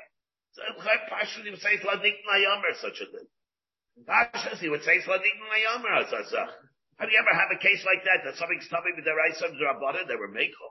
So 0.52 0.60
Pashas 0.84 1.44
he 1.44 1.52
would 1.52 1.64
say 1.64 1.80
Sladik 1.80 2.20
Nayamer 2.28 2.76
such 2.80 3.00
a 3.00 3.08
thing. 3.08 3.28
Pashas 4.04 4.60
he 4.60 4.68
would 4.68 4.84
say 4.84 5.00
Sladik 5.00 5.36
Nayamer 5.40 6.04
Azazach. 6.04 6.52
Have 7.00 7.12
you 7.12 7.20
ever 7.20 7.32
had 7.32 7.52
a 7.52 7.60
case 7.60 7.84
like 7.84 8.04
that 8.04 8.24
that 8.24 8.40
something's 8.40 8.68
coming 8.68 8.96
with 8.96 9.04
the 9.04 9.16
Raisa 9.16 9.52
and 9.52 9.56
the 9.56 9.68
Rabbana 9.68 10.08
they 10.08 10.20
were 10.20 10.32
Meko? 10.32 10.68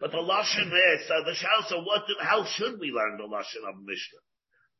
But 0.00 0.12
the 0.12 0.24
Lashon 0.24 0.72
is, 0.72 1.08
so 1.08 1.20
the 1.24 1.34
Shal, 1.36 1.64
so 1.68 1.80
what, 1.84 2.08
do, 2.08 2.16
how 2.20 2.44
should 2.44 2.80
we 2.80 2.92
learn 2.92 3.16
the 3.16 3.28
Lashon 3.28 3.64
of 3.68 3.76
Mishnah? 3.84 4.24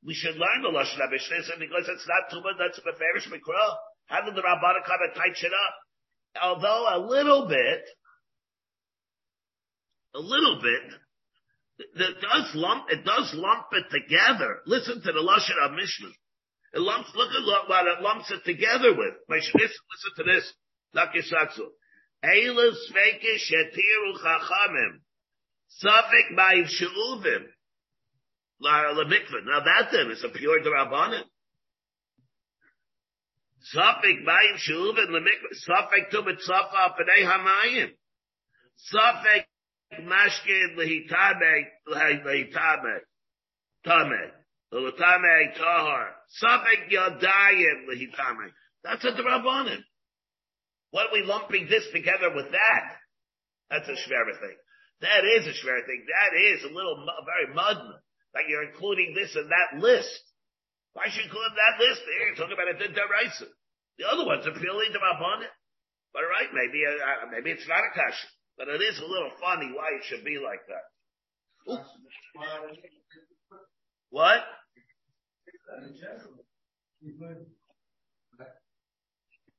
We 0.04 0.14
should 0.14 0.34
learn 0.34 0.62
the 0.62 0.74
Lashon 0.74 0.98
Mishnah 1.10 1.58
because 1.58 1.86
it's 1.88 2.08
not 2.08 2.30
too 2.30 2.42
much, 2.42 2.58
that's 2.58 2.78
a 2.78 2.82
Beferish 2.82 3.30
Mikra. 3.30 3.64
How 4.06 4.24
did 4.26 4.34
the 4.34 4.42
Rabbana 4.42 4.82
kind 4.82 5.02
of 5.08 5.14
tighten 5.14 5.46
it 5.46 5.54
up? 5.54 5.74
although 6.40 6.86
a 6.90 6.98
little 6.98 7.48
bit, 7.48 7.84
a 10.14 10.20
little 10.20 10.60
bit, 10.62 10.94
it 11.78 12.20
does 12.20 12.50
lump, 12.54 12.84
it 12.90 13.04
does 13.04 13.32
lump 13.34 13.66
it 13.72 13.84
together. 13.90 14.60
Listen 14.66 15.02
to 15.02 15.12
the 15.12 15.20
Lashon 15.20 15.76
Mishnah. 15.76 16.12
It 16.74 16.80
lumps, 16.80 17.10
look 17.14 17.30
at 17.30 17.68
what 17.68 17.86
it 17.86 18.02
lumps 18.02 18.30
it 18.30 18.44
together 18.44 18.94
with. 18.96 19.14
Listen, 19.28 19.52
listen 19.60 20.12
to 20.16 20.24
this. 20.24 20.52
Lakisatsu. 20.94 21.66
Eilu 22.24 22.72
sveke 22.72 23.36
shetiru 23.36 24.22
chachamim. 24.24 25.00
Safik 25.82 26.36
ma'im 26.36 26.66
she'uvim. 26.66 27.44
Mikvah. 28.62 29.44
Now 29.44 29.60
that 29.60 29.90
then 29.92 30.10
is 30.10 30.24
a 30.24 30.28
pure 30.28 30.60
drabanan. 30.60 31.22
Safik 33.74 34.24
mayim 34.24 34.56
shuvin 34.56 35.08
lemikvah. 35.08 35.54
Safik 35.68 36.10
tumet 36.12 36.40
safa 36.40 36.94
p'nei 36.98 37.24
hamayim. 37.24 37.90
Safik 38.92 39.44
mashkin 40.00 40.76
lehitame 40.76 41.64
lehitame 41.88 42.98
tame 43.84 44.30
lehitame 44.72 45.56
tahar. 45.56 46.08
Safik 46.42 46.90
yadayim 46.90 47.86
lehitame. 47.88 48.50
That's 48.84 49.04
a 49.04 49.12
drabanan. 49.12 49.78
What 50.90 51.06
are 51.06 51.12
we 51.12 51.22
lumping 51.24 51.68
this 51.70 51.86
together 51.92 52.34
with 52.34 52.50
that? 52.52 52.96
That's 53.70 53.88
a 53.88 53.92
shver 53.92 54.38
thing. 54.38 54.56
That 55.00 55.24
is 55.24 55.46
a 55.46 55.50
shver 55.50 55.86
thing. 55.86 56.04
That 56.06 56.36
is 56.38 56.64
a 56.64 56.74
little, 56.74 57.06
very 57.24 57.56
mudna. 57.56 57.94
Like 58.34 58.48
you're 58.48 58.64
including 58.64 59.14
this 59.14 59.36
in 59.36 59.48
that 59.48 59.80
list. 59.80 60.20
Why 60.92 61.08
should 61.08 61.24
you 61.24 61.28
include 61.28 61.52
that 61.56 61.80
list? 61.80 62.00
Here 62.04 62.26
you're 62.28 62.40
talking 62.40 62.56
about 62.56 62.72
a 62.72 62.76
deraisa. 62.76 63.48
The 63.98 64.08
other 64.08 64.24
ones 64.24 64.46
are 64.46 64.56
purely 64.56 64.88
Rabbanim. 64.92 65.48
But 66.12 66.28
right, 66.28 66.48
maybe, 66.52 66.84
uh, 66.84 67.28
maybe 67.32 67.50
it's 67.50 67.68
not 67.68 67.80
a 67.80 67.92
kasha. 67.96 68.28
But 68.58 68.68
it 68.68 68.82
is 68.82 69.00
a 69.00 69.08
little 69.08 69.32
funny 69.40 69.72
why 69.72 69.96
it 69.96 70.04
should 70.04 70.24
be 70.24 70.36
like 70.36 70.60
that. 70.68 70.84
Oops. 71.72 71.88
What? 74.10 74.44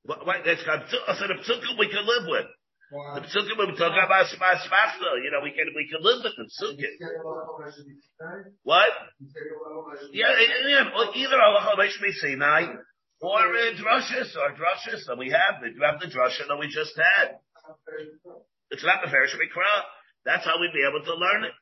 What, 0.05 0.26
what, 0.28 0.38
that's 0.45 0.63
got, 0.63 0.89
so 0.89 0.97
the 1.28 1.76
we 1.80 1.89
can 1.89 2.05
live 2.05 2.28
with. 2.28 2.45
The 2.94 3.26
psukim 3.26 3.58
we 3.58 3.74
talking 3.74 4.06
about 4.06 4.30
smachta, 4.30 5.10
you 5.26 5.32
know, 5.34 5.41
we 5.41 5.50
can, 5.50 5.66
we 5.74 5.89
can 5.89 5.98
live 6.06 6.22
with 6.22 6.38
the 6.38 6.46
psukim. 6.46 6.94
What? 8.62 8.89
Yeah, 10.14 10.30
yeah, 10.70 10.94
well, 10.94 11.10
either 11.16 11.41
Allah 11.41 11.74
Sinai 12.22 12.78
or 13.20 13.39
uh, 13.39 13.74
drushes 13.82 14.38
or 14.38 14.54
drushes 14.54 15.08
that 15.08 15.18
we 15.18 15.34
have. 15.34 15.58
We 15.64 15.74
have 15.82 16.00
the 16.00 16.08
drusha 16.08 16.46
that 16.48 16.58
we 16.60 16.68
just 16.68 16.94
had. 16.94 17.39
It's 18.70 18.84
not 18.86 19.02
the 19.04 19.10
Farish 19.10 19.34
Mikra. 19.41 19.74
That's 20.26 20.46
how 20.46 20.60
we'd 20.62 20.74
be 20.74 20.86
able 20.86 21.04
to 21.04 21.16
learn 21.16 21.46
it. 21.46 21.54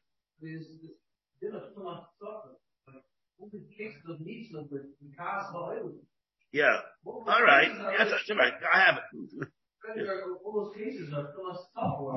Yeah. 6.51 6.77
All 7.05 7.43
right. 7.43 7.71
Yes, 7.97 8.11
that's 8.11 8.37
right. 8.37 8.53
I 8.73 8.79
have 8.85 8.97
it. 8.97 9.47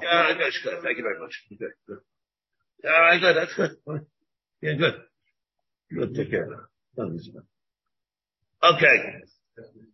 Yeah, 0.03 0.35
that's 0.39 0.59
good. 0.63 0.83
Thank 0.83 0.99
you 0.99 1.05
very 1.05 1.21
much. 1.21 1.33
Good. 1.51 1.73
good. 1.87 1.99
All 2.85 3.01
right, 3.01 3.21
good. 3.21 3.37
That's 3.37 3.55
good. 3.55 3.77
Yeah, 4.61 4.75
good. 4.75 4.95
Good. 5.93 6.15
Take 6.15 6.31
care. 6.31 6.49
Okay. 8.63 8.97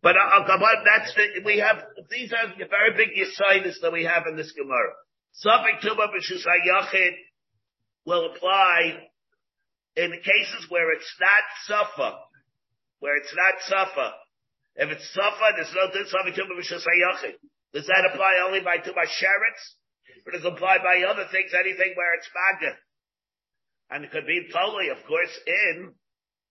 But 0.02 0.16
uh, 0.16 0.46
that's 0.84 1.14
the, 1.14 1.42
we 1.44 1.58
have 1.58 1.76
these 2.10 2.32
are 2.32 2.48
the 2.58 2.66
very 2.66 2.96
big 2.96 3.10
yisaidis 3.16 3.80
that 3.82 3.92
we 3.92 4.04
have 4.04 4.26
in 4.26 4.36
this 4.36 4.52
Gemara. 4.52 4.94
Safik 5.44 5.80
tuba 5.82 6.08
b'shus 6.08 6.46
yachid 6.46 7.12
will 8.06 8.32
apply 8.34 9.08
in 9.96 10.10
the 10.10 10.16
cases 10.16 10.66
where 10.70 10.92
it's 10.92 11.14
not 11.20 11.44
safa, 11.66 12.18
where 13.00 13.16
it's 13.16 13.34
not 13.36 13.54
safa. 13.68 14.12
If 14.76 14.90
it's 14.90 15.12
safa, 15.12 15.52
there's 15.56 15.74
no 15.74 15.88
safik 15.88 16.34
tuba 16.34 16.54
b'shus 16.54 16.84
yachid. 16.86 17.34
Does 17.72 17.86
that 17.86 18.08
apply 18.12 18.42
only 18.44 18.60
by 18.60 18.78
tuba 18.78 19.06
sheretz? 19.06 19.62
Or 20.26 20.32
does 20.32 20.44
it 20.44 20.52
apply 20.52 20.78
by 20.78 21.06
other 21.06 21.26
things, 21.30 21.54
anything 21.54 21.94
where 21.94 22.14
it's 22.18 22.28
maga? 22.34 22.74
And 23.90 24.04
it 24.04 24.10
could 24.10 24.26
be 24.26 24.50
totally, 24.52 24.90
of 24.90 24.98
course, 25.06 25.34
in 25.46 25.94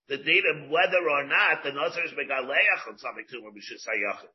the 0.08 0.18
date 0.18 0.48
of 0.48 0.72
whether 0.74 1.06
or 1.06 1.24
not 1.28 1.62
the 1.64 1.72
Nazir 1.72 2.04
is 2.04 2.18
Megaleach 2.18 2.84
on 2.90 2.98
something 2.98 3.28
to 3.30 3.38
him, 3.46 3.54
we 3.54 3.62
should 3.62 3.80
say 3.80 3.94
Yachid. 4.00 4.34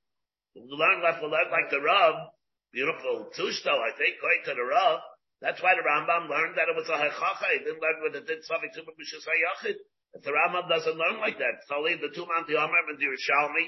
We 0.55 0.71
learn 0.71 1.03
like, 1.03 1.19
we 1.19 1.27
learn 1.27 1.51
like 1.51 1.69
the 1.69 1.83
Rav, 1.83 2.31
beautiful 2.71 3.29
Tushto, 3.35 3.75
I 3.75 3.91
think, 3.99 4.23
going 4.23 4.43
to 4.47 4.55
the 4.55 4.67
Rav. 4.71 5.03
That's 5.43 5.61
why 5.61 5.75
the 5.75 5.83
Rambam 5.83 6.31
learned 6.31 6.55
that 6.57 6.71
it 6.71 6.79
was 6.79 6.89
a 6.89 6.97
Hechacha. 6.97 7.49
He 7.59 7.67
didn't 7.67 7.83
learn 7.83 7.99
when 8.07 8.15
it 8.15 8.25
did 8.25 8.47
something 8.47 8.71
to 8.71 8.81
him, 8.87 8.95
say 8.97 9.75
If 10.15 10.23
the 10.23 10.31
Rambam 10.31 10.71
doesn't 10.71 10.95
learn 10.95 11.19
like 11.19 11.37
that, 11.43 11.59
it's 11.59 11.75
only 11.75 11.99
the 11.99 12.15
two 12.15 12.25
man, 12.25 12.47
the 12.47 12.57
Omer 12.57 12.87
and 12.89 12.97
the 12.97 13.05
Yerushalmi, 13.05 13.67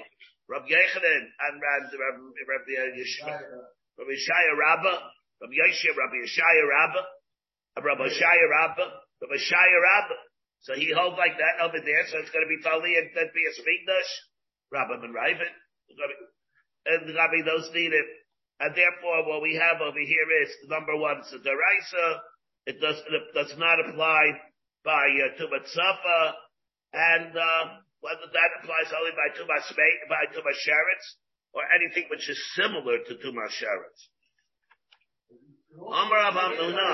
Rav 0.49 0.63
Yechanan, 0.63 1.23
and 1.27 1.55
Rav, 1.59 1.83
Rav, 1.91 2.17
Rav, 2.23 2.65
Rav 3.99 4.09
Yeshaya 4.09 4.53
Rabbah, 4.55 4.99
Rav 5.43 5.51
Yeshaya, 5.51 5.93
Rav 5.97 6.13
Yeshaya 6.15 6.65
Rabbah, 6.69 7.07
Rav 7.83 7.99
Yeshaya 7.99 8.47
Rabbah, 8.51 8.89
Rav 9.23 9.31
Yeshaya 9.31 9.79
Rabbah, 9.83 10.21
so 10.67 10.75
he 10.75 10.91
holds 10.91 11.15
like 11.15 11.39
that 11.39 11.63
over 11.63 11.79
there, 11.79 12.03
so 12.11 12.19
it's 12.19 12.35
going 12.35 12.43
to 12.43 12.51
be 12.51 12.59
totally 12.59 12.99
and 12.99 13.07
then 13.15 13.31
be 13.31 13.47
a 13.47 13.55
speakdash. 13.55 14.11
Rabbi 14.75 14.99
and 14.99 15.15
Raven. 15.15 15.53
And 16.87 17.15
Rabbi 17.15 17.47
those 17.47 17.71
need 17.71 17.95
it. 17.95 18.09
And 18.59 18.75
therefore 18.75 19.31
what 19.31 19.43
we 19.43 19.55
have 19.55 19.79
over 19.79 20.01
here 20.03 20.29
is 20.43 20.51
number 20.67 20.97
one, 20.97 21.23
it's 21.23 21.33
a 21.33 21.39
deraisa. 21.39 22.19
It 22.67 22.81
does, 22.81 22.99
it 22.99 23.35
does 23.35 23.55
not 23.59 23.79
apply 23.79 24.43
by 24.83 25.07
uh, 25.07 25.39
Tumat 25.39 25.71
Safa. 25.71 26.35
And, 26.93 27.37
uh, 27.37 27.65
whether 28.07 28.31
that 28.31 28.51
applies 28.63 28.95
only 28.95 29.11
by 29.19 29.35
Tumas 29.35 29.67
by 30.07 30.31
Tumas 30.31 30.59
Sheretz 30.63 31.07
or 31.51 31.67
anything 31.75 32.07
which 32.07 32.31
is 32.31 32.39
similar 32.55 33.03
to 33.03 33.13
Tumas 33.19 33.51
Sheretz. 33.59 34.01
Amar 35.75 36.31
Avam 36.31 36.55
Nuna. 36.55 36.89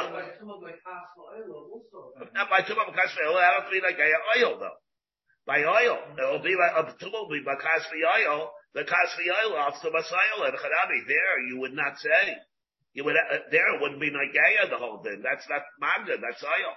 Not 2.32 2.48
by 2.48 2.64
Tumah 2.64 2.88
Bakas 2.88 3.12
oil, 3.20 3.36
that 3.36 3.60
don't 3.60 3.70
be 3.70 3.84
like 3.84 4.00
oil 4.00 4.56
though. 4.58 4.78
By 5.44 5.60
oil, 5.60 5.98
it 6.16 6.26
will 6.32 6.42
be 6.42 6.56
like, 6.56 6.72
a 6.80 6.82
Tumah 6.96 7.28
will 7.28 7.28
be 7.28 7.44
Bakas 7.44 7.84
oil, 7.92 8.50
the 8.74 8.82
Kasvi 8.88 9.28
oil 9.28 9.56
off 9.58 9.82
the 9.82 9.90
Masail 9.90 10.48
and 10.48 10.56
Charabi. 10.56 11.06
There 11.06 11.40
you 11.48 11.60
would 11.60 11.74
not 11.74 11.98
say. 11.98 12.36
You 12.94 13.04
would, 13.04 13.16
uh, 13.16 13.38
there 13.50 13.74
it 13.74 13.80
wouldn't 13.80 14.00
be 14.00 14.10
Nagaya 14.10 14.68
the 14.70 14.78
whole 14.78 15.02
thing. 15.02 15.22
That's 15.22 15.48
not 15.48 15.62
Magda, 15.80 16.16
that's 16.20 16.42
oil. 16.44 16.74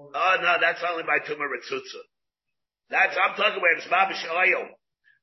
Oh 0.00 0.36
no, 0.40 0.52
that's 0.60 0.82
only 0.88 1.04
by 1.04 1.20
Tumah 1.20 1.48
Ritzutza. 1.48 2.02
That's, 2.90 3.14
I'm 3.14 3.36
talking 3.36 3.62
where 3.62 3.76
it's 3.76 3.86
Babish 3.86 4.24
oil. 4.26 4.66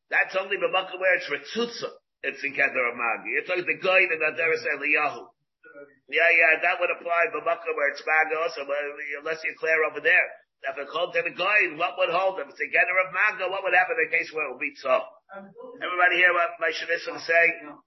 That's 0.10 0.36
only 0.40 0.56
the 0.56 0.72
where 0.72 1.16
it's 1.20 1.28
Ritzutza 1.28 1.92
it's 2.24 2.42
in 2.44 2.54
Keter 2.54 2.92
Magi. 2.96 3.28
You're 3.30 3.48
talking 3.48 3.68
the 3.68 3.82
guy 3.82 4.08
that 4.08 4.22
Adaris 4.34 4.66
Eliyahu. 4.66 5.24
Yeah, 6.10 6.32
yeah, 6.32 6.64
that 6.64 6.80
would 6.80 6.90
apply 6.90 7.30
Makkah 7.30 7.74
where 7.76 7.92
it's 7.92 8.02
Magi 8.02 8.36
also, 8.40 8.64
unless 9.20 9.44
you're 9.44 9.60
clear 9.60 9.84
over 9.84 10.00
there. 10.00 10.28
If 10.66 10.74
it 10.74 10.90
called 10.90 11.14
to 11.14 11.22
the 11.22 11.36
guy, 11.38 11.70
what 11.78 12.00
would 12.02 12.10
hold 12.10 12.40
them? 12.40 12.50
It's 12.50 12.58
a 12.58 12.66
Keter 12.66 12.98
of 13.06 13.14
Maga, 13.14 13.46
what 13.52 13.62
would 13.62 13.78
happen 13.78 14.00
in 14.00 14.10
the 14.10 14.18
case 14.18 14.32
where 14.34 14.50
it 14.50 14.58
would 14.58 14.64
be 14.64 14.74
so? 14.82 15.04
Everybody 15.84 16.18
hear 16.18 16.34
what 16.34 16.58
my 16.58 16.74
Shanissa 16.74 17.14
is 17.14 17.28
saying? 17.28 17.78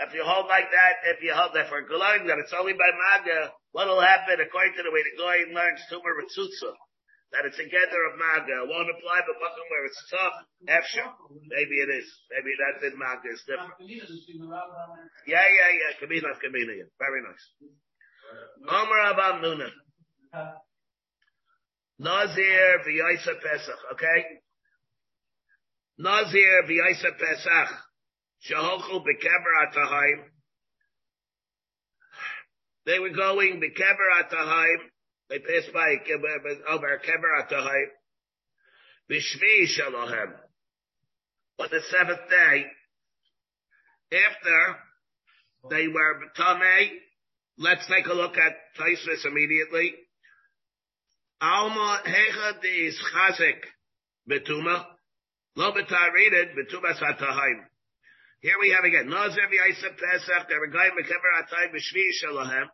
If 0.00 0.16
you 0.16 0.24
hold 0.24 0.48
like 0.48 0.72
that, 0.72 0.94
if 1.14 1.22
you 1.22 1.30
hold 1.36 1.52
that 1.54 1.68
for 1.68 1.84
glowing 1.86 2.26
that 2.26 2.40
it's 2.40 2.56
only 2.56 2.72
by 2.72 2.88
maga, 2.88 3.52
what'll 3.72 4.00
happen 4.00 4.40
according 4.40 4.74
to 4.76 4.82
the 4.82 4.92
way 4.92 5.02
the 5.02 5.16
guy 5.18 5.36
learns 5.52 5.80
tumor 5.90 6.14
ritzutza? 6.18 6.72
That 7.32 7.46
it's 7.46 7.58
a 7.62 7.68
gather 7.70 8.02
of 8.10 8.18
maga. 8.18 8.66
It 8.66 8.68
won't 8.68 8.90
apply 8.90 9.22
but 9.22 9.38
welcome 9.38 9.68
where 9.70 9.86
it's 9.86 10.02
tough. 10.10 10.34
Efsha. 10.66 11.06
Maybe 11.46 11.78
it 11.78 11.90
is. 12.02 12.08
Maybe 12.34 12.50
that 12.58 12.82
in 12.90 12.98
maga 12.98 13.30
is 13.30 13.42
different. 13.46 13.70
Yeah, 15.26 15.38
yeah, 15.46 15.70
yeah. 15.78 15.94
Kamina, 16.02 16.34
Kamina. 16.42 16.74
Yeah. 16.74 16.90
Very 16.98 17.22
nice. 17.22 17.46
Omer 18.66 19.14
Abam 19.14 19.42
Nuna. 19.46 19.70
Nazir 22.00 22.82
v'yaisa 22.82 23.38
Pesach. 23.40 23.78
Okay? 23.92 24.42
Nazir 25.98 26.66
v'yaisa 26.66 27.16
Pesach. 27.16 27.70
Shahochu 28.42 29.04
bekeber 29.06 29.54
atahaim. 29.68 30.29
They 32.86 32.98
were 32.98 33.10
going 33.10 33.60
bekeber 33.60 34.22
atahaim. 34.22 34.76
They 35.28 35.38
passed 35.38 35.72
by 35.72 35.96
over 36.68 37.00
keber 37.04 37.42
atahaim. 37.44 37.86
Bishvi 39.10 39.66
shalohem. 39.78 40.34
On 41.58 41.68
the 41.70 41.80
seventh 41.90 42.30
day, 42.30 42.66
after 44.12 44.76
they 45.70 45.88
were 45.88 46.20
tamei, 46.38 46.90
let's 47.58 47.86
take 47.86 48.06
a 48.06 48.14
look 48.14 48.36
at 48.38 48.56
Taisvis 48.78 49.26
immediately. 49.26 49.94
Alma 51.42 52.00
hecha 52.06 52.64
is 52.64 52.98
chazik 53.14 53.60
betuma. 54.28 54.84
Lo 55.56 55.72
betarided 55.72 56.54
betuma 56.54 56.94
satahaim. 56.98 57.64
Here 58.40 58.56
we 58.58 58.70
have 58.70 58.84
again, 58.84 59.10
Nazir 59.10 59.48
v'yaisa 59.52 59.98
Pesach, 60.00 60.48
going 60.48 60.92
mekever 60.96 61.30
atay 61.42 61.68
b'shvi 61.74 62.08
shalahem. 62.24 62.68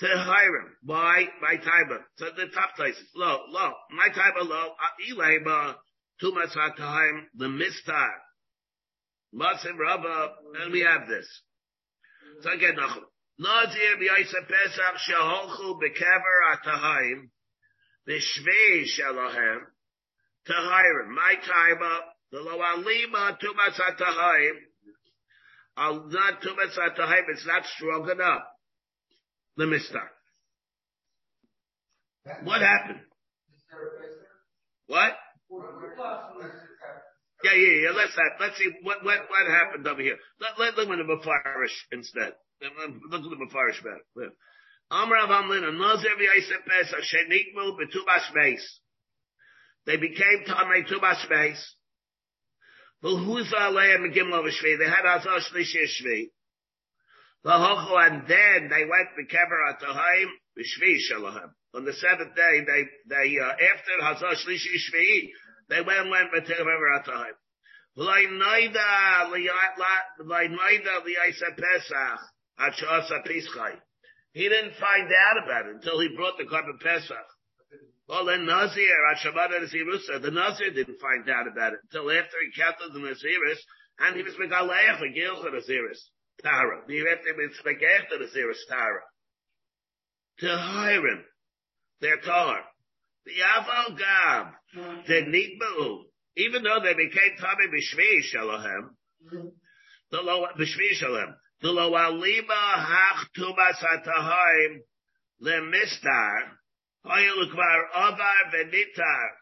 To 0.00 0.06
Hiram, 0.06 0.76
by, 0.82 1.28
by 1.42 1.56
Taiba. 1.56 1.98
So 2.16 2.30
the 2.34 2.46
top 2.46 2.74
places, 2.74 3.06
low, 3.14 3.40
low. 3.48 3.72
My 3.90 4.08
Taiba 4.08 4.48
low, 4.48 4.70
ah, 4.80 4.92
Ilaiba, 5.12 5.74
Tumas 6.22 6.56
Hatahaim, 6.56 7.24
the 7.34 7.46
Mistar. 7.46 8.08
Masim 9.34 9.78
Rabba, 9.78 10.30
and 10.62 10.72
we 10.72 10.80
have 10.80 11.06
this. 11.06 11.28
So 12.40 12.50
again, 12.50 12.76
Nazir 12.76 13.96
v'yaisa 14.00 14.48
Pesach, 14.48 14.96
shaholchu 15.06 15.78
bekever 15.82 16.56
atahaim, 16.56 17.28
b'shvi 18.08 18.84
shalahem. 18.84 19.60
To 20.46 20.52
Hiram, 20.54 21.14
my 21.14 21.34
Taiba, 21.46 21.98
lo 22.40 22.60
alima 22.62 23.38
tumas 23.40 23.78
atahayim, 23.78 24.56
al 25.76 26.08
not 26.08 26.42
tumas 26.42 26.76
it's 27.28 27.46
not 27.46 27.64
strong 27.76 28.10
enough. 28.10 28.42
The 29.56 29.64
mistar. 29.64 30.08
What 32.42 32.60
happened? 32.60 33.00
What? 34.86 35.12
Yeah, 37.44 37.52
yeah, 37.52 37.74
yeah. 37.84 37.90
Let's 37.90 38.16
have, 38.16 38.40
let's 38.40 38.56
see 38.56 38.70
what 38.82 39.04
what 39.04 39.28
what 39.28 39.46
happened 39.46 39.86
over 39.86 40.00
here. 40.00 40.16
Let 40.40 40.58
let 40.58 40.76
look 40.76 40.88
at 40.88 40.96
the 40.96 41.04
Mefarish 41.04 41.76
instead. 41.92 42.32
Look 42.62 43.22
at 43.22 43.30
the 43.30 43.36
Mefarish 43.36 43.82
better. 43.84 44.32
Amr 44.90 45.16
of 45.18 45.28
Amlin, 45.28 45.78
Nazir 45.78 46.10
v'yaseh 46.16 46.64
Pesach, 46.66 47.00
shenikmu 47.00 47.76
betubas 47.76 48.32
beis. 48.34 48.62
They 49.86 49.96
became 49.96 50.44
Tamei 50.48 50.86
Tubas 50.88 51.26
beis. 53.04 53.24
Who's 53.24 53.52
Aleim 53.52 54.12
Gimlo 54.14 54.42
Shvi? 54.44 54.78
They 54.78 54.86
had 54.86 55.04
Azal 55.04 55.40
Shlishi 55.40 55.84
Shvi. 55.84 56.30
And 57.46 58.26
then 58.26 58.68
they 58.70 58.84
went 58.84 59.08
to 59.16 59.24
Kever 59.36 59.60
Atahaim 59.72 60.28
Shvi 60.58 60.96
Shalahem. 61.10 61.50
On 61.74 61.84
the 61.84 61.92
seventh 61.92 62.34
day, 62.34 62.60
they 62.66 62.88
they 63.08 63.38
uh, 63.38 63.50
after 63.50 64.00
Hazal 64.00 64.34
Shlishi 64.46 64.78
Shvi, 64.78 65.28
they 65.68 65.80
went 65.82 66.00
and 66.00 66.10
went 66.10 66.32
to 66.32 66.40
Kever 66.40 67.00
Atahaim. 67.00 67.36
V'laynoida 67.98 69.38
v'yaisa 70.20 71.56
Pesach 71.56 72.20
Hachasa 72.58 73.26
Pischai. 73.26 73.74
He 74.32 74.48
didn't 74.48 74.74
find 74.80 75.12
out 75.12 75.44
about 75.44 75.66
it 75.66 75.74
until 75.76 76.00
he 76.00 76.08
brought 76.16 76.38
the 76.38 76.44
korban 76.44 76.80
Pesach. 76.80 77.26
Well, 78.06 78.26
then 78.26 78.44
Nazir, 78.44 78.96
Hashabbat 79.14 79.50
Nazirusa, 79.60 80.20
the 80.20 80.30
Nazir 80.30 80.70
didn't 80.70 81.00
find 81.00 81.28
out 81.30 81.46
about 81.48 81.72
it 81.72 81.80
until 81.84 82.10
after 82.10 82.36
he 82.44 82.60
counted 82.60 82.92
the 82.92 83.00
Naziris, 83.00 83.58
and 84.00 84.16
he 84.16 84.22
was 84.22 84.34
Megaleach, 84.34 85.00
the 85.00 85.08
Gil 85.08 85.42
for 85.42 85.50
Naziris, 85.50 86.00
Tara. 86.42 86.82
He 86.86 87.02
was 87.02 87.52
Megaleach 87.64 88.08
the 88.10 88.24
Naziris, 88.24 88.58
Tara. 88.68 89.00
To 90.40 90.48
Hiram, 90.48 91.24
their 92.00 92.18
Tar. 92.18 92.60
The 93.24 93.32
Aval 93.40 93.98
Gab, 93.98 94.46
the 95.06 95.22
Nitbu, 95.22 96.02
even 96.36 96.62
though 96.62 96.80
they 96.82 96.92
became 96.92 97.36
Tami 97.40 97.70
Bishvi 97.72 98.20
Shalahem, 98.34 98.90
the 100.10 100.20
Lo, 100.20 100.46
Bishvi 100.58 100.90
Shalem, 100.92 101.34
the 101.62 101.70
Lo 101.70 101.94
Alima 101.96 102.54
Hach 102.76 103.24
Tumas 103.38 103.82
Atahaim, 103.82 104.80
Le 105.40 105.52
Mistar, 105.52 106.50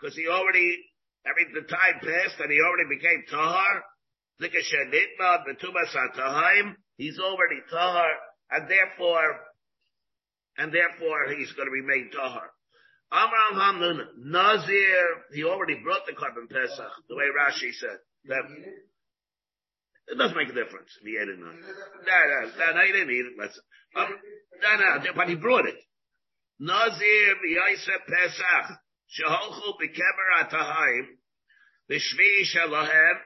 because 0.00 0.16
he 0.16 0.26
already, 0.26 0.78
I 1.24 1.30
mean, 1.38 1.54
the 1.54 1.62
time 1.62 2.00
passed 2.02 2.40
and 2.40 2.50
he 2.50 2.58
already 2.58 2.88
became 2.90 3.22
tahar. 3.30 3.84
He's 6.96 7.18
already 7.18 7.60
tahar, 7.70 8.10
and 8.50 8.68
therefore, 8.68 9.40
and 10.58 10.72
therefore 10.74 11.28
he's 11.38 11.52
going 11.52 11.68
to 11.68 11.72
remain 11.72 12.10
tahar. 12.12 12.50
Amram 13.12 13.54
Hamnun, 13.54 14.06
Nazir, 14.24 15.06
he 15.32 15.44
already 15.44 15.78
brought 15.84 16.06
the 16.06 16.12
korban 16.12 16.48
pesach, 16.50 16.92
the 17.08 17.14
way 17.14 17.24
Rashi 17.30 17.72
said. 17.74 17.98
That, 18.24 18.42
it 20.08 20.18
doesn't 20.18 20.36
make 20.36 20.48
a 20.48 20.54
difference 20.54 20.90
if 21.00 21.06
he 21.06 21.16
ate 21.20 21.28
it 21.28 21.38
or 21.38 21.44
not. 21.44 21.54
No, 21.54 22.18
no, 22.58 22.72
no, 22.74 22.80
he 22.86 22.92
didn't 22.92 23.10
eat 23.10 23.26
it. 23.26 23.36
Um, 23.94 24.08
no, 24.62 24.98
no, 25.04 25.12
but 25.14 25.28
he 25.28 25.36
brought 25.36 25.66
it. 25.66 25.76
Nazir 26.62 27.34
v'yosef 27.42 28.06
Pesach, 28.06 28.78
sheholchu 29.10 29.74
bekeber 29.82 30.28
atahaim, 30.46 31.06
b'shvi 31.90 32.44
shalahem, 32.54 33.18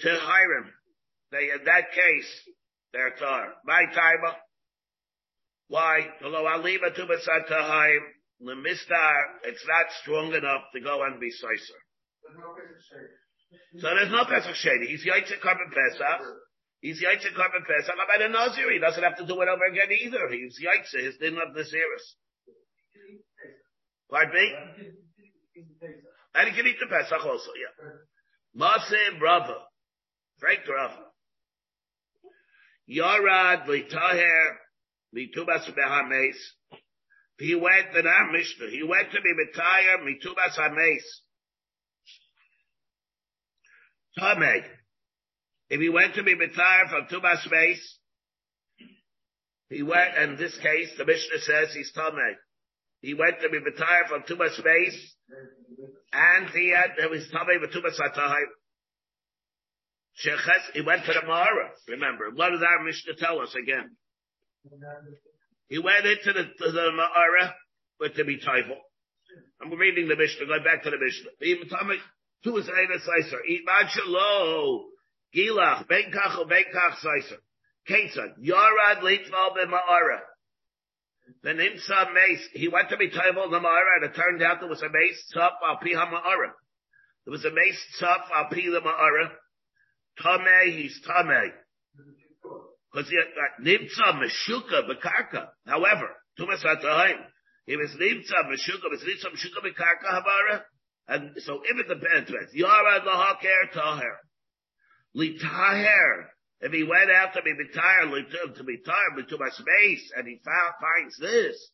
to 0.00 0.08
Hiram. 0.08 0.72
They, 1.30 1.50
in 1.50 1.64
that 1.64 1.92
case, 1.92 2.50
they're 2.92 3.14
tar. 3.16 3.54
My 3.64 3.84
timer. 3.94 4.34
Why? 5.68 6.08
Lo 6.22 6.46
alima 6.46 6.90
tubas 6.90 7.28
atahaim, 7.28 8.00
lemistar, 8.42 9.14
it's 9.44 9.64
not 9.68 9.86
strong 10.02 10.34
enough 10.34 10.62
to 10.74 10.80
go 10.80 11.04
and 11.04 11.20
be 11.20 11.30
sicer. 11.30 11.80
So 13.78 13.88
there's 13.94 14.10
no 14.10 14.24
Pesach 14.24 14.56
Shady. 14.56 14.86
He's 14.86 15.04
Yaitse 15.06 15.38
Korban 15.40 15.70
Pesach. 15.70 16.20
He's 16.84 17.00
Yaitse 17.00 17.32
Korban 17.32 17.64
Pesach. 17.64 17.94
About 17.94 18.20
a 18.20 18.28
Nazir, 18.28 18.70
he 18.70 18.78
doesn't 18.78 19.02
have 19.02 19.16
to 19.16 19.24
do 19.24 19.40
it 19.40 19.48
over 19.48 19.64
again 19.72 19.88
either. 19.90 20.28
He's 20.28 20.60
Yaitse, 20.60 21.02
his 21.02 21.16
din 21.16 21.32
of 21.32 21.56
Naziris. 21.56 22.06
Pardon 24.10 24.34
me? 24.34 24.52
And 26.34 26.48
he 26.50 26.54
can 26.54 26.66
eat 26.66 26.76
the 26.78 26.86
Pesach 26.86 27.24
also, 27.24 27.52
yeah. 27.56 27.72
Masim 28.54 29.18
Rava. 29.18 29.64
Frank 30.38 30.60
Rava. 30.68 31.06
Yarad 32.90 33.64
Litaher 33.66 34.56
Mitubas 35.16 35.66
Behames. 35.74 36.36
He 37.38 37.54
went 37.54 37.96
in 37.96 38.06
our 38.06 38.30
Mishnah. 38.30 38.68
He 38.68 38.82
went 38.82 39.10
to 39.10 39.22
be 39.22 39.32
Mitayar 39.32 40.04
Mitubas 40.04 40.58
Hames. 40.58 41.00
Tameh. 44.20 44.64
If 45.74 45.80
he 45.80 45.88
went 45.88 46.14
to 46.14 46.22
be 46.22 46.36
Mitayar 46.36 46.88
from 46.88 47.08
Tubas 47.10 47.42
space, 47.42 47.98
he 49.68 49.82
went, 49.82 50.16
in 50.22 50.36
this 50.36 50.56
case, 50.58 50.90
the 50.96 51.04
Mishnah 51.04 51.40
says 51.40 51.74
he's 51.74 51.90
Tameh. 51.98 52.36
He 53.00 53.12
went 53.12 53.40
to 53.42 53.48
be 53.48 53.58
Mitayar 53.58 54.06
from 54.08 54.22
Tubas 54.22 54.56
space, 54.56 55.16
and 56.12 56.48
he 56.50 56.70
had, 56.70 56.94
it 57.02 57.10
was 57.10 57.26
Tameh 57.34 57.60
with 57.60 57.72
Tubas 57.72 57.98
Hatahim. 57.98 58.46
He 60.74 60.80
went 60.80 61.06
to 61.06 61.12
the 61.12 61.26
Mara. 61.26 61.70
Remember, 61.88 62.30
what 62.32 62.50
does 62.50 62.62
our 62.62 62.84
Mishnah 62.84 63.14
tell 63.18 63.40
us 63.40 63.56
again? 63.60 63.96
He 65.66 65.80
went 65.80 66.06
into 66.06 66.34
the, 66.34 66.44
to 66.44 66.70
the 66.70 66.90
Ma'ara 66.92 67.52
with 67.98 68.14
to 68.14 68.24
be 68.24 68.38
Teufel. 68.38 68.78
I'm 69.60 69.72
reading 69.76 70.06
the 70.06 70.14
Mishnah, 70.14 70.46
going 70.46 70.62
back 70.62 70.84
to 70.84 70.90
the 70.90 70.98
Mishnah. 71.00 71.30
Even 71.42 71.68
Tommy, 71.68 71.96
two 72.44 72.58
is 72.58 72.66
Eina 72.66 73.00
Seiser. 73.00 73.40
Iman 73.42 73.90
Gilach, 75.34 75.88
Ben 75.88 76.12
Kach, 76.12 76.48
Ben 76.48 76.64
Kach 76.74 76.96
Seiser. 77.02 77.38
Ketzad, 77.88 78.38
Yarad 78.42 79.00
Litval 79.02 79.56
Ma'ara. 79.66 80.20
The 81.42 81.50
Nimsa 81.50 82.12
Meis, 82.12 82.40
he 82.52 82.68
went 82.68 82.90
to 82.90 82.96
be 82.96 83.06
in 83.06 83.10
the 83.10 83.58
Ma'ara, 83.58 83.96
and 83.96 84.04
it 84.04 84.14
turned 84.14 84.42
out 84.42 84.60
there 84.60 84.68
was 84.68 84.82
a 84.82 84.88
Meis 84.88 85.22
Tzaf 85.34 85.52
Al 85.66 85.76
Pi 85.76 85.92
Ma'ara. 85.92 86.52
There 87.24 87.32
was 87.32 87.44
a 87.44 87.50
Meis 87.50 87.78
Tzaf 88.00 88.30
Al 88.34 88.48
Pi 88.50 88.62
the 88.70 88.80
Ma'ara. 88.80 89.30
Tameh, 90.22 90.76
he's 90.76 91.00
Tameh. 91.06 91.50
Because 92.92 93.10
he 93.10 93.18
nimtza 93.60 94.14
meshuka 94.14 94.88
bekarka. 94.88 95.48
However, 95.66 96.10
tumas 96.38 96.64
atahim. 96.64 97.18
If 97.66 97.80
it's 97.80 97.96
nimtza 97.96 98.44
meshuka, 98.46 98.92
it's 98.92 99.02
nimtza 99.02 99.32
meshuka 99.32 99.66
bekarka 99.66 100.12
havara. 100.12 100.62
And 101.08 101.30
so 101.38 101.60
if 101.64 101.76
it 101.76 101.88
depends, 101.88 102.54
yara 102.54 103.00
lahaker 103.00 103.72
taher. 103.74 104.16
Litaher. 105.16 106.26
If 106.60 106.72
he 106.72 106.82
went 106.82 107.10
out 107.10 107.34
to 107.34 107.42
be 107.42 107.52
retired, 107.52 108.10
to 108.56 108.64
be 108.64 108.78
tired, 108.78 109.28
to 109.28 109.38
my 109.38 109.50
space, 109.50 110.12
and 110.16 110.26
he 110.26 110.40
found, 110.44 110.74
finds 110.80 111.16
this. 111.18 111.70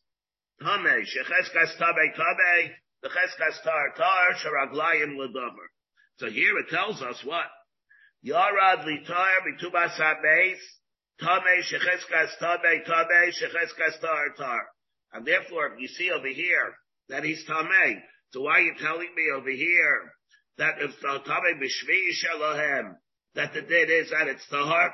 Tame, 0.59 1.05
shecheskas 1.05 1.77
tabe 1.77 2.13
tabe, 2.13 2.71
the 3.01 3.09
cheskas 3.09 3.63
tar 3.63 3.93
tar, 3.95 4.33
sharaglayim 4.35 5.15
ledover. 5.15 5.67
So 6.17 6.29
here 6.29 6.57
it 6.59 6.69
tells 6.69 7.01
us 7.01 7.23
what? 7.23 7.45
Yarad 8.25 8.85
litar 8.85 9.41
bitubas 9.47 9.97
habeis, 9.97 10.59
tame 11.19 11.63
shecheskas 11.63 12.37
tabe 12.39 12.85
tabe, 12.85 13.33
shecheskas 13.33 14.01
tar 14.01 14.29
tar. 14.37 14.67
And 15.13 15.25
therefore, 15.25 15.77
you 15.79 15.87
see 15.87 16.11
over 16.11 16.27
here 16.27 16.73
that 17.09 17.23
he's 17.23 17.45
tame. 17.45 18.01
So 18.31 18.41
why 18.41 18.57
are 18.57 18.61
you 18.61 18.75
telling 18.79 19.09
me 19.15 19.23
over 19.35 19.49
here 19.49 20.11
that 20.57 20.75
if 20.79 20.91
uh, 21.03 21.19
tame 21.19 21.59
b'shvi 21.59 22.09
shalahem, 22.23 22.95
that 23.35 23.53
the 23.53 23.61
dead 23.61 23.89
is 23.89 24.09
that 24.11 24.27
it's 24.27 24.47
tahar? 24.49 24.91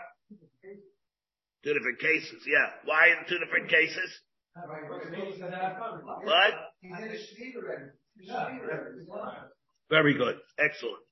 Two 1.63 1.73
different 1.73 1.99
cases, 1.99 2.43
yeah. 2.47 2.69
Why 2.85 3.07
in 3.07 3.27
two 3.27 3.39
different 3.43 3.69
cases? 3.69 4.21
What? 6.23 6.53
Very 9.89 10.17
good. 10.17 10.35
Excellent. 10.57 11.03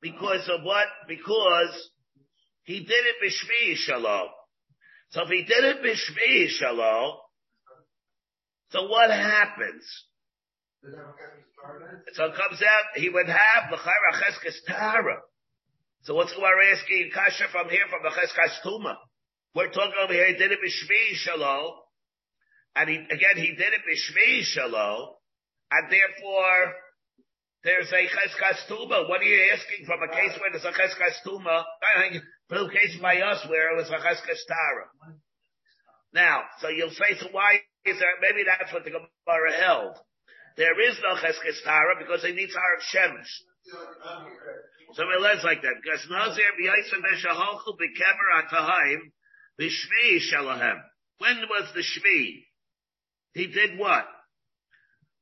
Because 0.00 0.48
of 0.48 0.64
what? 0.64 0.86
Because 1.08 1.90
he 2.64 2.80
did 2.80 2.90
it 2.90 3.16
b'shvi 3.22 3.76
shalom. 3.76 4.28
So 5.10 5.22
if 5.22 5.28
he 5.28 5.42
did 5.42 5.64
it 5.64 5.82
b'shvi 5.82 6.48
shalom, 6.48 7.16
so 8.70 8.86
what 8.86 9.10
happens? 9.10 9.84
So 12.14 12.24
it 12.26 12.34
comes 12.34 12.62
out, 12.62 12.84
he 12.96 13.08
would 13.08 13.28
have 13.28 13.72
l'chayra 13.72 14.22
cheskes 14.22 14.64
tara. 14.66 15.20
So 16.02 16.14
what's 16.14 16.32
we're 16.36 16.72
asking 16.72 17.10
kasha 17.12 17.44
from 17.52 17.68
here 17.68 17.84
from 17.90 18.00
the 18.02 18.10
cheskes 18.10 18.56
tuma? 18.64 18.96
We're 19.54 19.68
talking 19.68 19.98
over 20.02 20.12
here, 20.12 20.28
he 20.28 20.34
did 20.34 20.52
it 20.52 20.58
b'shvi 20.58 21.14
shalom, 21.14 21.74
and 22.76 22.88
he, 22.88 22.96
again, 22.96 23.36
he 23.36 23.52
did 23.52 23.72
it 23.74 23.82
b'shvi 23.84 24.42
shalom, 24.42 25.08
and 25.70 25.92
therefore, 25.92 26.72
there's 27.62 27.92
a 27.92 28.02
cheskas 28.08 28.64
tuma. 28.70 29.08
What 29.08 29.20
are 29.20 29.28
you 29.28 29.52
asking 29.52 29.84
from 29.84 30.00
a 30.02 30.08
case 30.08 30.32
where 30.40 30.50
there's 30.50 30.64
a 30.64 30.72
cheskas 30.72 31.20
tuma? 31.26 31.64
From 32.48 32.66
a 32.66 32.72
case 32.72 32.96
by 33.02 33.20
us 33.20 33.44
where 33.48 33.74
it 33.74 33.76
was 33.76 33.90
a 33.90 34.00
cheskas 34.00 34.40
tara. 34.48 34.88
Now, 36.14 36.40
so 36.60 36.68
you'll 36.68 36.90
say, 36.90 37.20
so 37.20 37.28
why 37.30 37.60
is 37.84 37.98
there, 37.98 38.16
maybe 38.22 38.44
that's 38.48 38.72
what 38.72 38.84
the 38.84 38.90
Gemara 38.90 39.52
held. 39.60 39.96
There 40.56 40.80
is 40.88 40.98
no 41.02 41.14
cheskas 41.20 41.62
tara 41.62 41.94
because 41.98 42.22
they 42.22 42.32
need 42.32 42.48
of 42.48 42.82
shemesh. 42.88 43.32
So 44.92 45.02
it 45.02 45.20
learns 45.20 45.44
like 45.44 45.62
that. 45.62 45.74
Because 45.82 46.06
Nazir 46.10 46.50
b'yaisa 46.58 46.98
b'shahalchu 46.98 47.78
b'kever 47.78 48.42
atahaim 48.42 49.00
b'shvi 49.60 50.18
shalahem. 50.32 50.80
When 51.18 51.36
was 51.48 51.70
the 51.74 51.80
shvi? 51.80 52.44
He 53.34 53.46
did 53.46 53.78
what? 53.78 54.06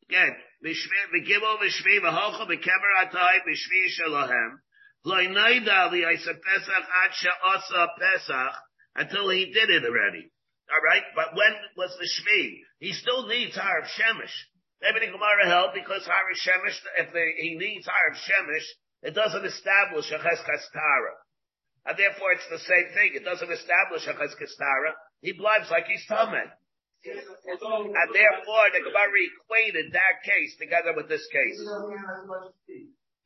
Again, 0.08 0.34
v'gimel 0.64 1.58
v'shvi 1.58 2.00
v'holcha 2.00 2.46
v'kever 2.46 2.92
atay 3.04 3.36
v'shvi 3.46 3.84
shalahem. 4.00 4.58
Lo 5.04 5.16
naida 5.16 5.90
li'aisa 5.92 6.34
pesach 6.40 6.86
ad 7.04 7.12
she'asa 7.12 7.88
pesach 7.98 8.54
until 8.96 9.28
he 9.30 9.52
did 9.52 9.70
it 9.70 9.84
already. 9.84 10.30
All 10.70 10.82
right, 10.84 11.04
but 11.14 11.34
when 11.34 11.54
was 11.76 11.96
the 11.98 12.08
shvi? 12.08 12.60
He 12.78 12.92
still 12.92 13.26
needs 13.26 13.56
har 13.56 13.80
of 13.80 13.84
shemesh. 13.84 14.34
Maybe 14.82 15.06
the 15.06 15.12
Gemara 15.12 15.46
held 15.46 15.70
because 15.74 16.04
har 16.04 16.30
of 16.30 16.36
shemesh, 16.36 16.78
if 16.98 17.12
the, 17.12 17.24
he 17.38 17.56
needs 17.56 17.86
har 17.86 18.10
of 18.10 18.16
shemesh, 18.16 18.66
it 19.02 19.14
doesn't 19.14 19.44
establish 19.44 20.10
a 20.10 20.18
cheskas 20.18 20.64
tara. 20.72 21.14
And 21.86 21.96
therefore 21.96 22.32
it's 22.32 22.48
the 22.50 22.58
same 22.58 22.88
thing. 22.94 23.10
It 23.14 23.24
doesn't 23.24 23.50
establish 23.50 24.06
a 24.06 24.14
cheskas 24.14 24.54
tara. 24.58 24.94
He 25.20 25.32
blives 25.32 25.70
like 25.70 25.86
he's 25.86 26.04
tamid. 26.10 26.50
And 27.04 28.08
therefore, 28.10 28.66
the 28.74 28.82
Gemara 28.82 29.22
equated 29.22 29.94
that 29.94 30.18
case 30.26 30.56
together 30.58 30.92
with 30.96 31.08
this 31.08 31.22
case. 31.30 31.58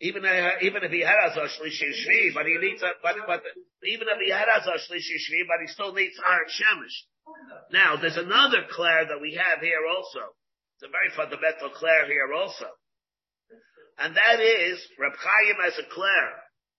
Even 0.02 0.26
uh, 0.26 0.58
even 0.60 0.82
if 0.82 0.90
he 0.90 1.00
had 1.00 1.16
a 1.24 1.30
shlishi 1.32 1.94
shvi, 1.94 2.34
but 2.34 2.44
he 2.44 2.58
needs 2.58 2.82
a 2.82 2.90
but 3.02 3.16
but 3.26 3.40
even 3.86 4.08
if 4.10 4.18
he 4.18 4.30
had 4.30 4.48
a 4.48 4.60
shlishi 4.60 5.16
shvi, 5.16 5.46
but 5.48 5.62
he 5.62 5.68
still 5.68 5.94
needs 5.94 6.18
iron 6.20 6.50
shemish. 6.50 6.96
Now, 7.72 7.96
there's 7.96 8.18
another 8.18 8.66
clair 8.68 9.06
that 9.06 9.20
we 9.22 9.34
have 9.34 9.60
here 9.62 9.86
also. 9.88 10.34
It's 10.76 10.82
a 10.84 10.90
very 10.90 11.10
fundamental 11.16 11.70
clair 11.70 12.06
here 12.06 12.34
also, 12.34 12.66
and 13.98 14.16
that 14.16 14.40
is 14.40 14.80
Reb 14.98 15.12
Chaim 15.12 15.56
as 15.66 15.78
a 15.78 15.86
clair. 15.92 16.28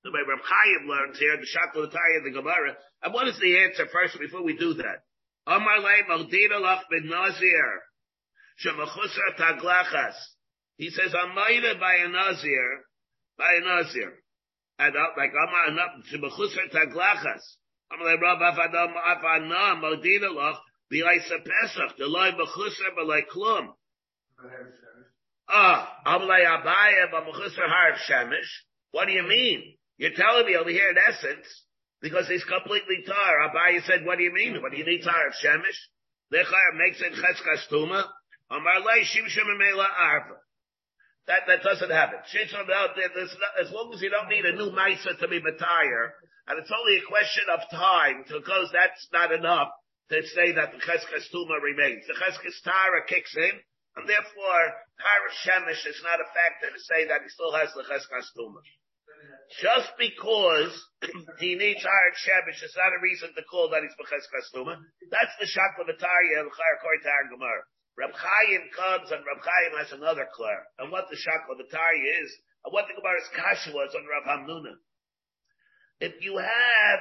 The 0.03 0.11
way 0.11 0.19
Reb 0.27 0.43
Chaim 0.43 0.89
learns 0.89 1.19
here, 1.19 1.37
the 1.37 1.47
Shaklatari 1.47 2.17
of 2.17 2.23
the 2.25 2.31
Gemara. 2.31 2.75
And 3.03 3.13
what 3.13 3.27
is 3.27 3.39
the 3.39 3.57
answer 3.63 3.87
first 3.91 4.19
before 4.19 4.43
we 4.43 4.57
do 4.57 4.73
that? 4.75 5.03
Amar 5.47 5.79
lei 5.79 6.01
maldina 6.09 6.59
lach 6.59 6.83
ben 6.89 7.07
nazir. 7.07 7.81
Shemachusar 8.63 9.37
taglachas. 9.37 10.15
He 10.77 10.89
says, 10.89 11.13
I'm 11.13 11.35
made 11.35 11.79
by 11.79 11.95
a 11.95 12.07
nazir, 12.07 12.85
by 13.37 13.51
a 13.53 13.61
nazir. 13.61 14.13
And 14.79 14.95
uh, 14.95 14.99
like 15.17 15.31
Amar 15.31 15.89
shemachusar 16.11 16.71
taglachas. 16.73 17.43
Amar 17.91 18.07
lei 18.07 18.21
Rav 18.21 18.39
Avadam 18.39 18.93
Avana 18.95 19.81
maldina 19.81 20.29
lach 20.29 20.59
pesach. 20.91 21.97
The 21.97 22.05
loy 22.05 22.31
b'chusar 22.31 22.95
b'lei 22.97 23.21
klum. 23.33 23.73
Ah, 25.49 26.01
lei 26.05 26.45
Abaya 26.45 27.11
b'machusar 27.11 27.67
harf 27.67 27.97
shemish. 28.09 28.49
What 28.91 29.05
do 29.05 29.11
you 29.11 29.23
mean? 29.23 29.75
You're 29.97 30.15
telling 30.15 30.45
me 30.45 30.55
over 30.55 30.69
here 30.69 30.89
in 30.89 30.97
essence, 30.97 31.47
because 32.01 32.27
he's 32.27 32.43
completely 32.43 33.03
tar. 33.05 33.49
Abaye 33.49 33.83
said, 33.85 34.05
what 34.05 34.17
do 34.17 34.23
you 34.23 34.33
mean? 34.33 34.61
What 34.61 34.71
do 34.71 34.77
you 34.77 34.85
need 34.85 35.03
tar 35.03 35.27
of 35.27 35.33
Shemesh? 35.33 35.79
Lechar 36.33 36.75
makes 36.75 37.01
it 37.01 37.13
cheskas 37.13 37.67
tuma. 37.71 38.03
Amar 38.51 38.79
lei 38.81 39.03
shimshim 39.07 39.47
arva. 39.79 40.35
That, 41.27 41.47
that 41.47 41.63
doesn't 41.63 41.89
happen. 41.89 42.19
As 42.19 43.71
long 43.71 43.93
as 43.93 44.01
you 44.01 44.09
don't 44.09 44.27
need 44.27 44.43
a 44.45 44.55
new 44.55 44.71
Misa 44.71 45.17
to 45.17 45.27
be 45.29 45.39
Matire, 45.39 46.11
and 46.47 46.59
it's 46.59 46.71
only 46.71 46.97
a 46.97 47.07
question 47.07 47.45
of 47.47 47.61
time, 47.71 48.25
because 48.27 48.69
that's 48.73 49.07
not 49.13 49.31
enough 49.31 49.69
to 50.09 50.21
say 50.35 50.51
that 50.51 50.73
the 50.73 50.79
Cheskes 50.83 51.31
Tuma 51.33 51.63
remains. 51.63 52.03
The 52.07 52.19
Cheskes 52.19 52.61
Tara 52.65 53.07
kicks 53.07 53.33
in, 53.37 53.55
and 53.95 54.09
therefore, 54.09 54.63
Tara 54.97 55.29
Shemesh 55.45 55.85
is 55.85 56.01
not 56.01 56.17
a 56.17 56.27
factor 56.33 56.73
to 56.73 56.81
say 56.81 57.05
that 57.07 57.21
he 57.21 57.29
still 57.29 57.53
has 57.53 57.69
the 57.77 57.85
Cheskes 57.85 58.33
Tuma. 58.33 58.61
Just 59.61 59.93
because 60.01 60.73
he 61.43 61.53
needs 61.53 61.85
hard 61.85 62.13
Shemesh 62.17 62.63
is 62.63 62.73
not 62.73 62.95
a 62.95 63.03
reason 63.05 63.29
to 63.37 63.43
call 63.45 63.69
that 63.69 63.85
he's 63.85 63.93
Becheskes 64.01 64.49
Tuma. 64.49 64.81
That's 65.13 65.35
the 65.37 65.45
Shakla 65.45 65.85
V'Tarya, 65.85 66.41
according 66.41 67.05
to 67.05 67.13
our 67.13 67.29
Gemara. 67.29 67.61
Reb 67.93 68.13
Chaim 68.17 68.63
comes 68.73 69.13
and 69.13 69.21
Reb 69.21 69.41
Chaim 69.45 69.77
has 69.77 69.91
another 69.93 70.25
clear. 70.33 70.57
And 70.79 70.91
what 70.91 71.05
the 71.13 71.17
Shakla 71.17 71.61
V'Tarya 71.61 72.23
is, 72.25 72.31
and 72.65 72.73
what 72.73 72.89
the 72.89 72.97
Gemara's 72.97 73.29
Kasha 73.37 73.71
was 73.77 73.93
on 73.93 74.09
Rav 74.09 74.25
Hamnuna. 74.25 74.73
If 76.01 76.17
you 76.21 76.37
have 76.37 76.99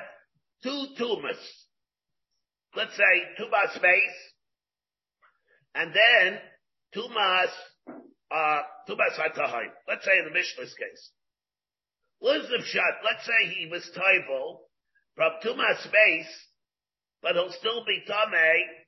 two 0.63 0.93
tumas, 1.01 1.41
let's 2.77 2.97
say 2.97 3.15
tumas 3.41 3.75
space, 3.75 4.19
and 5.75 5.95
then 5.95 6.39
tumas, 6.95 7.53
uh, 8.31 8.63
tumas. 8.89 9.19
Let's 9.89 10.05
say 10.05 10.19
in 10.19 10.25
the 10.25 10.35
Mishnah's 10.35 10.75
case. 10.75 11.11
What's 12.19 12.49
the 12.49 12.63
shot? 12.65 13.03
Let's 13.05 13.27
say 13.27 13.55
he 13.59 13.67
was 13.67 13.83
table 13.91 14.61
from 15.17 15.33
tumas 15.45 15.83
space, 15.83 16.33
but 17.21 17.35
he'll 17.35 17.53
still 17.53 17.85
be 17.85 18.03
tame 18.07 18.83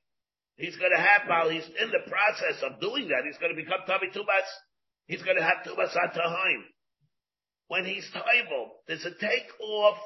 He's 0.57 0.77
going 0.77 0.91
to 0.95 1.01
have, 1.01 1.27
while 1.27 1.49
he's 1.49 1.67
in 1.67 1.89
the 1.91 2.09
process 2.09 2.63
of 2.63 2.79
doing 2.79 3.09
that, 3.09 3.27
he's 3.27 3.37
going 3.37 3.53
to 3.53 3.61
become 3.61 3.83
Tabi 3.85 4.07
Tubas. 4.07 4.47
He's 5.05 5.21
going 5.21 5.35
to 5.37 5.43
have 5.43 5.67
Tubas 5.67 5.91
Atahaim. 5.91 6.63
When 7.67 7.83
he's 7.83 8.09
Taibel, 8.13 8.69
does 8.87 9.05
it 9.05 9.19
take 9.19 9.51
off 9.59 9.97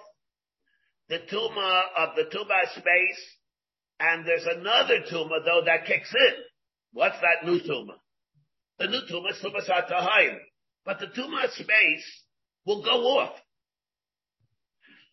the 1.08 1.20
Tuma 1.32 1.82
of 1.97 2.16
the 2.16 2.24
Tubas 2.36 2.72
space? 2.72 3.22
And 4.00 4.26
there's 4.26 4.45
another 4.45 5.02
Tuma 5.12 5.45
though 5.45 5.62
that 5.66 5.86
kicks 5.86 6.12
in. 6.16 6.34
What's 6.93 7.19
that 7.21 7.45
new 7.45 7.59
Tuma? 7.59 7.95
The 8.79 8.87
new 8.87 9.01
Tuma 9.11 9.31
is 9.31 9.43
Tubas 9.43 9.69
Atahaim. 9.69 10.37
But 10.85 10.99
the 10.99 11.07
Tuma 11.07 11.49
space 11.51 12.23
will 12.65 12.83
go 12.83 13.19
off. 13.19 13.35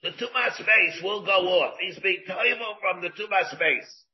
The 0.02 0.10
Tuma 0.10 0.54
space 0.54 1.02
will 1.02 1.24
go 1.24 1.62
off. 1.62 1.74
He's 1.80 1.98
being 1.98 2.22
Taibel 2.28 2.80
from 2.80 3.02
the 3.02 3.10
Tuma 3.10 3.50
space. 3.50 4.04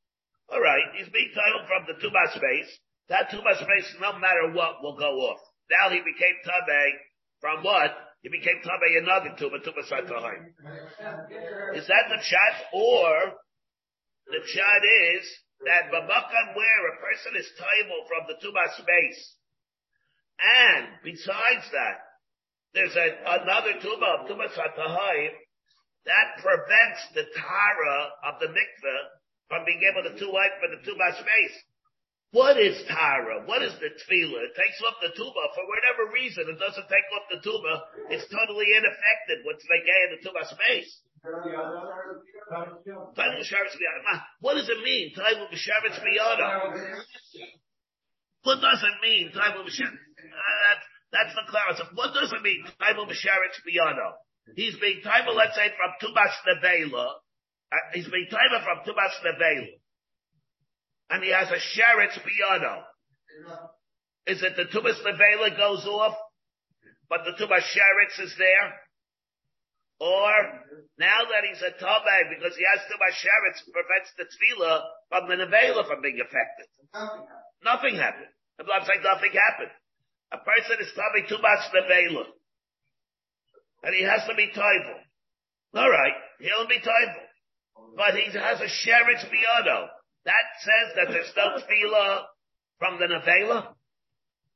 All 0.53 0.61
right, 0.61 0.85
he's 0.99 1.09
being 1.09 1.33
titled 1.33 1.65
from 1.65 1.89
the 1.89 1.97
tuba 1.97 2.29
space. 2.37 2.69
That 3.09 3.31
tuba 3.31 3.57
space, 3.57 3.89
no 4.01 4.13
matter 4.21 4.53
what, 4.53 4.83
will 4.83 4.97
go 4.97 5.33
off. 5.33 5.41
Now 5.71 5.89
he 5.89 5.97
became 6.05 6.37
tabe 6.45 6.93
from 7.41 7.65
what? 7.65 7.91
He 8.21 8.29
became 8.29 8.61
Tabay 8.63 9.03
another 9.03 9.31
Tuma, 9.41 9.65
Tuma 9.65 9.83
Satahim. 9.89 10.53
Is 11.75 11.89
that 11.89 12.05
the 12.09 12.21
chat? 12.21 12.55
Or 12.73 13.33
the 14.27 14.41
chat 14.45 14.83
is 15.17 15.25
that 15.67 15.91
Babakam 15.95 16.47
where 16.55 16.83
a 16.91 16.99
person 16.99 17.39
is 17.39 17.47
table 17.55 18.01
from 18.11 18.27
the 18.27 18.39
Tuma 18.43 18.67
space. 18.79 19.21
And 20.43 20.99
besides 21.05 21.67
that, 21.71 21.99
there's 22.75 22.97
a, 22.97 23.09
another 23.43 23.79
Tuma 23.79 24.23
of 24.23 24.27
Tuma 24.27 24.51
Satahim 24.51 25.31
that 26.05 26.29
prevents 26.43 27.01
the 27.15 27.27
Tara 27.31 27.99
of 28.27 28.41
the 28.41 28.51
mikveh 28.51 29.03
from 29.49 29.65
being 29.65 29.83
able 29.87 30.03
to 30.09 30.19
two 30.19 30.33
wipe 30.33 30.59
for 30.59 30.69
the 30.73 30.83
Tuma 30.83 31.15
space. 31.15 31.57
What 32.33 32.57
is 32.57 32.81
Tara? 32.89 33.45
What 33.45 33.61
is 33.61 33.77
the 33.77 33.93
tefillah? 33.93 34.41
It 34.49 34.57
takes 34.57 34.81
off 34.89 34.97
the 35.05 35.13
tuba. 35.13 35.43
For 35.53 35.65
whatever 35.69 36.17
reason, 36.17 36.49
it 36.49 36.57
doesn't 36.57 36.89
take 36.89 37.09
off 37.13 37.29
the 37.29 37.45
tuba. 37.45 37.75
It's 38.09 38.25
totally 38.33 38.73
ineffective 38.73 39.45
once 39.45 39.61
they 39.69 39.85
get 39.85 40.01
in 40.09 40.11
the 40.17 40.21
tuba 40.25 40.41
space. 40.49 40.89
What 44.41 44.55
does 44.55 44.69
it 44.69 44.83
mean? 44.83 45.15
Time 45.15 45.39
of 45.39 45.49
B'Sharetz 45.51 46.03
What 48.43 48.61
does 48.61 48.83
it 48.83 48.97
mean? 49.03 49.31
Time 49.33 49.57
of 49.57 49.67
uh, 49.67 49.71
That's 51.13 51.35
the 51.35 51.43
clarity. 51.49 51.83
What 51.95 52.13
does 52.15 52.33
it 52.33 52.43
mean? 52.43 52.65
He's 54.57 54.77
being 54.79 55.01
time, 55.03 55.27
let's 55.35 55.55
say, 55.55 55.71
from 55.79 55.95
Tubas 56.03 56.35
Nevela. 56.43 57.07
Uh, 57.73 57.77
he's 57.95 58.09
being 58.09 58.27
time 58.29 58.51
from 58.65 58.79
Tubas 58.85 59.15
Nevela 59.25 59.67
and 61.13 61.23
he 61.23 61.31
has 61.31 61.49
a 61.51 61.61
sheretz 61.61 62.17
piano. 62.25 62.83
Is 64.27 64.43
it 64.43 64.57
the 64.57 64.65
tubas 64.65 64.97
levela 65.05 65.57
goes 65.57 65.85
off, 65.87 66.17
but 67.09 67.21
the 67.25 67.33
tubas 67.33 67.61
sheretz 67.61 68.25
is 68.25 68.35
there? 68.39 68.73
Or 70.03 70.35
now 70.99 71.31
that 71.31 71.47
he's 71.47 71.63
a 71.63 71.71
tabe 71.79 72.27
because 72.35 72.59
he 72.59 72.67
has 72.75 72.83
tubas 72.91 73.15
sheretz 73.23 73.63
prevents 73.71 74.11
the 74.19 74.27
tefillah 74.27 74.83
from 75.07 75.31
the 75.31 75.39
nevela 75.39 75.87
from 75.87 76.03
being 76.03 76.19
affected. 76.19 76.67
Nothing 77.63 77.95
happened. 78.03 78.35
I'm 78.59 78.83
saying 78.83 79.07
nothing 79.07 79.31
happened. 79.31 79.71
A 80.35 80.39
person 80.43 80.83
is 80.83 80.91
tabe 80.91 81.23
much 81.39 81.71
nevela, 81.71 82.27
and 83.85 83.95
he 83.95 84.03
has 84.03 84.27
to 84.27 84.35
be 84.35 84.51
toivel. 84.51 84.99
All 85.75 85.91
right, 85.91 86.19
he'll 86.41 86.67
be 86.67 86.83
toivel, 86.83 87.95
but 87.95 88.19
he 88.19 88.27
has 88.37 88.59
a 88.59 88.67
sheretz 88.67 89.23
piano. 89.31 89.87
That 90.25 90.47
says 90.67 90.97
that 90.97 91.13
there's 91.15 91.33
no 91.37 91.63
tefillah 91.63 92.27
from 92.81 92.99
the 92.99 93.07
nevela. 93.07 93.75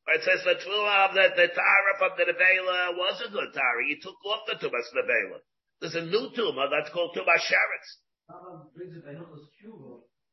It 0.07 0.23
says 0.23 0.47
the 0.47 0.55
tefillah 0.55 1.11
of 1.11 1.19
the, 1.19 1.27
the 1.35 1.49
tara 1.51 1.93
from 1.99 2.15
the 2.15 2.31
nevela 2.31 2.95
was 2.95 3.19
a 3.27 3.31
good 3.31 3.51
tara. 3.51 3.81
You 3.83 3.99
took 3.99 4.15
off 4.23 4.47
the 4.47 4.55
tumas 4.55 4.87
nevela. 4.95 5.43
There's 5.83 5.99
a 5.99 6.07
new 6.07 6.31
tumah 6.31 6.71
that's 6.71 6.95
called 6.95 7.11
tumas 7.11 7.43
sheretz. 7.43 7.89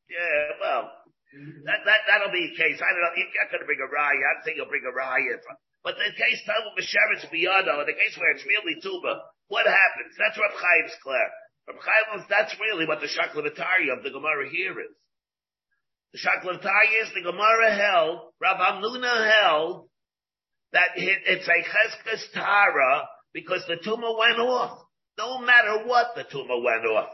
Yeah, 0.06 0.46
well, 0.62 0.90
that, 1.66 1.82
that, 1.82 2.00
that'll 2.06 2.30
be 2.30 2.54
a 2.54 2.54
case. 2.54 2.78
I 2.78 2.90
don't 2.94 3.02
know. 3.02 3.14
You're 3.18 3.34
not 3.34 3.50
going 3.50 3.62
to 3.62 3.68
bring 3.68 3.82
a 3.82 3.90
raya. 3.90 4.14
I 4.14 4.32
don't 4.38 4.44
think 4.46 4.56
you'll 4.62 4.70
bring 4.70 4.86
a 4.86 4.94
raya. 4.94 5.42
But 5.82 5.98
the 5.98 6.14
case 6.16 6.40
Talmud 6.46 6.78
B'Sheretz 6.78 7.26
Biyado, 7.28 7.82
in 7.82 7.86
the 7.90 7.98
case 7.98 8.14
where 8.16 8.30
it's 8.30 8.46
really 8.46 8.78
tuba, 8.80 9.20
what 9.50 9.66
happens? 9.66 10.14
That's 10.16 10.38
what 10.38 10.54
Chaim's 10.54 10.96
clear. 11.02 11.28
From 11.66 11.76
Chaim, 11.82 12.24
that's 12.30 12.54
really 12.60 12.86
what 12.86 13.02
the 13.02 13.10
Shaklavatari 13.10 13.90
of 13.90 14.02
the 14.06 14.10
Gemara 14.10 14.48
here 14.48 14.78
is. 14.80 14.94
The 16.14 16.20
Shaklavtayis, 16.20 17.12
the 17.12 17.22
Gemara 17.22 17.74
held, 17.74 18.20
Rav 18.40 18.56
Hamnuna 18.56 19.32
held, 19.32 19.88
that 20.72 20.90
it, 20.94 21.18
it's 21.26 21.48
a 21.48 21.50
Cheskes 21.50 22.32
Tara 22.32 23.08
because 23.32 23.64
the 23.66 23.78
tumor 23.82 24.16
went 24.16 24.38
off. 24.38 24.78
No 25.18 25.40
matter 25.40 25.84
what, 25.88 26.14
the 26.14 26.22
tumor 26.22 26.62
went 26.62 26.86
off. 26.86 27.10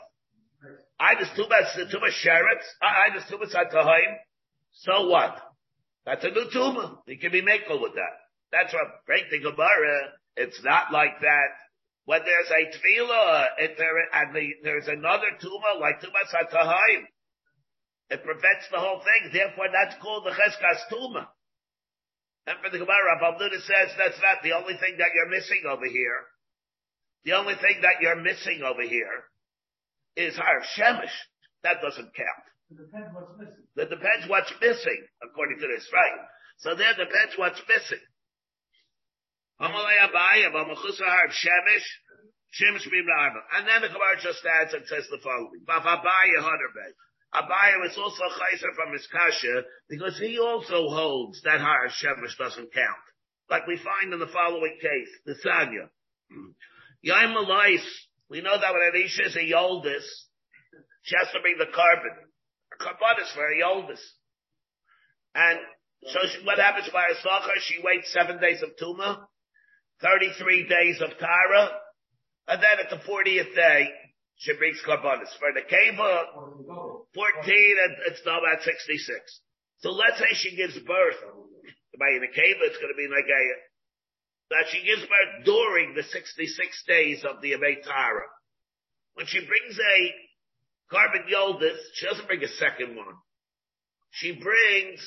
I 1.00 1.14
just 1.18 1.34
tumor, 1.34 1.56
the 1.76 1.86
tumor 1.90 2.10
sheretz, 2.10 2.66
I 2.82 3.08
just 3.14 3.30
tumor 3.30 3.46
satahim. 3.46 4.16
So 4.72 5.08
what? 5.08 5.34
That's 6.04 6.24
a 6.24 6.28
new 6.28 6.50
tumor. 6.52 6.98
You 7.06 7.18
can 7.18 7.32
be 7.32 7.40
makel 7.40 7.80
with 7.80 7.94
that. 7.94 8.16
That's 8.52 8.74
what 8.74 9.06
break 9.06 9.30
the 9.30 9.38
Gemara. 9.38 10.12
It's 10.36 10.62
not 10.62 10.92
like 10.92 11.20
that. 11.22 11.48
When 12.04 12.20
there's 12.20 12.50
a 12.50 12.76
tefillah, 12.76 13.46
if 13.60 13.78
there, 13.78 13.96
and 14.12 14.34
the, 14.36 14.46
there's 14.62 14.88
another 14.88 15.28
tumor 15.40 15.80
like 15.80 16.02
tumor 16.02 16.20
satahim, 16.30 17.06
it 18.10 18.24
prevents 18.26 18.66
the 18.70 18.78
whole 18.78 19.00
thing. 19.00 19.30
Therefore, 19.32 19.70
that's 19.70 19.94
called 20.02 20.26
the 20.26 20.34
Cheskas 20.34 20.82
Tuma. 20.90 21.30
And 22.46 22.58
for 22.58 22.70
the 22.70 22.82
Gemara, 22.82 23.22
Rav 23.22 23.38
says 23.38 23.94
that's 23.96 24.18
not 24.18 24.42
the 24.42 24.58
only 24.58 24.74
thing 24.74 24.98
that 24.98 25.14
you're 25.14 25.30
missing 25.30 25.62
over 25.70 25.86
here. 25.86 26.26
The 27.24 27.38
only 27.38 27.54
thing 27.54 27.82
that 27.82 28.02
you're 28.02 28.16
missing 28.18 28.62
over 28.66 28.82
here 28.82 29.30
is 30.16 30.36
Har 30.36 30.62
Shemesh. 30.74 31.14
That 31.62 31.80
doesn't 31.82 32.10
count. 32.16 32.44
It 32.70 32.78
depends 32.78 33.14
what's 33.14 33.38
missing. 33.38 33.64
That 33.76 33.90
depends 33.90 34.26
what's 34.26 34.52
missing, 34.60 35.06
according 35.22 35.60
to 35.60 35.68
this, 35.68 35.86
right? 35.92 36.18
So 36.58 36.74
there 36.74 36.94
depends 36.94 37.36
what's 37.36 37.60
missing. 37.68 38.02
And 43.52 43.68
then 43.68 43.82
the 43.82 43.88
Gemara 43.92 44.16
just 44.18 44.42
adds 44.42 44.74
and 44.74 44.86
says 44.86 45.06
the 45.10 45.18
following. 45.22 45.62
Abaya 47.34 47.78
was 47.80 47.96
also 47.96 48.24
a 48.24 48.30
chayzer 48.30 48.74
from 48.74 48.92
his 48.92 49.06
kasha 49.06 49.62
because 49.88 50.18
he 50.18 50.38
also 50.38 50.88
holds 50.88 51.40
that 51.42 51.60
Har 51.60 51.88
Shemesh 51.88 52.36
doesn't 52.36 52.72
count. 52.74 53.06
Like 53.48 53.66
we 53.66 53.76
find 53.78 54.12
in 54.12 54.18
the 54.18 54.26
following 54.26 54.78
case, 54.80 55.10
the 55.26 55.34
Sanya. 55.44 55.90
Yaim 57.06 57.34
Malais, 57.34 57.82
we 58.28 58.40
know 58.40 58.58
that 58.58 58.72
when 58.72 58.92
Anisha 58.92 59.26
is 59.26 59.36
a 59.36 59.40
Yoldis, 59.40 60.06
she 61.02 61.16
has 61.18 61.28
to 61.32 61.40
bring 61.40 61.56
the 61.58 61.66
korban. 61.66 62.14
A 62.74 62.82
korban 62.82 63.22
is 63.22 63.30
for 63.32 63.46
a 63.46 63.56
Yoldis. 63.56 64.00
And 65.34 65.58
so 66.06 66.18
she, 66.32 66.44
what 66.44 66.58
happens 66.58 66.88
by 66.92 67.06
a 67.06 67.14
Sachar? 67.14 67.60
She 67.62 67.80
waits 67.82 68.12
seven 68.12 68.40
days 68.40 68.62
of 68.62 68.70
Tuma, 68.80 69.18
33 70.02 70.68
days 70.68 71.00
of 71.00 71.10
Tara, 71.18 71.70
and 72.48 72.62
then 72.62 72.84
at 72.84 72.90
the 72.90 72.96
40th 72.96 73.54
day, 73.54 73.88
she 74.40 74.56
brings 74.56 74.80
karbanis. 74.88 75.28
For 75.36 75.52
the 75.52 75.60
keva, 75.68 76.24
14, 77.12 77.76
and 77.84 77.92
it's 78.08 78.24
now 78.24 78.40
about 78.40 78.64
66. 78.64 79.04
So 79.80 79.90
let's 79.90 80.16
say 80.16 80.32
she 80.32 80.56
gives 80.56 80.78
birth. 80.80 81.20
By 82.00 82.16
the 82.16 82.32
keva, 82.32 82.64
it's 82.64 82.80
going 82.80 82.88
to 82.88 82.96
be 82.96 83.08
like 83.12 83.28
a, 83.28 83.42
that 84.50 84.72
she 84.72 84.80
gives 84.80 85.02
birth 85.02 85.44
during 85.44 85.94
the 85.94 86.02
66 86.02 86.84
days 86.88 87.22
of 87.28 87.42
the 87.42 87.52
Avetara. 87.52 88.24
When 89.12 89.26
she 89.26 89.44
brings 89.44 89.76
a 89.76 90.14
korban 90.88 91.28
yoldis, 91.28 91.76
she 91.92 92.06
doesn't 92.06 92.26
bring 92.26 92.42
a 92.42 92.48
second 92.48 92.96
one. 92.96 93.20
She 94.12 94.32
brings 94.32 95.00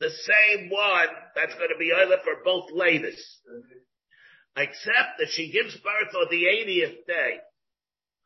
the 0.00 0.10
same 0.10 0.70
one 0.70 1.12
that's 1.36 1.54
going 1.54 1.68
to 1.68 1.78
be 1.78 1.92
either 1.92 2.16
for 2.24 2.42
both 2.42 2.70
ladies. 2.72 3.20
Except 4.56 5.18
that 5.18 5.28
she 5.28 5.52
gives 5.52 5.76
birth 5.76 6.14
on 6.16 6.28
the 6.30 6.44
80th 6.44 7.06
day. 7.06 7.38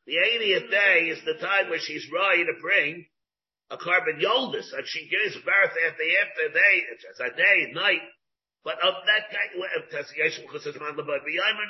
The 0.06 0.18
80th 0.18 0.70
day 0.70 1.08
is 1.14 1.24
the 1.24 1.38
time 1.38 1.70
where 1.70 1.78
she's 1.78 2.10
ready 2.10 2.44
to 2.44 2.54
bring 2.60 3.06
a 3.70 3.76
korban 3.76 4.20
yoldis, 4.20 4.72
and 4.74 4.86
she 4.86 5.08
gives 5.08 5.34
birth 5.36 5.74
at 5.86 5.96
the 5.96 6.10
after 6.20 6.48
day, 6.52 6.74
it's 6.92 7.20
a 7.20 7.30
day, 7.36 7.72
night, 7.72 8.02
but 8.64 8.74
of 8.82 8.94
that 9.06 9.32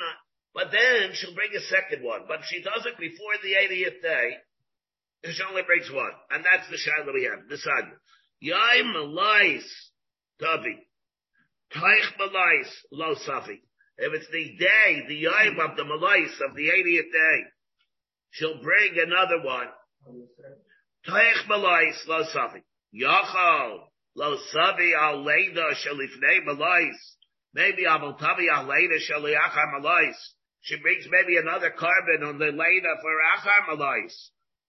not. 0.00 0.16
But 0.54 0.72
then 0.72 1.12
she'll 1.14 1.34
bring 1.34 1.54
a 1.56 1.60
second 1.60 2.04
one. 2.04 2.22
But 2.28 2.40
if 2.40 2.46
she 2.46 2.62
does 2.62 2.84
it 2.84 2.98
before 2.98 3.34
the 3.42 3.54
80th 3.54 4.02
day, 4.02 4.36
she 5.32 5.42
only 5.48 5.62
brings 5.62 5.90
one. 5.90 6.12
And 6.30 6.44
that's 6.44 6.68
the 6.68 6.78
that 7.06 7.14
we 7.14 7.24
have. 7.24 7.48
The 7.48 7.56
sun. 7.56 7.92
Yaim 8.42 8.92
malais 8.92 9.62
tavi. 10.40 10.76
Taich 11.72 12.16
malais 12.20 12.68
lo 12.90 13.14
safi. 13.14 13.60
If 13.96 14.12
it's 14.12 14.28
the 14.30 14.56
day, 14.58 15.02
the 15.08 15.24
yaim 15.24 15.58
of 15.58 15.76
the 15.76 15.84
malais 15.84 16.40
of 16.44 16.56
the 16.56 16.68
80th 16.68 17.12
day, 17.12 17.38
she'll 18.32 18.60
bring 18.62 18.96
another 18.98 19.44
one. 19.44 19.68
Toich 21.06 21.46
malais 21.48 21.96
lo 22.06 22.24
savi. 22.34 22.62
Yachal 22.94 23.80
lo 24.16 24.38
savi 24.54 24.92
al 24.94 25.24
leida 25.24 25.72
shalifnei 25.74 26.44
malais. 26.46 26.96
Maybe. 27.54 27.84
She 30.64 30.76
brings 30.80 31.06
maybe 31.10 31.36
another 31.36 31.70
korban 31.70 32.26
on 32.26 32.38
the 32.38 32.46
leida 32.46 33.00
for 33.00 33.14
achar 33.36 33.76
malais. 33.76 34.14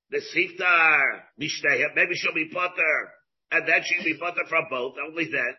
The 0.09 0.21
siftar 0.35 1.21
mishteh. 1.39 1.95
Maybe 1.95 2.15
she'll 2.15 2.33
be 2.33 2.49
potter. 2.51 3.11
And 3.51 3.67
then 3.67 3.81
she'll 3.83 4.03
be 4.03 4.17
potter 4.19 4.43
from 4.49 4.65
both. 4.69 4.95
Only 5.07 5.25
then. 5.25 5.55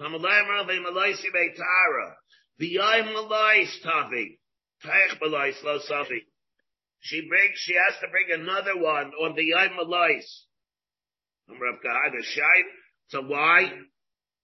Tamalayim 0.00 0.48
ravi 0.48 0.80
malais 0.80 1.20
tara. 1.56 2.16
V'yayim 2.60 3.14
malais 3.14 3.70
tavi. 3.84 4.40
Toich 4.84 5.20
malais 5.20 5.62
lo 5.62 5.78
savi. 5.88 6.27
She 7.00 7.26
brings, 7.28 7.58
she 7.58 7.74
has 7.74 7.94
to 8.00 8.08
bring 8.08 8.26
another 8.32 8.76
one 8.76 9.12
on 9.14 9.34
the 9.34 9.44
Yom 9.44 9.78
Shain. 11.48 12.62
So 13.08 13.22
why? 13.22 13.70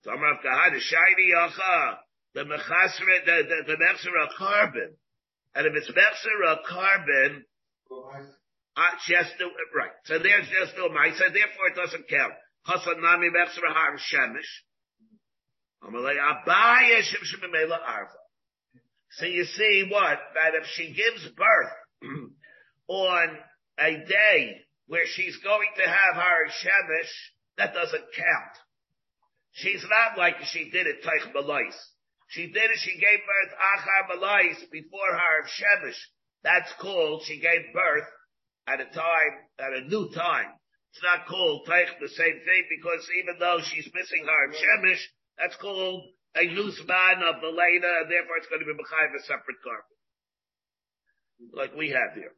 So 0.03 0.11
Rav 0.13 0.41
Kahana 0.45 0.79
Shaini 0.79 1.33
Yacha. 1.35 1.97
The 2.35 2.41
Mechasre, 2.41 3.25
the, 3.27 3.65
the, 3.67 3.77
the 3.77 4.29
korban. 4.39 4.95
And 5.55 5.67
if 5.67 5.73
it's 5.77 5.91
Mechser 5.91 6.53
a 6.53 6.57
korban, 6.69 7.43
uh, 8.77 8.81
she 9.05 9.15
has 9.15 9.27
to, 9.39 9.45
right. 9.77 9.93
So 10.05 10.19
there's 10.19 10.49
just 10.49 10.77
no 10.77 10.89
Maisa, 10.89 11.33
therefore 11.33 11.69
it 11.71 11.77
doesn't 11.77 12.09
count. 12.09 12.33
Hasan 12.67 13.01
Nami 13.01 13.29
Mechser 13.29 13.63
Har 13.69 13.97
Shemish. 13.99 14.51
Amalei 15.85 16.17
Abaya 16.17 17.03
Mela 17.53 17.79
Arva. 17.87 18.11
So 19.13 19.27
you 19.27 19.45
see 19.45 19.87
what? 19.89 20.19
That 20.35 20.55
if 20.61 20.67
she 20.75 20.93
gives 20.93 21.23
birth 21.37 21.73
on 22.89 23.39
a 23.79 23.91
day 24.05 24.61
where 24.87 25.07
she's 25.07 25.37
going 25.39 25.69
to 25.77 25.89
have 25.89 26.17
her 26.17 26.49
Shemesh, 26.49 27.13
that 27.57 27.75
doesn't 27.75 28.05
count. 28.17 28.55
She's 29.53 29.85
not 29.89 30.19
like 30.19 30.37
she 30.45 30.71
did 30.71 30.87
it 30.87 31.03
Taich 31.03 31.33
Malais. 31.33 31.75
She 32.29 32.47
did 32.47 32.71
it, 32.71 32.79
she 32.79 32.99
gave 32.99 33.21
birth 33.23 33.55
Achar 33.55 34.17
Malais 34.17 34.71
before 34.71 35.13
her 35.13 35.47
Shemesh. 35.47 36.01
That's 36.43 36.73
called, 36.81 37.23
she 37.25 37.41
gave 37.41 37.73
birth 37.73 38.09
at 38.67 38.81
a 38.81 38.87
time, 38.87 39.35
at 39.59 39.73
a 39.73 39.89
new 39.89 40.11
time. 40.11 40.51
It's 40.93 41.03
not 41.03 41.27
called 41.27 41.67
Taich 41.67 41.99
the 42.01 42.09
same 42.09 42.39
thing 42.45 42.65
because 42.71 43.09
even 43.23 43.39
though 43.39 43.61
she's 43.63 43.89
missing 43.95 44.27
her 44.27 44.53
Shemesh, 44.53 45.03
that's 45.39 45.57
called 45.57 46.05
a 46.37 46.45
loose 46.51 46.83
man 46.87 47.23
of 47.23 47.43
later, 47.43 47.93
and 48.03 48.11
therefore 48.11 48.37
it's 48.39 48.49
going 48.49 48.61
to 48.61 48.67
be 48.67 48.75
Mechayiv 48.75 49.15
a 49.15 49.23
separate 49.23 49.63
carpet. 49.63 49.99
Like 51.53 51.75
we 51.77 51.91
have 51.91 52.15
here. 52.15 52.33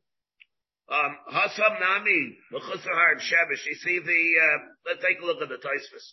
Um, 0.87 1.16
Hasam 1.34 1.80
Nami, 1.80 2.39
Mechusar 2.53 2.95
Har 2.95 3.16
Shemesh. 3.18 3.66
You 3.66 3.74
see 3.74 3.99
the, 3.99 4.22
uh, 4.39 4.59
let's 4.87 5.03
take 5.03 5.20
a 5.20 5.26
look 5.26 5.43
at 5.43 5.49
the 5.49 5.57
Taisvis. 5.59 6.07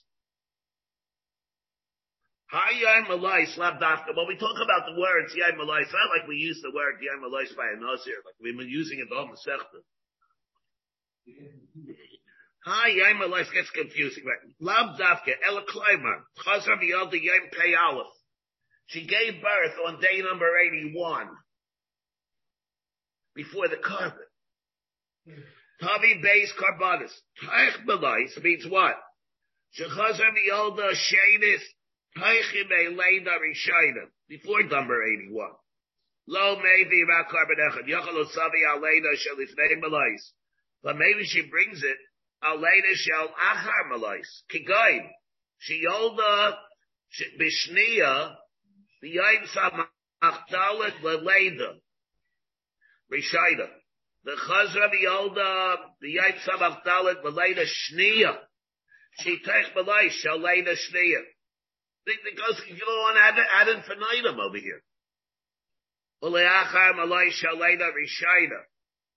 Hi 2.49 2.71
Yai 2.82 3.05
Malais, 3.09 3.55
Lav 3.57 3.82
Dafka. 3.82 4.15
When 4.15 4.28
we 4.28 4.38
talk 4.38 4.57
about 4.57 4.86
the 4.86 4.99
words 4.99 5.34
Yai 5.36 5.57
Malais, 5.57 5.89
not 5.93 6.09
like 6.09 6.28
we 6.28 6.36
use 6.36 6.59
the 6.61 6.71
word 6.74 6.97
Yai 7.01 7.17
Malais 7.21 7.55
by 7.55 7.69
a 7.69 7.80
Nazir, 7.82 8.17
like 8.26 8.36
we've 8.41 8.57
been 8.57 8.69
using 8.69 8.99
it 8.99 9.13
all 9.15 9.26
Masechta. 9.26 9.82
Hi 12.65 12.88
Yai 12.89 13.13
Malais 13.13 13.51
gets 13.53 13.69
confusing, 13.69 14.24
right? 14.26 14.41
Lav 14.59 14.99
Dafka, 14.99 15.34
Ela 15.47 15.61
Kleimer, 15.65 16.21
Chazar 16.45 16.78
V'yalda 16.82 17.21
Yai 17.21 17.49
Pei. 17.51 17.74
She 18.88 19.05
gave 19.05 19.41
birth 19.41 19.78
on 19.88 20.01
day 20.01 20.21
number 20.21 20.49
81. 20.57 21.30
Before 23.36 23.67
the 23.67 23.78
korban. 23.78 24.13
Tavi 25.28 26.21
Beis 26.21 26.49
Carbonis. 26.59 27.11
Taich 27.43 27.86
Malais 27.86 28.43
means 28.43 28.65
what? 28.69 28.95
Shechazar 29.78 30.32
V'yalda 30.32 30.93
Sheinis 30.93 31.61
before 34.30 34.63
number 34.63 35.03
81. 35.03 35.49
Lo 36.28 36.55
maybe 36.61 37.03
korban 37.05 37.59
echad. 37.69 37.88
Yachal 37.88 38.24
osavi 38.24 38.61
aleina 38.71 39.15
shel 39.17 39.38
ifnei 39.38 39.82
malais. 39.82 40.21
But 40.84 40.97
maybe 40.97 41.24
she 41.26 41.49
brings 41.49 41.82
it 41.84 41.97
aleina 42.43 42.93
shel 42.93 43.30
achar 43.30 43.91
malais. 43.91 44.28
Kigain. 44.51 45.09
She 45.57 45.84
yolda 45.86 46.57
bishnia 47.39 48.36
v'yayin 49.03 49.47
samachdalet 49.55 51.01
leleida. 51.01 51.80
Rishayda. 53.11 53.69
The 54.24 54.32
chazra 54.32 54.89
v'yolda 54.89 55.76
v'yayin 56.03 56.39
samachdalet 56.47 57.24
leleida 57.24 57.65
shnia. 57.65 58.38
She 59.19 59.39
malais 59.76 60.11
shel 60.11 60.39
leida 60.39 60.76
shnia 60.76 61.24
because 62.05 62.61
you 62.67 62.78
don't 62.78 63.03
want 63.03 63.15
to 63.15 63.21
add, 63.21 63.39
add 63.61 63.67
infinitum 63.78 64.39
over 64.39 64.57
here. 64.57 64.82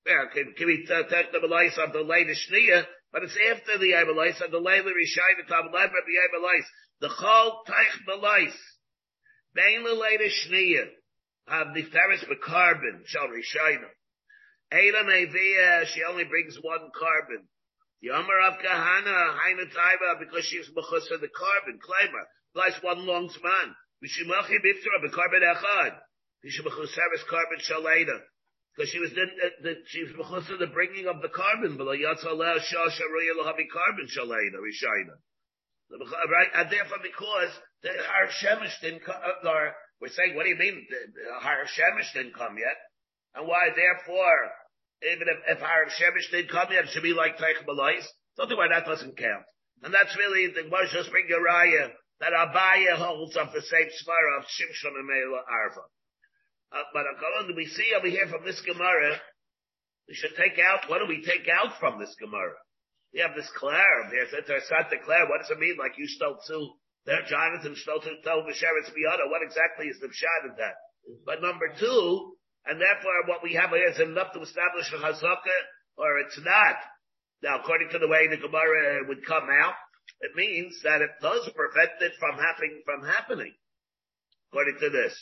Yeah, 0.07 0.25
can, 0.33 0.55
can 0.57 0.67
we 0.67 0.87
take 0.87 1.33
the 1.33 1.39
Malais 1.39 1.79
of 1.79 1.93
the 1.93 2.03
latest 2.03 2.51
Shnia, 2.51 2.85
but 3.13 3.23
it's 3.23 3.37
after 3.51 3.79
the 3.79 3.93
Amalais 3.93 4.41
of 4.45 4.51
the 4.51 4.59
Layla 4.59 4.91
Rishayna 4.91 5.47
Tam 5.49 5.73
Lever 5.73 6.03
the 6.07 6.19
Amalais. 6.39 6.65
The 7.01 7.09
Chol 7.09 7.65
Taich 7.67 8.07
Malais. 8.09 8.55
Bain 9.55 9.85
the 9.85 9.95
latest 9.95 10.49
Shnia. 10.49 10.87
Of 11.49 11.75
the 11.75 11.83
Ferris 11.83 12.25
korban 12.45 13.07
shall 13.07 13.29
Rishayna. 13.29 13.89
Ada 14.73 15.05
Mevia, 15.05 15.87
she 15.87 16.03
only 16.09 16.25
brings 16.25 16.57
one 16.61 16.91
korban. 16.91 17.47
Yomer 18.05 18.49
of 18.49 18.59
Kahana, 18.59 19.39
Haina 19.39 19.65
Taiva, 19.71 20.19
because 20.19 20.45
she's 20.45 20.69
Mechus 20.71 21.11
of 21.15 21.21
the 21.21 21.29
korban, 21.29 21.79
Klemer 21.79 22.25
applies 22.55 22.83
one 22.83 23.07
long 23.07 23.29
zman. 23.29 23.75
Mishimachi 24.03 24.59
biftra 24.65 25.01
b'karbon 25.05 25.43
echad. 25.45 25.97
Mishimachuseres 26.45 27.25
korban 27.31 27.61
shaleda. 27.63 28.21
Because 28.77 28.91
she 28.91 28.99
was 28.99 29.11
the, 29.11 29.27
the, 29.63 29.75
she 29.87 30.03
was 30.03 30.13
mechusa 30.13 30.59
the 30.59 30.67
bringing 30.67 31.07
of 31.07 31.23
the 31.23 31.29
korban, 31.29 31.79
but 31.79 31.87
yatzaleh 31.87 32.61
shah 32.61 32.89
sharoya 32.89 33.33
lahavi 33.39 33.67
korban 33.73 34.07
shaleda 34.07 34.59
rishayna. 34.61 35.17
Right, 35.89 36.49
and 36.55 36.71
therefore 36.71 36.99
because 37.03 37.51
the 37.83 37.91
Har 37.91 38.27
Shemesh 38.27 38.81
didn't 38.83 39.05
come, 39.05 39.15
uh, 39.15 39.49
or 39.49 39.73
we're 40.01 40.09
saying, 40.09 40.35
what 40.35 40.43
do 40.43 40.51
you 40.51 40.57
mean? 40.59 40.85
The 40.91 41.41
Har 41.41 41.65
Shemesh 41.65 42.13
didn't 42.13 42.35
come 42.35 42.59
yet, 42.59 42.77
and 43.37 43.47
why? 43.47 43.69
Therefore, 43.77 44.41
even 45.13 45.29
if, 45.29 45.39
if 45.57 45.61
Har 45.61 45.87
Shemesh 45.93 46.31
didn't 46.33 46.51
come 46.51 46.73
yet, 46.73 46.85
it 46.85 46.91
should 46.91 47.05
be 47.05 47.13
like 47.13 47.37
Teich 47.37 47.61
Malais. 47.69 48.05
Something 48.37 48.57
why 48.57 48.69
that 48.69 48.87
doesn't 48.87 49.17
count. 49.17 49.45
And 49.83 49.93
that's 49.93 50.17
really 50.17 50.49
the 50.49 50.69
Moshe 50.73 51.11
bring 51.11 51.29
Uriah 51.29 51.93
that 52.21 52.33
Abaye 52.33 52.97
holds 52.97 53.37
of 53.37 53.53
the 53.53 53.61
same 53.61 53.93
svara 53.93 54.41
of 54.41 54.49
Shimshon 54.49 54.97
and 54.97 55.09
Meila 55.09 55.45
Arva. 55.45 55.85
Uh, 56.73 56.83
but 56.93 57.05
uh, 57.05 57.53
we 57.55 57.67
see 57.67 57.93
over 57.97 58.09
here 58.09 58.27
from 58.27 58.45
this 58.45 58.61
Gemara, 58.65 59.21
we 60.09 60.15
should 60.15 60.35
take 60.37 60.59
out, 60.59 60.89
what 60.89 60.99
do 60.99 61.07
we 61.07 61.23
take 61.23 61.47
out 61.49 61.79
from 61.79 62.01
this 62.01 62.15
Gemara? 62.19 62.57
We 63.13 63.21
have 63.21 63.37
this 63.37 63.51
Claire, 63.57 64.09
there's 64.11 64.33
Intersat 64.33 64.93
Claire, 65.05 65.29
what 65.29 65.41
does 65.41 65.51
it 65.51 65.59
mean? 65.59 65.77
Like 65.79 65.97
you 65.97 66.07
stole 66.09 66.39
two, 66.47 66.73
there 67.05 67.23
Jonathan 67.29 67.77
stole 67.77 68.01
two, 68.01 68.17
told 68.25 68.45
Misheretz 68.45 68.91
Biyada, 68.91 69.31
what 69.31 69.45
exactly 69.45 69.87
is 69.87 70.01
the 70.01 70.09
pshat 70.09 70.51
of 70.51 70.57
that? 70.57 70.75
But 71.25 71.41
number 71.41 71.69
two, 71.79 72.36
and 72.67 72.81
therefore 72.81 73.27
what 73.27 73.43
we 73.43 73.55
have 73.55 73.71
here 73.71 73.89
is 73.89 74.01
enough 74.01 74.33
to 74.35 74.43
establish 74.43 74.93
a 74.93 74.99
chazaka, 74.99 75.57
or 75.97 76.19
it's 76.21 76.39
not. 76.43 76.77
Now 77.43 77.61
according 77.61 77.91
to 77.93 77.99
the 77.99 78.09
way 78.09 78.29
the 78.29 78.37
Gemara 78.37 79.07
would 79.09 79.25
come 79.25 79.49
out, 79.51 79.75
it 80.21 80.33
means 80.35 80.81
that 80.83 81.03
it 81.03 81.11
does 81.21 81.49
prevent 81.55 82.01
it 82.01 82.13
from 82.19 82.39
happening, 82.39 82.83
from 82.85 83.07
happening. 83.07 83.55
According 84.51 84.79
to 84.81 84.91
this. 84.91 85.15